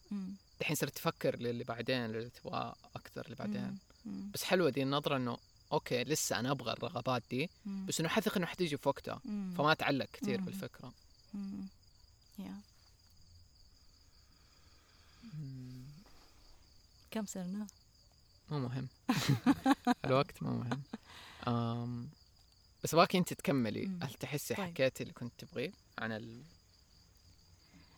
[0.60, 3.78] دحين صرت أفكر للي بعدين للي تبغاه أكثر اللي بعدين.
[4.04, 5.38] بس حلوة دي النظرة إنه
[5.72, 7.50] أوكي لسه أنا أبغى الرغبات دي.
[7.66, 9.20] بس إنه حثق انه حتيجي في وقتها.
[9.56, 10.40] فما أتعلق كثير
[11.34, 11.66] مم.
[12.38, 12.54] يا
[17.10, 17.66] كم صرنا؟
[18.50, 18.88] مو مهم
[20.04, 20.82] الوقت مو مهم
[21.48, 22.08] أم
[22.84, 23.86] بس أبغاك أنت تكملي.
[24.02, 24.66] هل تحسي طيب.
[24.66, 26.42] حكيتي اللي كنت تبغيه عن ال...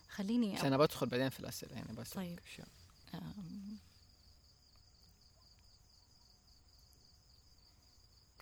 [0.09, 2.39] خليني عشان أنا بدخل بعدين في الأسئلة يعني بس طيب.
[2.45, 2.67] اشياء
[3.13, 3.77] أم،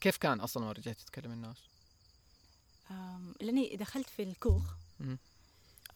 [0.02, 1.58] كيف كان أصلا لما رجعت تتكلم الناس؟
[3.42, 4.64] لأني دخلت في الكوخ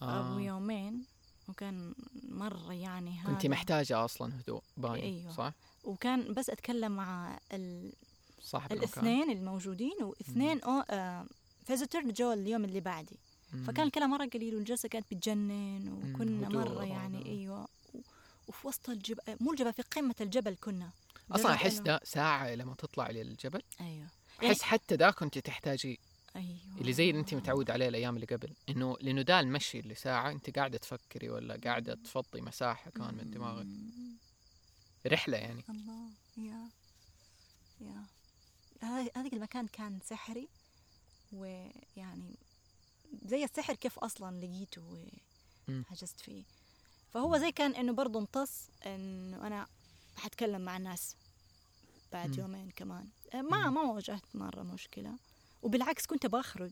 [0.02, 0.40] آه.
[0.40, 1.06] يومين
[1.48, 1.95] وكان
[2.30, 5.34] مرة يعني هذا كنت محتاجة أصلا هدوء Pai أيوة.
[5.34, 5.53] صح؟
[5.84, 7.94] وكان بس أتكلم مع ال...
[8.41, 11.26] صاحب الاثنين الموجودين واثنين أو آه
[11.65, 13.19] visitor جو اليوم اللي بعدي.
[13.67, 17.25] فكان الكلام مرة قليل والجلسه كانت بتجنن وكنا مرة يعني.
[17.25, 17.67] أيوه.
[18.47, 20.89] وفي وسط الجبل مو الجبل في قمة الجبل كنا.
[21.31, 24.07] أصلا أحس ده ساعة لما تطلع للجبل أيوه.
[24.43, 25.99] أحس حتى ده كنت تحتاجي
[26.35, 26.57] أيوه.
[26.81, 30.31] اللي زي اللي أنت متعود عليه الأيام اللي قبل إنه لأنه ده المشي اللي ساعة
[30.31, 33.67] أنت قاعدة تفكري ولا قاعدة تفضي مساحة كمان من دماغك.
[35.07, 35.63] رحلة يعني.
[35.69, 36.69] الله يا
[37.81, 38.03] يا.
[38.81, 40.47] هذا- هذاك المكان كان سحري
[41.34, 42.35] ويعني
[43.26, 44.81] زي السحر كيف أصلا لقيته.
[45.69, 46.44] وحجزت فيه
[47.14, 48.52] فهو زي كان إنه برضه امتص
[48.85, 49.68] إنه أنا
[50.18, 51.15] حتكلم مع الناس
[52.11, 52.40] بعد مم.
[52.40, 53.73] يومين كمان ما مم.
[53.73, 55.11] ما واجهت مرة مشكلة
[55.64, 56.72] وبالعكس كنت بخرج.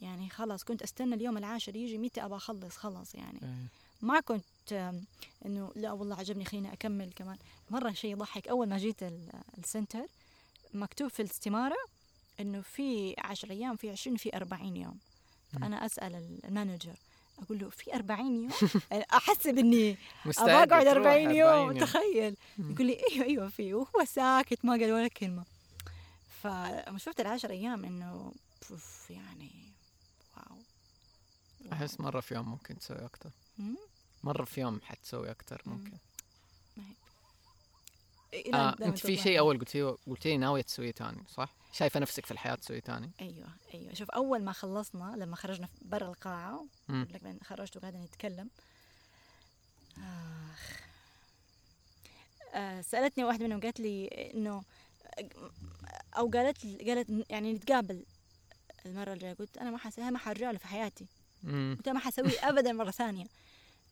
[0.00, 3.40] يعني خلاص كنت أستنى اليوم العاشر يجي متى ابى أخلص خلاص يعني.
[4.02, 4.92] ما كنت
[5.46, 7.38] إنه لا والله عجبني خليني أكمل كمان
[7.70, 10.06] مرة شيء يضحك أول ما جيت ال- center
[10.74, 11.76] مكتوب في الاستمارة
[12.40, 14.98] إنه في 10 أيام في 20 في 40 يوم
[15.52, 16.94] فانا أسأل ال- manager
[17.42, 18.50] أقول له في 40 يوم؟
[19.12, 19.98] أحسب إني
[20.38, 22.36] أبغى أقعد تروح 40 يوم 40 تخيل.
[22.58, 25.44] يقول لي أيوه أيوه في وهو ساكت ما قال ولا كلمة.
[26.42, 28.32] فلما شفت العشر أيام إنه
[28.70, 29.50] بوف يعني
[30.36, 30.56] واو.
[31.72, 33.30] أحس مرة في يوم ممكن تسوي أكثر؟
[34.24, 35.72] مرة في يوم حتسوي أكثر مم.
[35.72, 35.96] ممكن.
[38.54, 39.16] آه أنت في.
[39.16, 43.10] شيء أول قلتي قلت لي ناوية تسويه ثاني صح؟ شايفة نفسك في الحياة تسويه ثاني؟
[43.20, 46.66] أيوه أيوه شوف أول ما خلصنا لما خرجنا برا القاعة.
[46.88, 48.50] لما خرجت وقاعدين نتكلم
[49.98, 50.80] آخ
[52.54, 54.62] آه سألتني واحدة منهم قالت لي إنه
[56.16, 58.04] أو قالت لي قالت يعني نتقابل
[58.86, 61.06] المرة الجاية قلت أنا ما حسويها ما حرجع له في حياتي.
[61.44, 63.26] قلت ما حسوي ابدا مرة ثانية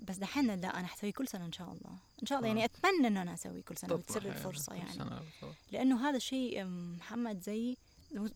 [0.03, 2.65] بس دحين لا أنا حسوي كل سنة إن شاء الله إن شاء الله يعني آه.
[2.65, 5.55] أتمنى انه أنا أسوي كل سنة وتصير يعني الفرصه يعني بالضبط.
[5.73, 7.77] لأنه هذا شيء أم، محمد زي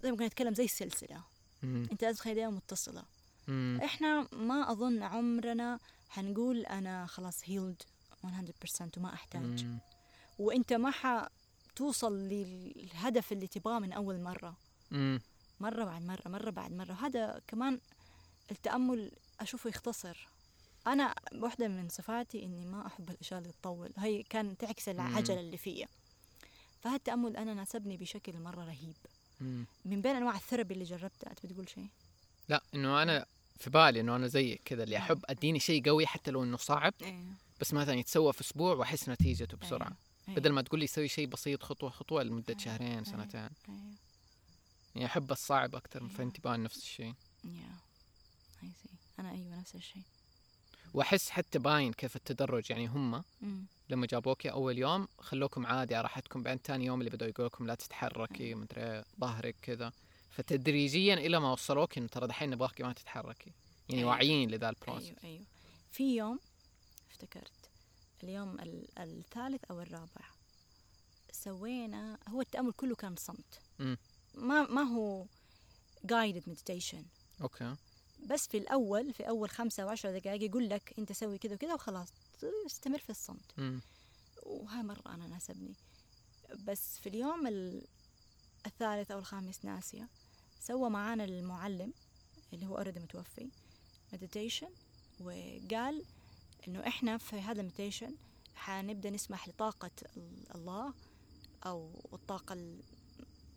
[0.02, 1.22] زي ما نتكلم زي السلسلة
[1.62, 1.88] مم.
[1.92, 3.02] أنت لازم تخليها متصلة
[3.48, 3.80] مم.
[3.84, 5.78] إحنا ما أظن عمرنا
[6.08, 7.82] حنقول أنا خلاص هيلد
[8.24, 9.78] 100% وما أحتاج مم.
[10.38, 14.56] وأنت ما حتوصل للهدف اللي تبغاه من أول مرة
[14.90, 15.20] مم.
[15.60, 17.80] مرة بعد مرة مرة بعد مرة وهذا كمان
[18.50, 19.10] التأمل
[19.40, 20.28] أشوفه يختصر
[20.86, 25.56] أنا واحدة من صفاتي إني ما أحب الأشياء اللي تطول هي كان تعكس العجلة اللي
[25.56, 25.88] فيا.
[26.82, 28.96] فهالتامل أنا ناسبني بشكل مرة رهيب.
[29.40, 29.66] مم.
[29.84, 31.88] من بين أنواع therapy اللي جربتها انت بتقول شيء؟
[32.48, 33.26] لا إنه أنا
[33.58, 36.94] في بالي إنه أنا زيك كذا اللي أحب أديني شيء قوي حتى لو إنه صعب
[37.02, 37.24] إيه.
[37.60, 39.96] بس مثلا يتسوى في أسبوع وأحس نتيجته بسرعة.
[40.28, 40.34] أيه.
[40.34, 42.58] بدل ما تقول لي سوي شيء بسيط خطوة خطوة لمدة أيه.
[42.58, 43.04] شهرين أيه.
[43.04, 43.40] سنتين.
[43.40, 43.50] إيه.
[44.94, 46.08] يعني أحب الصعب أكثر أيه.
[46.08, 47.14] فانتباه نفس الشيء.
[48.60, 48.68] same
[49.18, 50.02] أنا أيوه نفس الشيء.
[50.94, 53.24] وأحس حتى باين كيف التدرج يعني هم.
[53.88, 57.66] لما جابوكي أول يوم خلوكم عادي على راحتكم بعدين ثاني يوم اللي بدأوا يقول لكم
[57.66, 59.92] لا تتحركي مدري إيه، ظهرك كذا.
[60.30, 63.52] فتدريجيا إلى ما وصلوك انه ترى دحين نبغاك ما تتحركي.
[63.88, 64.10] يعني أيوة.
[64.10, 65.44] واعيين لذا ال process أيوه أيوه.
[65.92, 66.38] في يوم
[67.10, 67.52] افتكرت
[68.22, 70.24] اليوم ال- الثالث أو الرابع
[71.32, 73.60] سوينا هو التأمل كله كان صمت.
[73.78, 73.98] مم.
[74.34, 75.24] ما ما هو
[76.06, 77.02] guided meditation.
[77.42, 77.74] أوكي.
[78.24, 82.08] بس في الأول في أول خمسة وعشرة دقائق يقول لك أنت سوي كذا وكذا وخلاص
[82.66, 83.52] استمر في الصمت.
[83.58, 83.80] مم.
[84.42, 85.74] وهاي مرة أنا ناسبني.
[86.64, 87.86] بس في اليوم ال-
[88.66, 90.08] الثالث أو الخامس ناسية.
[90.60, 91.92] سوى معانا المعلم
[92.52, 93.48] اللي هو already متوفي
[94.12, 94.68] meditation
[95.20, 96.04] وقال
[96.68, 98.14] إنه إحنا في هذا ال meditation
[98.54, 100.94] حنبدأ نسمح لطاقة ال- الله
[101.66, 102.80] أو الطاقة ال-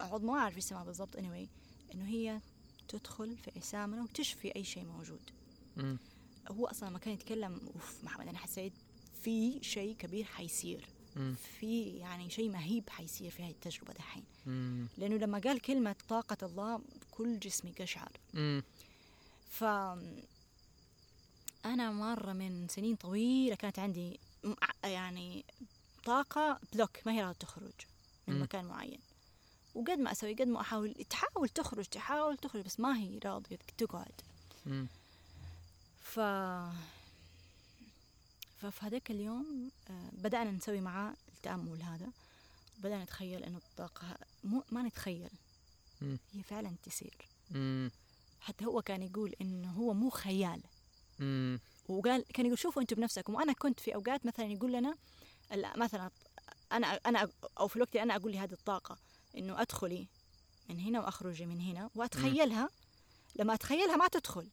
[0.01, 1.47] أعود ما أعرف اسمها بالضبط anyway
[1.95, 2.41] إنه هي
[2.87, 5.29] تدخل في أجسامنا وتشفي أي شيء موجود
[5.77, 5.97] مم.
[6.51, 8.73] هو أصلا لما كان يتكلم أوف محمد أنا حسيت
[9.23, 11.35] في شيء كبير حيصير مم.
[11.59, 14.23] في يعني شيء مهيب حيصير في هذه التجربة دحين.
[14.97, 16.81] لأنه لما قال كلمة طاقة الله
[17.11, 18.11] كل جسمي قشعر.
[19.49, 19.63] ف
[21.65, 24.19] أنا مرة من سنين طويلة كانت عندي
[24.83, 25.45] يعني
[26.05, 27.73] طاقة بلوك ما هي راضية تخرج
[28.27, 28.41] من مم.
[28.41, 28.99] مكان معين
[29.77, 34.21] وقد ما أسوي قد ما أحاول تحاول تخرج تحاول تخرج بس ما هي راضية تقعد
[34.65, 34.87] مم.
[36.01, 36.19] ف
[38.61, 42.07] ففي هذاك اليوم آه، بدأنا نسوي معاه التأمل هذا
[42.79, 45.29] بدأنا نتخيل إنه الطاقة مو ما نتخيل
[46.01, 46.17] مم.
[46.33, 47.13] هي فعلا تصير
[47.51, 47.91] مم.
[48.41, 50.61] حتى هو كان يقول إنه هو مو خيال
[51.19, 51.59] مم.
[51.89, 54.95] وقال كان يقول شوفوا أنتم بنفسكم وأنا كنت في أوقات مثلا يقول لنا
[55.51, 56.11] لا، مثلا
[56.71, 57.29] أنا أنا
[57.59, 58.97] أو في الوقت اللي أنا أقول لي هذه الطاقة
[59.37, 60.07] إنه أدخلي
[60.69, 62.69] من هنا وأخرجي من هنا وأتخيلها.
[63.35, 64.47] لما أتخيلها ما تدخل.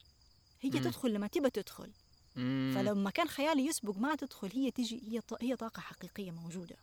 [0.60, 0.78] هي مم.
[0.78, 1.90] تدخل لما تبى تدخل.
[2.36, 2.72] مم.
[2.74, 6.76] فلما كان خيالي يسبق ما تدخل هي تجي هي هي طاقة حقيقية موجودة.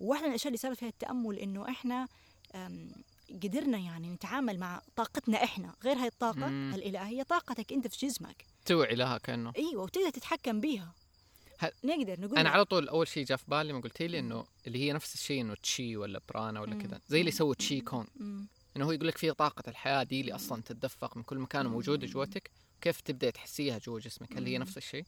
[0.00, 2.08] وواحده من الأشياء اللي صارت فيها التأمل إنه إحنا
[3.42, 5.74] قدرنا يعني نتعامل مع طاقتنا إحنا.
[5.84, 6.72] غير هاي الطاقة مم.
[6.74, 8.46] الإلهية طاقتك أنت في جسمك.
[8.66, 9.52] توعي لها كأنه.
[9.56, 10.94] إيوه وتقدر تتحكم بيها.
[11.60, 14.44] هل- نقدر نقول أنا على طول أول شيء جاء في بالي ما قلت لي إنه
[14.66, 16.74] اللي هي نفس الشيء إنه تشي ولا برانا ولا.
[16.74, 18.06] كذا زي اللي سووا تشي كون.
[18.76, 22.06] إنه هو يقول لك في طاقة الحياة دي اللي أصلا تتدفق من كل مكان وموجودة
[22.06, 22.50] جوتك
[22.80, 24.58] كيف تبدأ تحسيها جوا جسمك هل هي.
[24.58, 25.04] نفس الشيء؟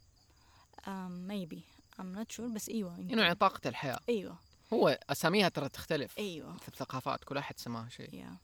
[1.29, 1.59] maybe.
[1.99, 2.97] I'm not sure بس إيوه.
[2.99, 4.01] إنه يعني طاقة الحياة.
[4.09, 4.37] إيوه.
[4.73, 6.57] هو أساميها ترى تختلف إيوه.
[6.57, 8.37] في الثقافات كل واحد سماها شيء يا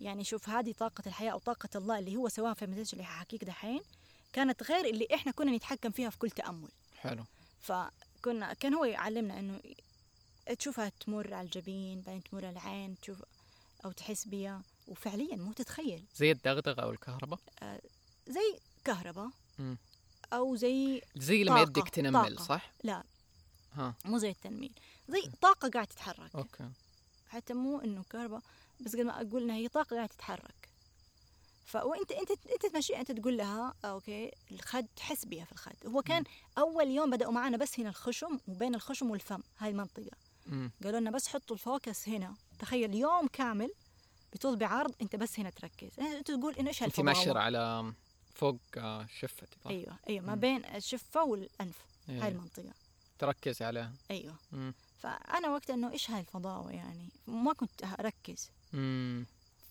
[0.00, 3.44] يعني شوف هذه طاقة الحياة أو طاقة الله اللي هو سواها في المثال اللي ححكيك
[3.44, 3.80] دحين
[4.32, 6.68] كانت غير اللي إحنا كنا نتحكم فيها في كل تأمل.
[7.00, 7.24] حلو.
[7.64, 9.60] فكنا كان هو يعلمنا إنه
[10.58, 13.22] تشوفها تمر على الجبين بعدين تمر على العين تشوف
[13.84, 14.62] أو تحس بيها.
[14.88, 16.04] وفعليا مو تتخيل.
[16.16, 17.38] زي الدغدغة أو الكهرباء؟
[18.28, 19.30] زي كهرباء.
[20.32, 22.44] أو زي زي لما يدك تنمل طاقة.
[22.44, 23.04] صح؟ لا.
[23.72, 23.94] ها.
[24.04, 24.72] مو زي التنميل.
[25.08, 26.34] زي طاقة قاعدة تتحرك.
[26.34, 26.70] أوكي.
[27.28, 28.42] حتى مو إنه كهرباء
[28.80, 30.63] بس قد ما أقول إنها هي طاقة قاعدة تتحرك.
[31.64, 36.24] فانت انت أنت تمشي أنت تقول لها أوكي الخد تحس بها في الخد هو كان
[36.58, 40.10] أول يوم بدأوا معنا بس هنا الخشم وبين الخشم والفم هاي المنطقة
[40.46, 40.70] مم.
[40.84, 43.70] قالوا لنا بس حطوا الفوكس هنا تخيل يوم كامل
[44.32, 47.92] بطول بعرض أنت بس هنا تركز أنت تقول إنه إيش أنت؟ مشر على
[48.34, 50.34] فوق آه، شفتي صح؟ أيوه أيوه ما.
[50.34, 51.78] بين الشفة والأنف
[52.08, 52.22] إيه.
[52.24, 52.72] هاي المنطقة
[53.18, 54.74] تركز عليها أيوه مم.
[54.98, 59.26] فأنا وقتها إنه إيش هاي الفضاوة يعني ما كنت أركز مم.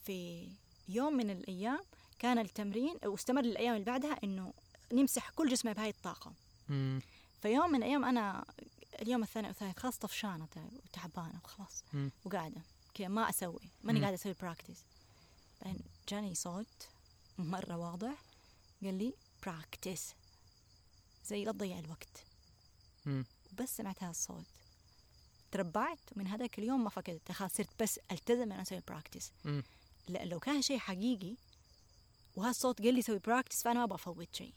[0.06, 0.48] في
[0.90, 1.80] يوم من الأيام
[2.20, 4.54] كان التمرين واستمر الأيام اللي بعدها إنه
[4.94, 6.34] نمسح كل جسمي بهاي الطاقة.
[6.70, 7.02] مم.
[7.42, 8.46] فيوم من الأيام أنا
[9.02, 11.84] اليوم الثاني أو الثالث خلاص طفشانة وتعبانة وخلاص.
[11.94, 12.12] مم.
[12.26, 12.62] وقاعدة.
[12.94, 13.70] كذا ما أسوي.
[13.84, 14.06] ماني مم.
[14.06, 14.84] قاعدة أسوي practice
[15.62, 16.88] بعدين جاني صوت
[17.38, 18.24] مرة واضح.
[18.84, 19.14] قال لي
[19.46, 20.14] practice
[21.26, 22.26] زي لا تضيع الوقت.
[23.06, 23.26] مم.
[23.52, 24.46] وبس سمعت هذا الصوت.
[25.52, 26.00] تربعت.
[26.16, 29.32] ومن هذاك اليوم ما فكرت خلاص صرت بس ألتزم إني أسوي practice
[30.08, 31.36] لا لو كان شيء حقيقي
[32.36, 34.54] وهذا الصوت قال لي سوي practice فأنا ما بفوت شيء.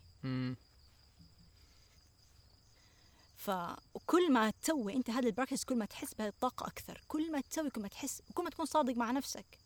[3.37, 7.01] فكل ما تسوي أنت هذا ال practice كل ما تحس بهذه الطاقه أكثر.
[7.09, 9.59] كل ما تسوي كل ما تحس وكل ما تكون صادق مع نفسك.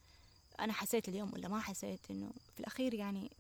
[0.61, 3.31] أنا حسيت اليوم ولا ما حسيت؟ إنه في الأخير يعني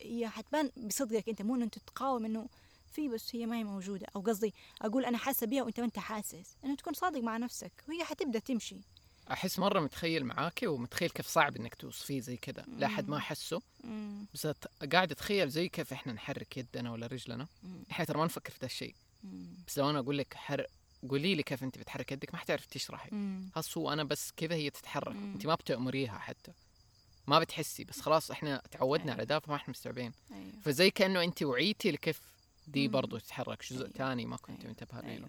[0.00, 2.48] هي حتبان بصدقك أنت مو إنه أنت تقاوم إنه
[2.92, 4.06] في بس هي ما هي موجودة.
[4.16, 6.56] أو قصدي أقول أنا حاسة بيها وأنت ما أنت حاسس.
[6.64, 8.80] إنه تكون صادق مع نفسك وهي حتبدأ تمشي.
[9.30, 13.62] أحس مرة متخيل معاكي ومتخيل كيف صعب إنك توصفيه زي كذا لا أحد ما احسه
[13.84, 14.26] مم.
[14.34, 14.46] بس
[14.92, 17.46] قاعد أتخيل زي كيف إحنا نحرك يدنا ولا رجلنا.
[17.90, 18.94] إحنا ترى ما نفكر في ذا الشيء.
[19.66, 20.66] بس لو أنا أقول لك حر...
[21.08, 23.10] قولي لي كيف أنت بتحرك يدك ما حتعرف تشرحي.
[23.54, 25.16] خلاص هو أنا بس كذا هي تتحرك.
[25.16, 26.52] أنت ما بتأمريها حتى
[27.26, 29.14] ما بتحسي بس خلاص إحنا تعودنا أيوة.
[29.14, 32.20] على ده فما إحنا مستوعبين أيوه فزي كأنه أنت وعيتي لكيف
[32.66, 32.92] دي مم.
[32.92, 33.88] برضو تتحرك جزء.
[33.88, 34.68] ثاني ما كنت أيوة.
[34.68, 35.28] منتبهة له أيوة.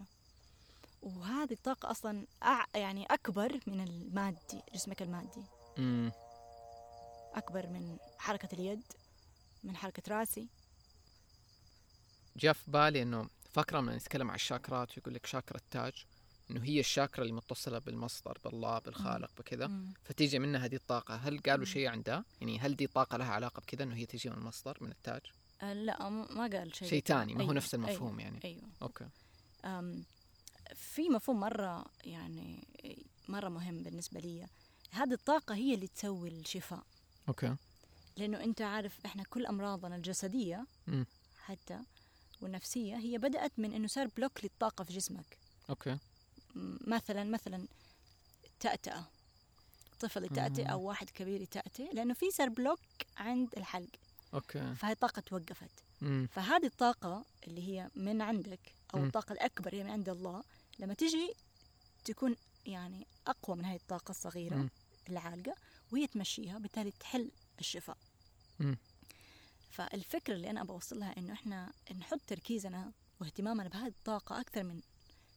[1.03, 2.65] وهذه الطاقة أصلا أع...
[2.75, 5.43] يعني أكبر من المادي جسمك المادي.
[5.77, 6.11] امم
[7.33, 8.83] أكبر من حركة اليد
[9.63, 10.47] من حركة رأسي.
[12.37, 16.05] جاء في بالي إنه فاكره لما نتكلم عن الشاكرات ويقول لك شاكرا التاج
[16.51, 19.67] إنه هي الشاكرا اللي متصلة بالمصدر بالله بالخالق بكذا.
[19.67, 19.93] مم.
[20.03, 21.71] فتيجي منها هذه الطاقة هل قالوا مم.
[21.71, 24.77] شيء عن ده؟ يعني هل دي طاقة لها علاقة بكذا إنه هي تجي من المصدر
[24.81, 25.21] من التاج؟
[25.61, 26.87] آه لا ما قال شيء.
[26.87, 28.21] شيء ثاني ما هو أيوة، نفس المفهوم أيوة.
[28.21, 28.39] يعني.
[28.45, 28.69] أيوه.
[28.81, 29.05] أوكي.
[29.65, 30.03] أم
[30.75, 32.67] في مفهوم مرة يعني
[33.27, 34.47] مرة مهم بالنسبة لي.
[34.91, 36.83] هذه الطاقة هي اللي تسوي الشفاء.
[37.27, 37.55] أوكي.
[38.17, 41.05] لأنه أنت عارف إحنا كل أمراضنا الجسدية مم.
[41.45, 41.79] حتى
[42.41, 45.37] والنفسية هي بدأت من إنه صار block للطاقة في جسمك.
[45.69, 45.97] أوكي.
[46.55, 47.67] م- مثلا مثلا
[48.59, 49.05] تأتأة
[49.99, 50.65] طفل يتأتئ.
[50.71, 52.79] أو واحد كبير يتأتئ لأنه في صار block
[53.17, 53.89] عند الحلق.
[54.33, 54.75] أوكي.
[54.75, 55.69] فهي الطاقة توقفت.
[56.01, 56.27] مم.
[56.31, 58.59] فهذه الطاقة اللي هي من عندك
[58.93, 59.05] أو مم.
[59.05, 60.43] الطاقة الأكبر هي من عند الله
[60.79, 61.33] لما تجي
[62.05, 62.35] تكون
[62.65, 64.69] يعني أقوى من هذه الطاقة الصغيرة مم.
[65.09, 65.55] العالقة
[65.91, 67.97] وهي تمشيها بالتالي تحل الشفاء
[68.59, 68.77] مم.
[69.71, 72.91] فالفكرة اللي أنا بوصلها إنه إحنا نحط تركيزنا
[73.21, 74.81] واهتمامنا بهذه الطاقة أكثر من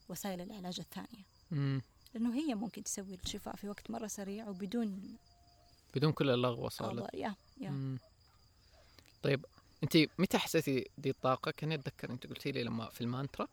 [0.09, 1.83] وسائل العلاج الثانية مم.
[2.15, 5.17] لأنه هي ممكن تسوي الشفاء في وقت مرة سريع وبدون
[5.95, 7.99] بدون كل اللغوه صارت يا يا.
[9.23, 9.47] طيب
[9.83, 13.49] انت متى حسيتي دي الطاقة؟ كاني اتذكر أنت قلتي لي لما في المانترا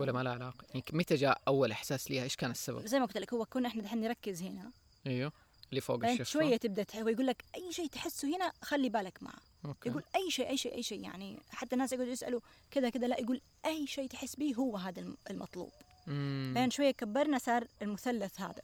[0.00, 3.06] ولا ما لها علاقة؟ يعني متى جاء أول إحساس ليها؟ إيش كان السبب؟ زي ما
[3.06, 4.70] قلت لك هو كنا إحنا دحين نركز هنا.
[5.06, 5.32] أيوه
[5.70, 6.24] اللي فوق الشفة.
[6.24, 9.38] شوية تبدأ تح- هو يقول لك أي شيء تحسه هنا خلي بالك معه.
[9.64, 9.88] أوكي.
[9.88, 11.00] يقول أي شيء أي شيء أي شيء.
[11.00, 12.40] يعني حتى الناس يقعدوا يسألوا
[12.70, 15.70] كذا كذا لا يقول أي شيء تحس به هو هذا الم- المطلوب.
[16.06, 16.52] مم.
[16.54, 18.62] بعدين شوية كبرنا صار المثلث هذا.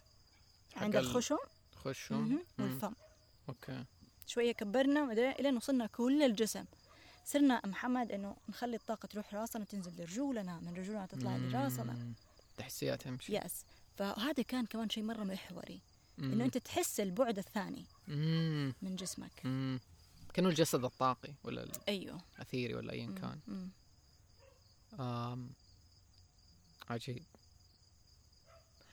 [0.76, 1.36] عند ال- الخشم
[2.10, 2.38] مم.
[2.58, 2.92] والفم.
[3.48, 3.84] أوكي.
[4.26, 6.64] شوية كبرنا بعدين الين وصلنا كل الجسم.
[7.24, 12.14] صرنا محمد إنه نخلي الطاقة تروح راسنا وتنزل لرجولنا من رجولنا تطلع لراسنا مم.
[12.56, 13.64] تحسيها تمشي yes
[13.96, 15.80] فهذا كان كمان شيء مرة محوري.
[16.18, 18.74] إنه أنت تحس البعد الثاني مم.
[18.82, 19.80] من جسمك مم.
[20.34, 23.70] كانوا الجسد الطاقي ولا أيوه الأثيري ولا ايا كان مم.
[25.00, 25.50] آم.
[26.90, 27.22] عجيب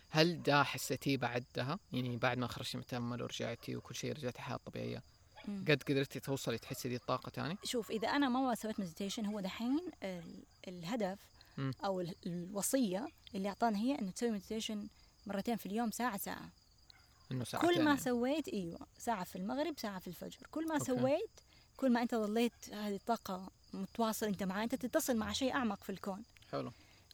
[0.09, 4.57] هل ده حسيتيه بعدها يعني بعد ما خرجتي من التأمل ورجعتي وكل شيء رجعتي حياة
[4.65, 5.03] طبيعية.
[5.47, 9.79] قد قدرتي توصلي تحسي دي الطاقة تاني شوف إذا أنا ما سويت meditation هو دحين
[10.03, 11.19] ال- الهدف.
[11.85, 14.87] أو ال- الوصية اللي اعطانا هي انه تسوي meditation
[15.27, 16.49] مرتين في اليوم ساعة ساعة.
[17.31, 18.01] إنه ساعتين كل ما يعني.
[18.01, 20.37] سويت إيوه ساعة في المغرب ساعة في الفجر.
[20.51, 20.85] كل ما أوكي.
[20.85, 21.29] سويت
[21.77, 25.91] كل ما أنت ظليت هذه الطاقة متواصل أنت معاه أنت تتصل مع شيء أعمق في
[25.91, 26.23] الكون.
[26.51, 26.71] حلو.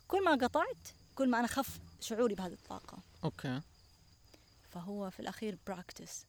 [0.08, 2.98] كل ما قطعت كل ما أنا خف شعوري بهذه الطاقة.
[3.24, 3.62] أوكي.
[4.72, 6.26] فهو في الأخير practice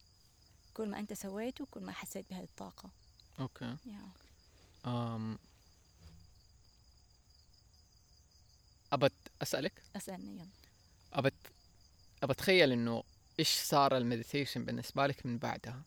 [0.78, 2.90] كل ما أنت سويته كل ما حسيت بهذه الطاقة
[3.40, 4.08] أوكي يا.
[4.86, 5.38] أم.
[8.92, 10.48] أبت أسألك أسألني يلا
[11.12, 11.34] أبت
[12.22, 13.02] أبتخيل إنه
[13.38, 15.82] إيش صار ال meditation بالنسبة لك من بعدها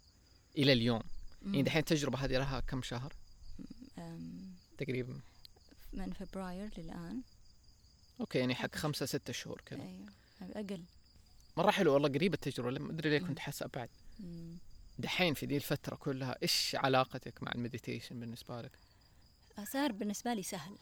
[0.57, 1.01] إلى اليوم
[1.41, 1.63] يعني مم.
[1.63, 3.13] دحين التجربة هذه لها كم شهر
[3.97, 5.19] أم، تقريبا
[5.93, 7.22] من فبراير للآن
[8.19, 10.09] أوكي يعني حق خمسة ستة شهور كذا أيوه
[10.41, 10.84] أقل
[11.57, 13.27] مرة حلو والله قريب التجربة لما أدري ليه.
[13.27, 13.89] كنت حاسة أبعد
[14.19, 14.57] مم.
[14.99, 18.72] دحين في دي الفترة كلها إيش علاقتك مع ال meditation بالنسبة لك؟
[19.63, 20.77] صار بالنسبة لي سهل.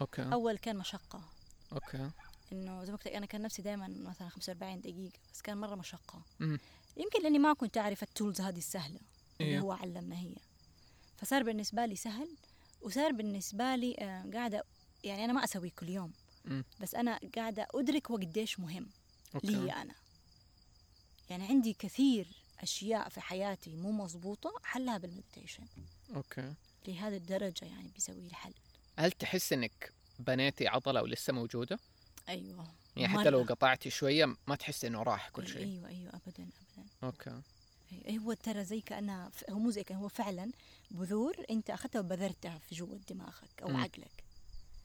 [0.00, 0.22] أوكي.
[0.22, 1.22] أول كان مشقة.
[1.72, 2.10] Okay.
[2.52, 6.22] إنه زي ما قلت أنا كان نفسي دائما مثلا 45 دقيقة بس كان مرة مشقة.
[6.40, 6.58] مم.
[6.96, 9.00] يمكن لأني ما كنت أعرف ال tools هذه السهلة
[9.40, 9.60] اللي إيه.
[9.60, 10.34] هو علمنا هي.
[11.16, 12.28] فصار بالنسبة لي سهل
[12.80, 14.64] وصار بالنسبة لي آه، قاعدة
[15.04, 16.12] يعني أنا ما أسوي كل يوم.
[16.44, 16.64] مم.
[16.80, 18.86] بس أنا قاعدة أدرك وقديش مهم
[19.34, 19.46] Okay.
[19.46, 19.94] لي أنا.
[21.30, 22.26] يعني عندي كثير
[22.60, 25.64] أشياء في حياتي مو مضبوطة حلها بال meditation.
[26.16, 26.54] Okay.
[26.88, 28.52] لهذه الدرجة يعني بيسوي لي حل.
[28.98, 31.78] هل تحس إنك بنيتي عضلة ولسه موجودة؟
[32.28, 32.66] أيوه.
[32.96, 33.48] يعني حتى لو مرة.
[33.48, 35.62] قطعتي شوية ما تحس إنه راح كل شيء.
[35.62, 36.42] أيوه أيوه ابدا
[36.72, 36.88] ابدا.
[37.04, 37.40] أوكي.
[38.18, 40.50] هو ترى زي كانها ف- هو مو زي كأنه هو فعلا
[40.90, 43.76] بذور أنت اخذتها وبذرتها في جوا دماغك أو مم.
[43.76, 44.24] عقلك.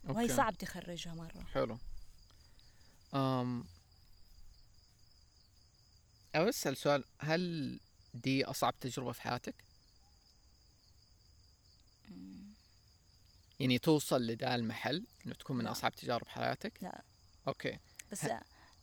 [0.03, 0.27] وهي.
[0.29, 1.45] صعب تخرجها مرة.
[1.53, 1.77] حلو.
[3.13, 3.63] أم
[6.35, 7.79] أبى أسأل سؤال هل
[8.13, 9.55] دي أصعب تجربة في حياتك؟
[13.59, 15.67] يعني توصل لدا المحل إنه تكون من.
[15.67, 17.01] أصعب تجارب حياتك؟ لا.
[17.47, 17.79] أوكي
[18.11, 18.31] بس أ-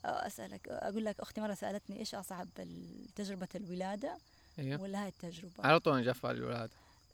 [0.04, 4.18] أسألك أقول لك أختي مرة سألتني إيش أصعب ال- تجربة الولادة
[4.58, 6.72] أيوه ولا هاي التجربة على طول جاء في الولادة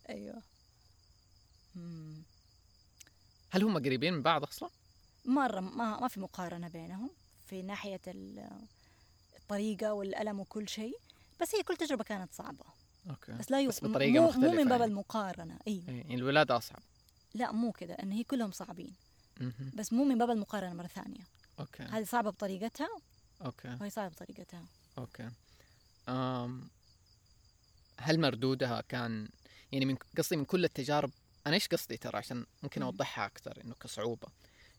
[0.09, 0.41] أيوه
[1.75, 2.23] مم.
[3.51, 4.69] هل هم قريبين من بعض أصلا؟
[5.25, 7.09] مرة ما ما في مقارنة بينهم
[7.47, 8.49] في ناحية ال-
[9.49, 10.99] الطريقة والألم وكل شيء
[11.41, 12.65] بس هي كل تجربة كانت صعبة.
[13.09, 13.31] Okay.
[13.31, 13.89] بس لا بس يو...
[13.89, 14.91] بطريقة مو, مو مختلفة من باب يعني.
[14.91, 16.79] المقارنة أيوه إيه، يعني الولادة أصعب.
[17.33, 18.93] لا مو كذا إن هي كلهم صعبين.
[19.39, 19.71] مهم.
[19.73, 21.27] بس مو من باب المقارنة مرة ثانية.
[21.59, 21.83] Okay.
[21.83, 22.89] هذه صعبة بطريقتها
[23.45, 23.77] Okay.
[23.81, 24.63] وهي صعبة بطريقتها.
[24.97, 25.29] Okay.
[26.09, 26.69] أم
[27.99, 29.29] هل مردودها كان
[29.71, 31.11] يعني من قصدي من كل التجارب
[31.47, 32.87] أنا إيش قصدي ترى؟ عشان ممكن مم.
[32.87, 34.27] أوضحها أكثر إنه كصعوبة.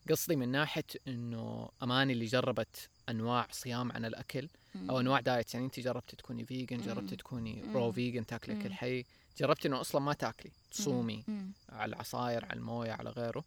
[0.09, 5.65] قصدي من ناحية إنه أماني اللي جربت أنواع صيام عن الأكل أو أنواع دايت يعني
[5.65, 7.15] انت جربتي تكوني vegan جربتي.
[7.15, 7.61] تكوني.
[7.73, 8.73] raw vegan تاكلي اكل.
[8.73, 9.05] حي
[9.37, 11.23] جربتي إنه أصلا ما تاكلي تصومي.
[11.69, 13.43] على العصاير على الموية على غيره.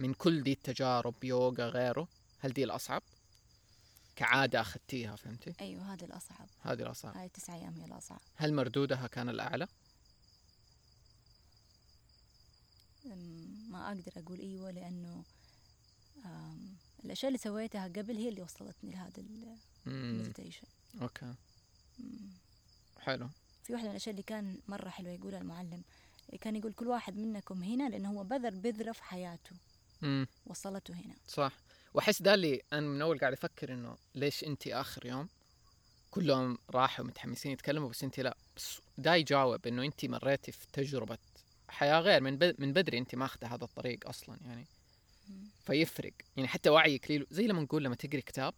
[0.00, 2.08] من كل دي التجارب يوغا غيره
[2.38, 3.02] هل دي الأصعب
[4.16, 9.06] كعادة أخذتيها فهمتي أيوه هذا الأصعب هذه الأصعب هاي تسعة أيام هي الأصعب هل مردودها
[9.06, 9.66] كان الأعلى؟
[13.06, 15.24] أم، ما أقدر أقول أيوه لأنه
[17.04, 19.22] الأشياء اللي سويتها قبل هي اللي وصلتني لهذا
[19.86, 19.92] مم.
[19.94, 20.66] ال meditation
[21.02, 21.34] Okay.
[23.00, 23.28] حلو.
[23.62, 25.82] في واحدة من الأشياء اللي كان مرة حلوة يقولها المعلم
[26.40, 29.56] كان يقول كل واحد منكم هنا لأنه هو بذر بذرة في حياته.
[30.02, 31.14] امم وصلته هنا.
[31.28, 31.52] صح.
[31.94, 35.28] وأحس ده اللي أنا من أول قاعد أفكر إنه ليش أنت آخر يوم
[36.10, 38.36] كلهم راحوا متحمسين يتكلموا بس أنت لا.
[38.56, 41.18] بس ده يجاوب إنه أنت مريتي في تجربة
[41.68, 44.66] حياة غير من من بدري أنت ماخذة هذا الطريق أصلا يعني.
[45.28, 45.44] مم.
[45.66, 46.12] فيفرق.
[46.36, 48.54] يعني حتى وعيك ليله زي لما نقول لما تقري كتاب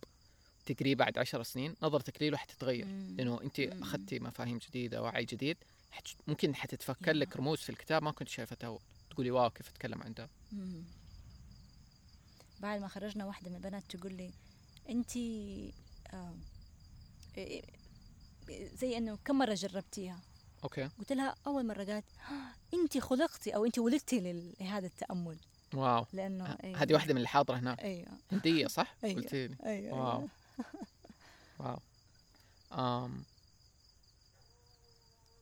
[0.73, 3.15] تقريه بعد عشر سنين نظرتك له حتتغير مم.
[3.19, 3.61] لأنه أنت.
[3.61, 5.57] أخذتي مفاهيم جديدة وعي جديد
[5.91, 7.13] حت ممكن حتتفكر.
[7.13, 8.79] لك رموز في الكتاب ما كنت شايفتها اول
[9.11, 10.29] تقولي واو كيف أتكلم عن ده.
[12.61, 14.31] بعد ما خرجنا واحدة من البنات تقول لي
[14.89, 15.13] أنت
[18.81, 20.21] زي إنه كم مرة جربتيها
[20.65, 22.05] okay قلت لها أول مرة قالت
[22.75, 24.21] أنت خلقتي أو أنت ولدتي
[24.61, 25.37] لهذا التأمل
[25.75, 26.83] Wow لأنه ه- أيوة.
[26.83, 29.23] هذه واحدة من اللي حاضرة هناك أيوه هندية صح؟ أيوة.
[29.23, 30.29] قلتي لي أيوه wow.
[31.61, 31.79] Wow
[32.73, 33.25] آم.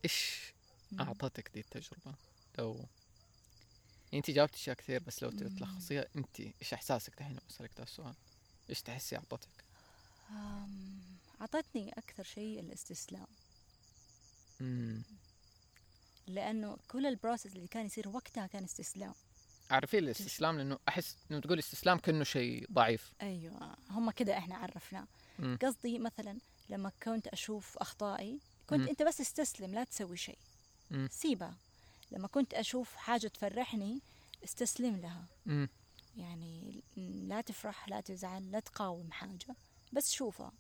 [0.05, 0.41] إيش
[0.93, 1.01] مم.
[1.01, 2.15] أعطتك دي التجربة؟
[2.59, 2.81] لو
[4.15, 5.57] انت جاوبتي أشياء كثير بس لو تبي مم.
[5.59, 8.15] تلخصيها انت إيش إحساسك دحين لما اسالك ده السؤال؟
[8.71, 9.65] إيش تحسي أعطتك؟
[10.31, 11.01] أم،
[11.41, 13.27] أعطتني أكثر شيء الاستسلام
[14.61, 15.03] امم
[16.27, 19.15] لأنه كل البروسيس اللي كان يصير وقتها كان استسلام
[19.71, 23.13] عارفين الاستسلام؟ لأنه أحس إنه تقول استسلام كأنه شيء ضعيف.
[23.23, 25.07] أيوة هم كده إحنا عرفناه.
[25.63, 26.39] قصدي مثلا
[26.71, 28.89] لما كنت أشوف أخطائي كنت مم.
[28.89, 30.39] أنت بس استسلم لا تسوي شيء.
[31.11, 31.55] سيبها.
[32.11, 34.01] لما كنت أشوف حاجة تفرحني
[34.45, 35.25] استسلم لها.
[35.47, 35.69] امم
[36.17, 39.57] يعني لا تفرح لا تزعل لا تقاوم حاجة
[39.93, 40.53] بس شوفها.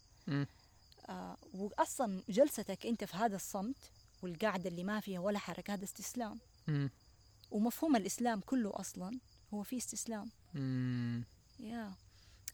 [1.09, 3.77] آه وأصلا جلستك أنت في هذا الصمت
[4.23, 6.39] والقعدة اللي ما فيها ولا حركة هذا استسلام.
[6.69, 6.91] امم
[7.51, 9.18] ومفهوم الإسلام كله أصلا
[9.55, 10.31] هو فيه استسلام.
[10.56, 11.24] امم
[11.60, 11.94] يا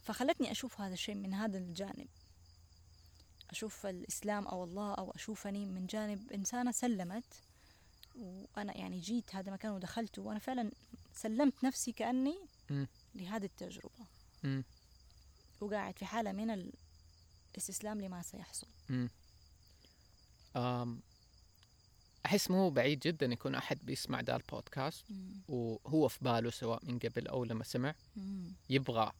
[0.03, 2.09] فخلتني أشوف هذا الشيء من هذا الجانب.
[3.51, 7.25] أشوف الإسلام أو الله أو أشوفني من جانب إنسانة سلمت
[8.15, 10.71] وأنا يعني جيت هذا المكان ودخلته وأنا فعلا
[11.15, 12.39] سلمت نفسي كأني
[12.71, 12.87] مم.
[13.15, 14.07] لهذه التجربة.
[15.61, 16.71] وقاعد في حالة من
[17.55, 18.67] الاستسلام لما سيحصل.
[22.27, 25.05] أحس مو بعيد جدا يكون أحد بيسمع ده البودكاست
[25.49, 28.53] وهو في باله سواء من قبل أو لما سمع مم.
[28.71, 29.13] يبغى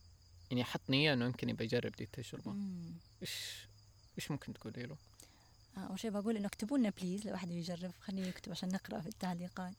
[0.49, 2.93] يعني يحط نية إنه يمكن يبغى يجرب دي التجربة مم.
[3.21, 3.67] إيش
[4.17, 4.97] إيش ممكن تقولي له؟
[5.77, 8.99] آه، أول شيء بقول إنه اكتبوا لنا بليز لو أحد يجرب خليه يكتب عشان نقرأ
[9.01, 9.73] في التعليقات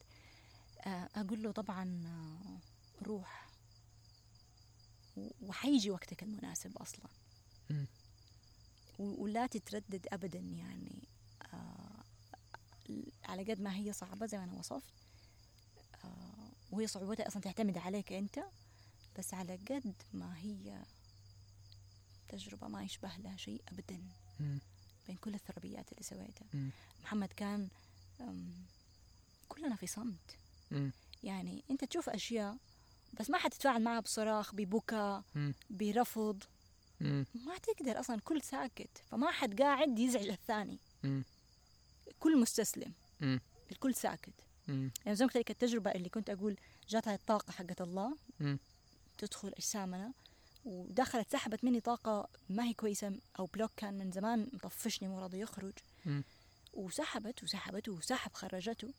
[0.85, 3.45] آه، أقول له طبعا آه، روح
[5.41, 6.71] وحيجي وقتك المناسب.
[8.99, 10.91] و- ولا تتردد أبدا يعني
[13.23, 14.93] على قد ما هي صعبة زي ما أنا وصفت
[16.03, 18.39] آه، وهي صعوبتها أصلا تعتمد عليك أنت
[19.19, 20.83] بس على قد ما هي
[22.29, 24.03] تجربة ما يشبه لها شيء أبدا
[24.39, 24.59] مم.
[25.07, 26.47] بين كل الثربيات اللي سويتها.
[27.03, 27.67] محمد كان
[29.49, 30.37] كلنا في صمت.
[31.23, 32.57] يعني أنت تشوف أشياء
[33.19, 35.23] بس ما حتتفاعل معها بصراخ ببكاء.
[35.69, 36.43] برفض.
[37.35, 40.79] ما تقدر أصلا كل ساكت فما حد قاعد يزعج الثاني.
[42.19, 43.39] كل مستسلم مم.
[43.71, 44.33] الكل ساكت
[44.67, 44.91] مم.
[45.05, 46.57] يعني زي ما قلت لك التجربة اللي كنت أقول
[46.89, 48.59] جاتها الطاقة حقت الله مم.
[49.17, 50.11] تدخل أجسامنا
[50.65, 55.39] ودخلت سحبت مني طاقة ما هي كويسة أو بلوك كان من زمان مطفشني مو راضي
[55.39, 55.73] يخرج
[56.05, 56.23] مم.
[56.73, 58.93] وسحبت وسحبته وسحب خرجته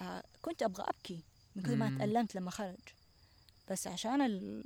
[0.00, 1.20] آه كنت أبغى أبكي
[1.56, 1.98] من كثر ما.
[1.98, 2.78] تألمت لما خرج
[3.70, 4.64] بس عشان ال...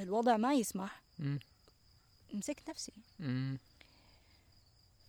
[0.00, 1.38] الوضع ما يسمح مم.
[2.34, 3.58] مسكت نفسي مم.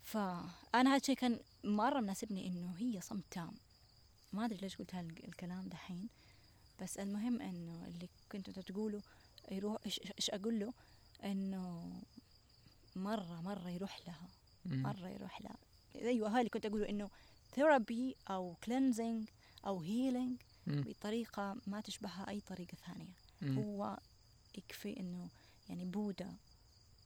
[0.10, 3.52] فأنا هذا الشيء كان مرة مناسبني إنه هي صمت تام
[4.34, 6.10] ما أدري ليش قلت هالكلام دحين
[6.81, 9.02] بس المهم إنه اللي كنت أنت تقوله
[9.52, 10.73] يروح إيش, أقول له
[11.23, 11.94] إنه
[12.95, 14.27] مرة مرة يروح لها.
[14.65, 15.57] مرة يروح لها
[15.95, 17.10] أيوة هاي اللي كنت أقوله إنه
[17.56, 19.30] therapy أو cleansing
[19.68, 20.38] أو healing.
[20.68, 23.57] بطريقة ما تشبهها أي طريقة ثانية مم.
[23.57, 23.99] هو
[24.57, 25.30] يكفي إنه
[25.69, 26.36] يعني بودا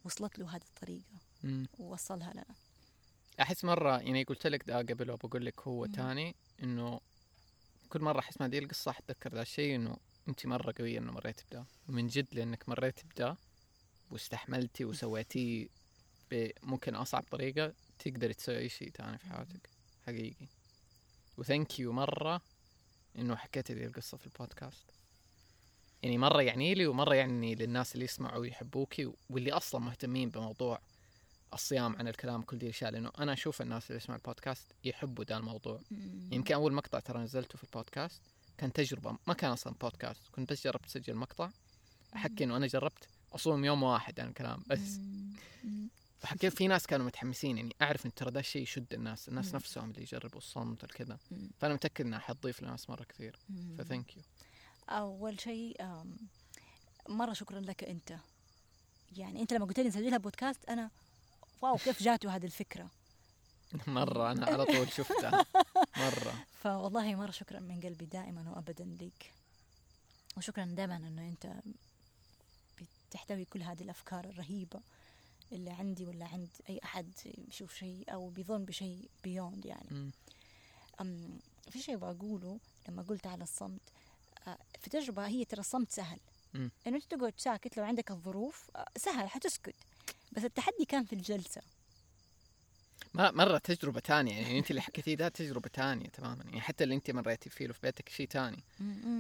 [0.04, 1.68] وصلت له هذه الطريقة مم.
[1.80, 2.56] ووصلها لنا
[3.42, 5.86] أحس مرة يعني قلت لك ده قبل وبقول لك هو.
[5.86, 7.00] تاني إنه
[7.90, 9.98] كل مرة أحس ما دي القصة حتذكر ذا الشيء إنه
[10.28, 11.66] أنت مرة قوية إنه مريت بده.
[11.90, 13.38] ومن جد لأنك مريت بده
[14.12, 15.68] واستحملتي وسويتيه
[16.32, 19.70] بممكن أصعب طريقة تقدري تسوي أي شيء تاني في حياتك.
[20.06, 20.48] حقيقي.
[21.38, 22.42] و thank you مرة
[23.18, 24.86] إنه حكيتي دي القصة في البودكاست.
[26.04, 30.82] يعني مرة يعني لي ومرة يعني للناس اللي يسمعوا ويحبوكي واللي أصلا مهتمين بموضوع
[31.54, 35.38] الصيام عن الكلام كل دي الاشياء لأنه أنا أشوف الناس اللي يسمعوا البودكاست يحبوا ده
[35.38, 35.80] الموضوع.
[36.32, 38.22] يمكن أول مقطع ترى نزلته في البودكاست
[38.58, 41.50] كان تجربة ما كان أصلا بودكاست كنت بس جربت اسجل مقطع
[42.16, 45.00] أحكي إنه أنا جربت أصوم يوم واحد عن الكلام بس.
[46.40, 49.56] كيف في ناس كانوا متحمسين يعني أعرف إن ترى ده الشيء يشد الناس الناس مم.
[49.56, 51.02] نفسهم اللي يجربوا الصمت
[51.32, 51.50] مم.
[51.60, 53.40] فأنا متأكد انها حتضيف لناس مرة كثير.
[53.78, 54.24] فثانك يو
[54.90, 55.78] أول شيء
[57.10, 58.16] مرة شكرا لك أنت.
[59.18, 60.90] يعني أنت لما قلت لي نسجلها بودكاست أنا
[61.64, 62.90] واو كيف جاته هذه الفكرة؟
[63.88, 65.46] مرة أنا على طول شفتها.
[66.06, 66.46] مرة.
[66.62, 69.34] فوالله مرة شكرا من قلبي دائما وأبدا لك
[70.38, 71.54] وشكرا دائما أنه أنت
[73.10, 74.80] بتحتوي كل هذه الأفكار الرهيبة
[75.52, 80.12] اللي عندي ولا عند أي أحد بيشوف شيء أو بيظن بشيء بيوند يعني.
[81.02, 82.60] أم في شيء بقوله
[82.90, 83.82] لما قلت على الصمت
[84.48, 86.20] آه، في تجربة هي ترى الصمت سهل.
[86.54, 86.72] مم.
[86.88, 89.76] إنه أنت تقعد ساكت لو عندك الظروف آه، سهل حتسكت.
[90.36, 91.62] بس التحدي كان في الجلسة.
[93.14, 96.44] ما مرة تجربة ثانية يعني أنت اللي حكيتيه ده تجربة ثانية تماما.
[96.44, 98.64] يعني حتى اللي أنت مريتي فيه في بيتك شيء ثاني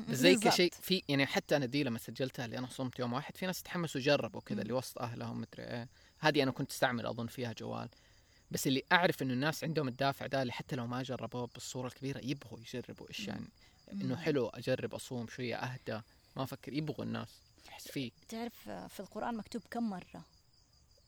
[0.10, 0.35] زي.
[0.35, 3.64] كشيء في يعني حتى أنا دي لما سجلتها اللي أنا صمت يوم واحد في ناس
[3.64, 4.61] تحمسوا جربوا كذا.
[4.61, 5.88] اللي وسط أهلهم مدري إيه.
[6.19, 7.90] هذه أنا كنت أستعمل أظن فيها جوال.
[8.52, 12.19] بس اللي أعرف إنه الناس عندهم الدافع ده اللي حتى لو ما جربوه بالصورة الكبيرة
[12.23, 13.27] يبغوا يجربوا إيش.
[13.27, 13.48] يعني.
[13.91, 16.02] إنه حلو أجرب أصوم شوية أهدى.
[16.35, 17.30] ما أفكر يبغوا الناس.
[17.69, 18.11] أحس فيه.
[18.30, 20.23] تعرف آه، في القرآن مكتوب كم مرة؟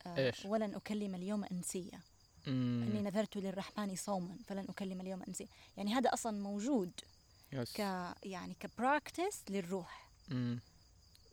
[0.08, 2.00] إيش؟ ولن أكلم اليوم إنسيا.
[2.48, 5.48] إني امم نذرت للرحمن صوما فلن أكلم اليوم إنسيا.
[5.78, 6.92] يعني هذا أصلا موجود
[7.54, 7.74] yes.
[7.74, 7.80] ك
[8.24, 10.10] يعني ك practice للروح.
[10.32, 10.60] أمم،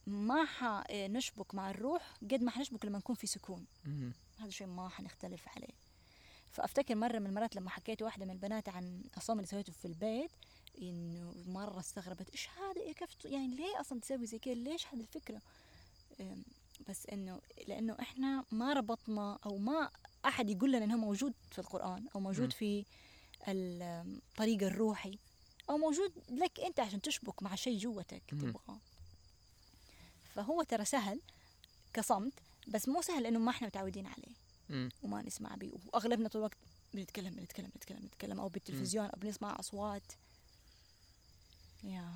[0.07, 3.66] ما حنشبك مع الروح قد ما حنشبك لما نكون في سكون.
[3.86, 5.74] أمم، هذا شيء ما حنختلف عليه.
[6.53, 10.31] فأفتكر مرة من المرات لما حكيت واحدة من البنات عن الصوم اللي سويته في البيت
[10.82, 15.01] إنه مرة استغربت إيش هذا؟ إيه كيف يعني ليه أصلا تسوي زي كذا؟ ليش هذه
[15.01, 15.40] الفكرة؟
[16.89, 19.91] بس إنه لأنه إحنا ما ربطنا أو ما
[20.25, 22.21] أحد يقول لنا إنه موجود في القرآن أو.
[22.21, 22.85] موجود في
[23.49, 25.19] الطريق الروحي
[25.71, 28.23] أو موجود لك أنت عشان تشبك مع شيء جوتك.
[28.29, 28.79] تبغاه
[30.35, 31.21] فهو ترى سهل
[31.95, 32.33] كصمت
[32.69, 34.35] بس مو سهل لأنه ما إحنا متعودين عليه.
[35.03, 36.57] وما نسمع به وأغلبنا طول الوقت
[36.95, 40.13] بنتكلم بنتكلم بنتكلم بنتكلم أو بالتلفزيون أو بنسمع أصوات
[41.85, 42.15] يا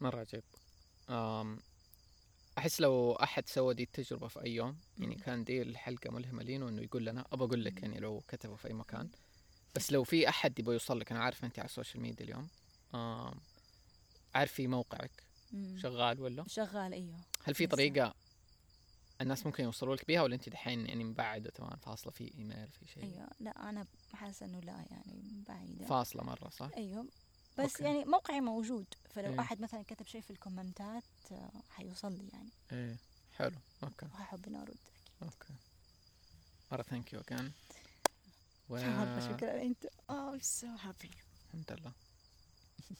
[0.00, 0.42] مرة عجيب
[1.10, 1.58] أم
[2.60, 5.14] أحس لو أحد سوى دي التجربة في أي يوم يعني.
[5.14, 7.82] كان دي الحلقة ملهمة لينه إنه يقول لنا أبى أقول لك.
[7.82, 9.08] يعني لو كتبه في أي مكان
[9.74, 12.48] بس لو في أحد يبغى يوصل لك أنا عارف أنت على ال social media اليوم
[14.34, 15.22] عارف في موقعك.
[15.76, 17.70] شغال ولا شغال أيوه هل في لسه.
[17.70, 18.14] طريقة
[19.20, 22.86] الناس ممكن يوصلوا لك بيها ولا أنت دحين يعني مبعدة تمام فاصلة في إيميل في
[22.86, 27.06] شيء أيوه لا أنا حاسة إنه لا يعني بعيده فاصلة مرة صح؟ أيوه
[27.64, 27.84] بس okay.
[27.84, 29.40] يعني موقعي موجود فلو إيه.
[29.40, 31.02] أحد مثلا كتب شيء في ال comment ات
[31.32, 32.50] آه، حيوصل لي يعني.
[32.72, 32.96] إيه
[33.36, 33.56] حلو.
[33.82, 34.06] أوكي.
[34.06, 34.78] وححب إني أرد أكيد.
[35.22, 35.54] Okay.
[36.72, 37.52] مرة thank you again
[38.68, 38.78] و...
[39.20, 41.10] شكرا أنت آه سو هابي
[41.46, 41.92] الحمد لله.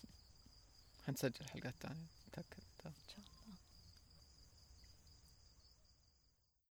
[1.07, 2.07] حنسجل حلقات ان
[2.37, 2.45] شاء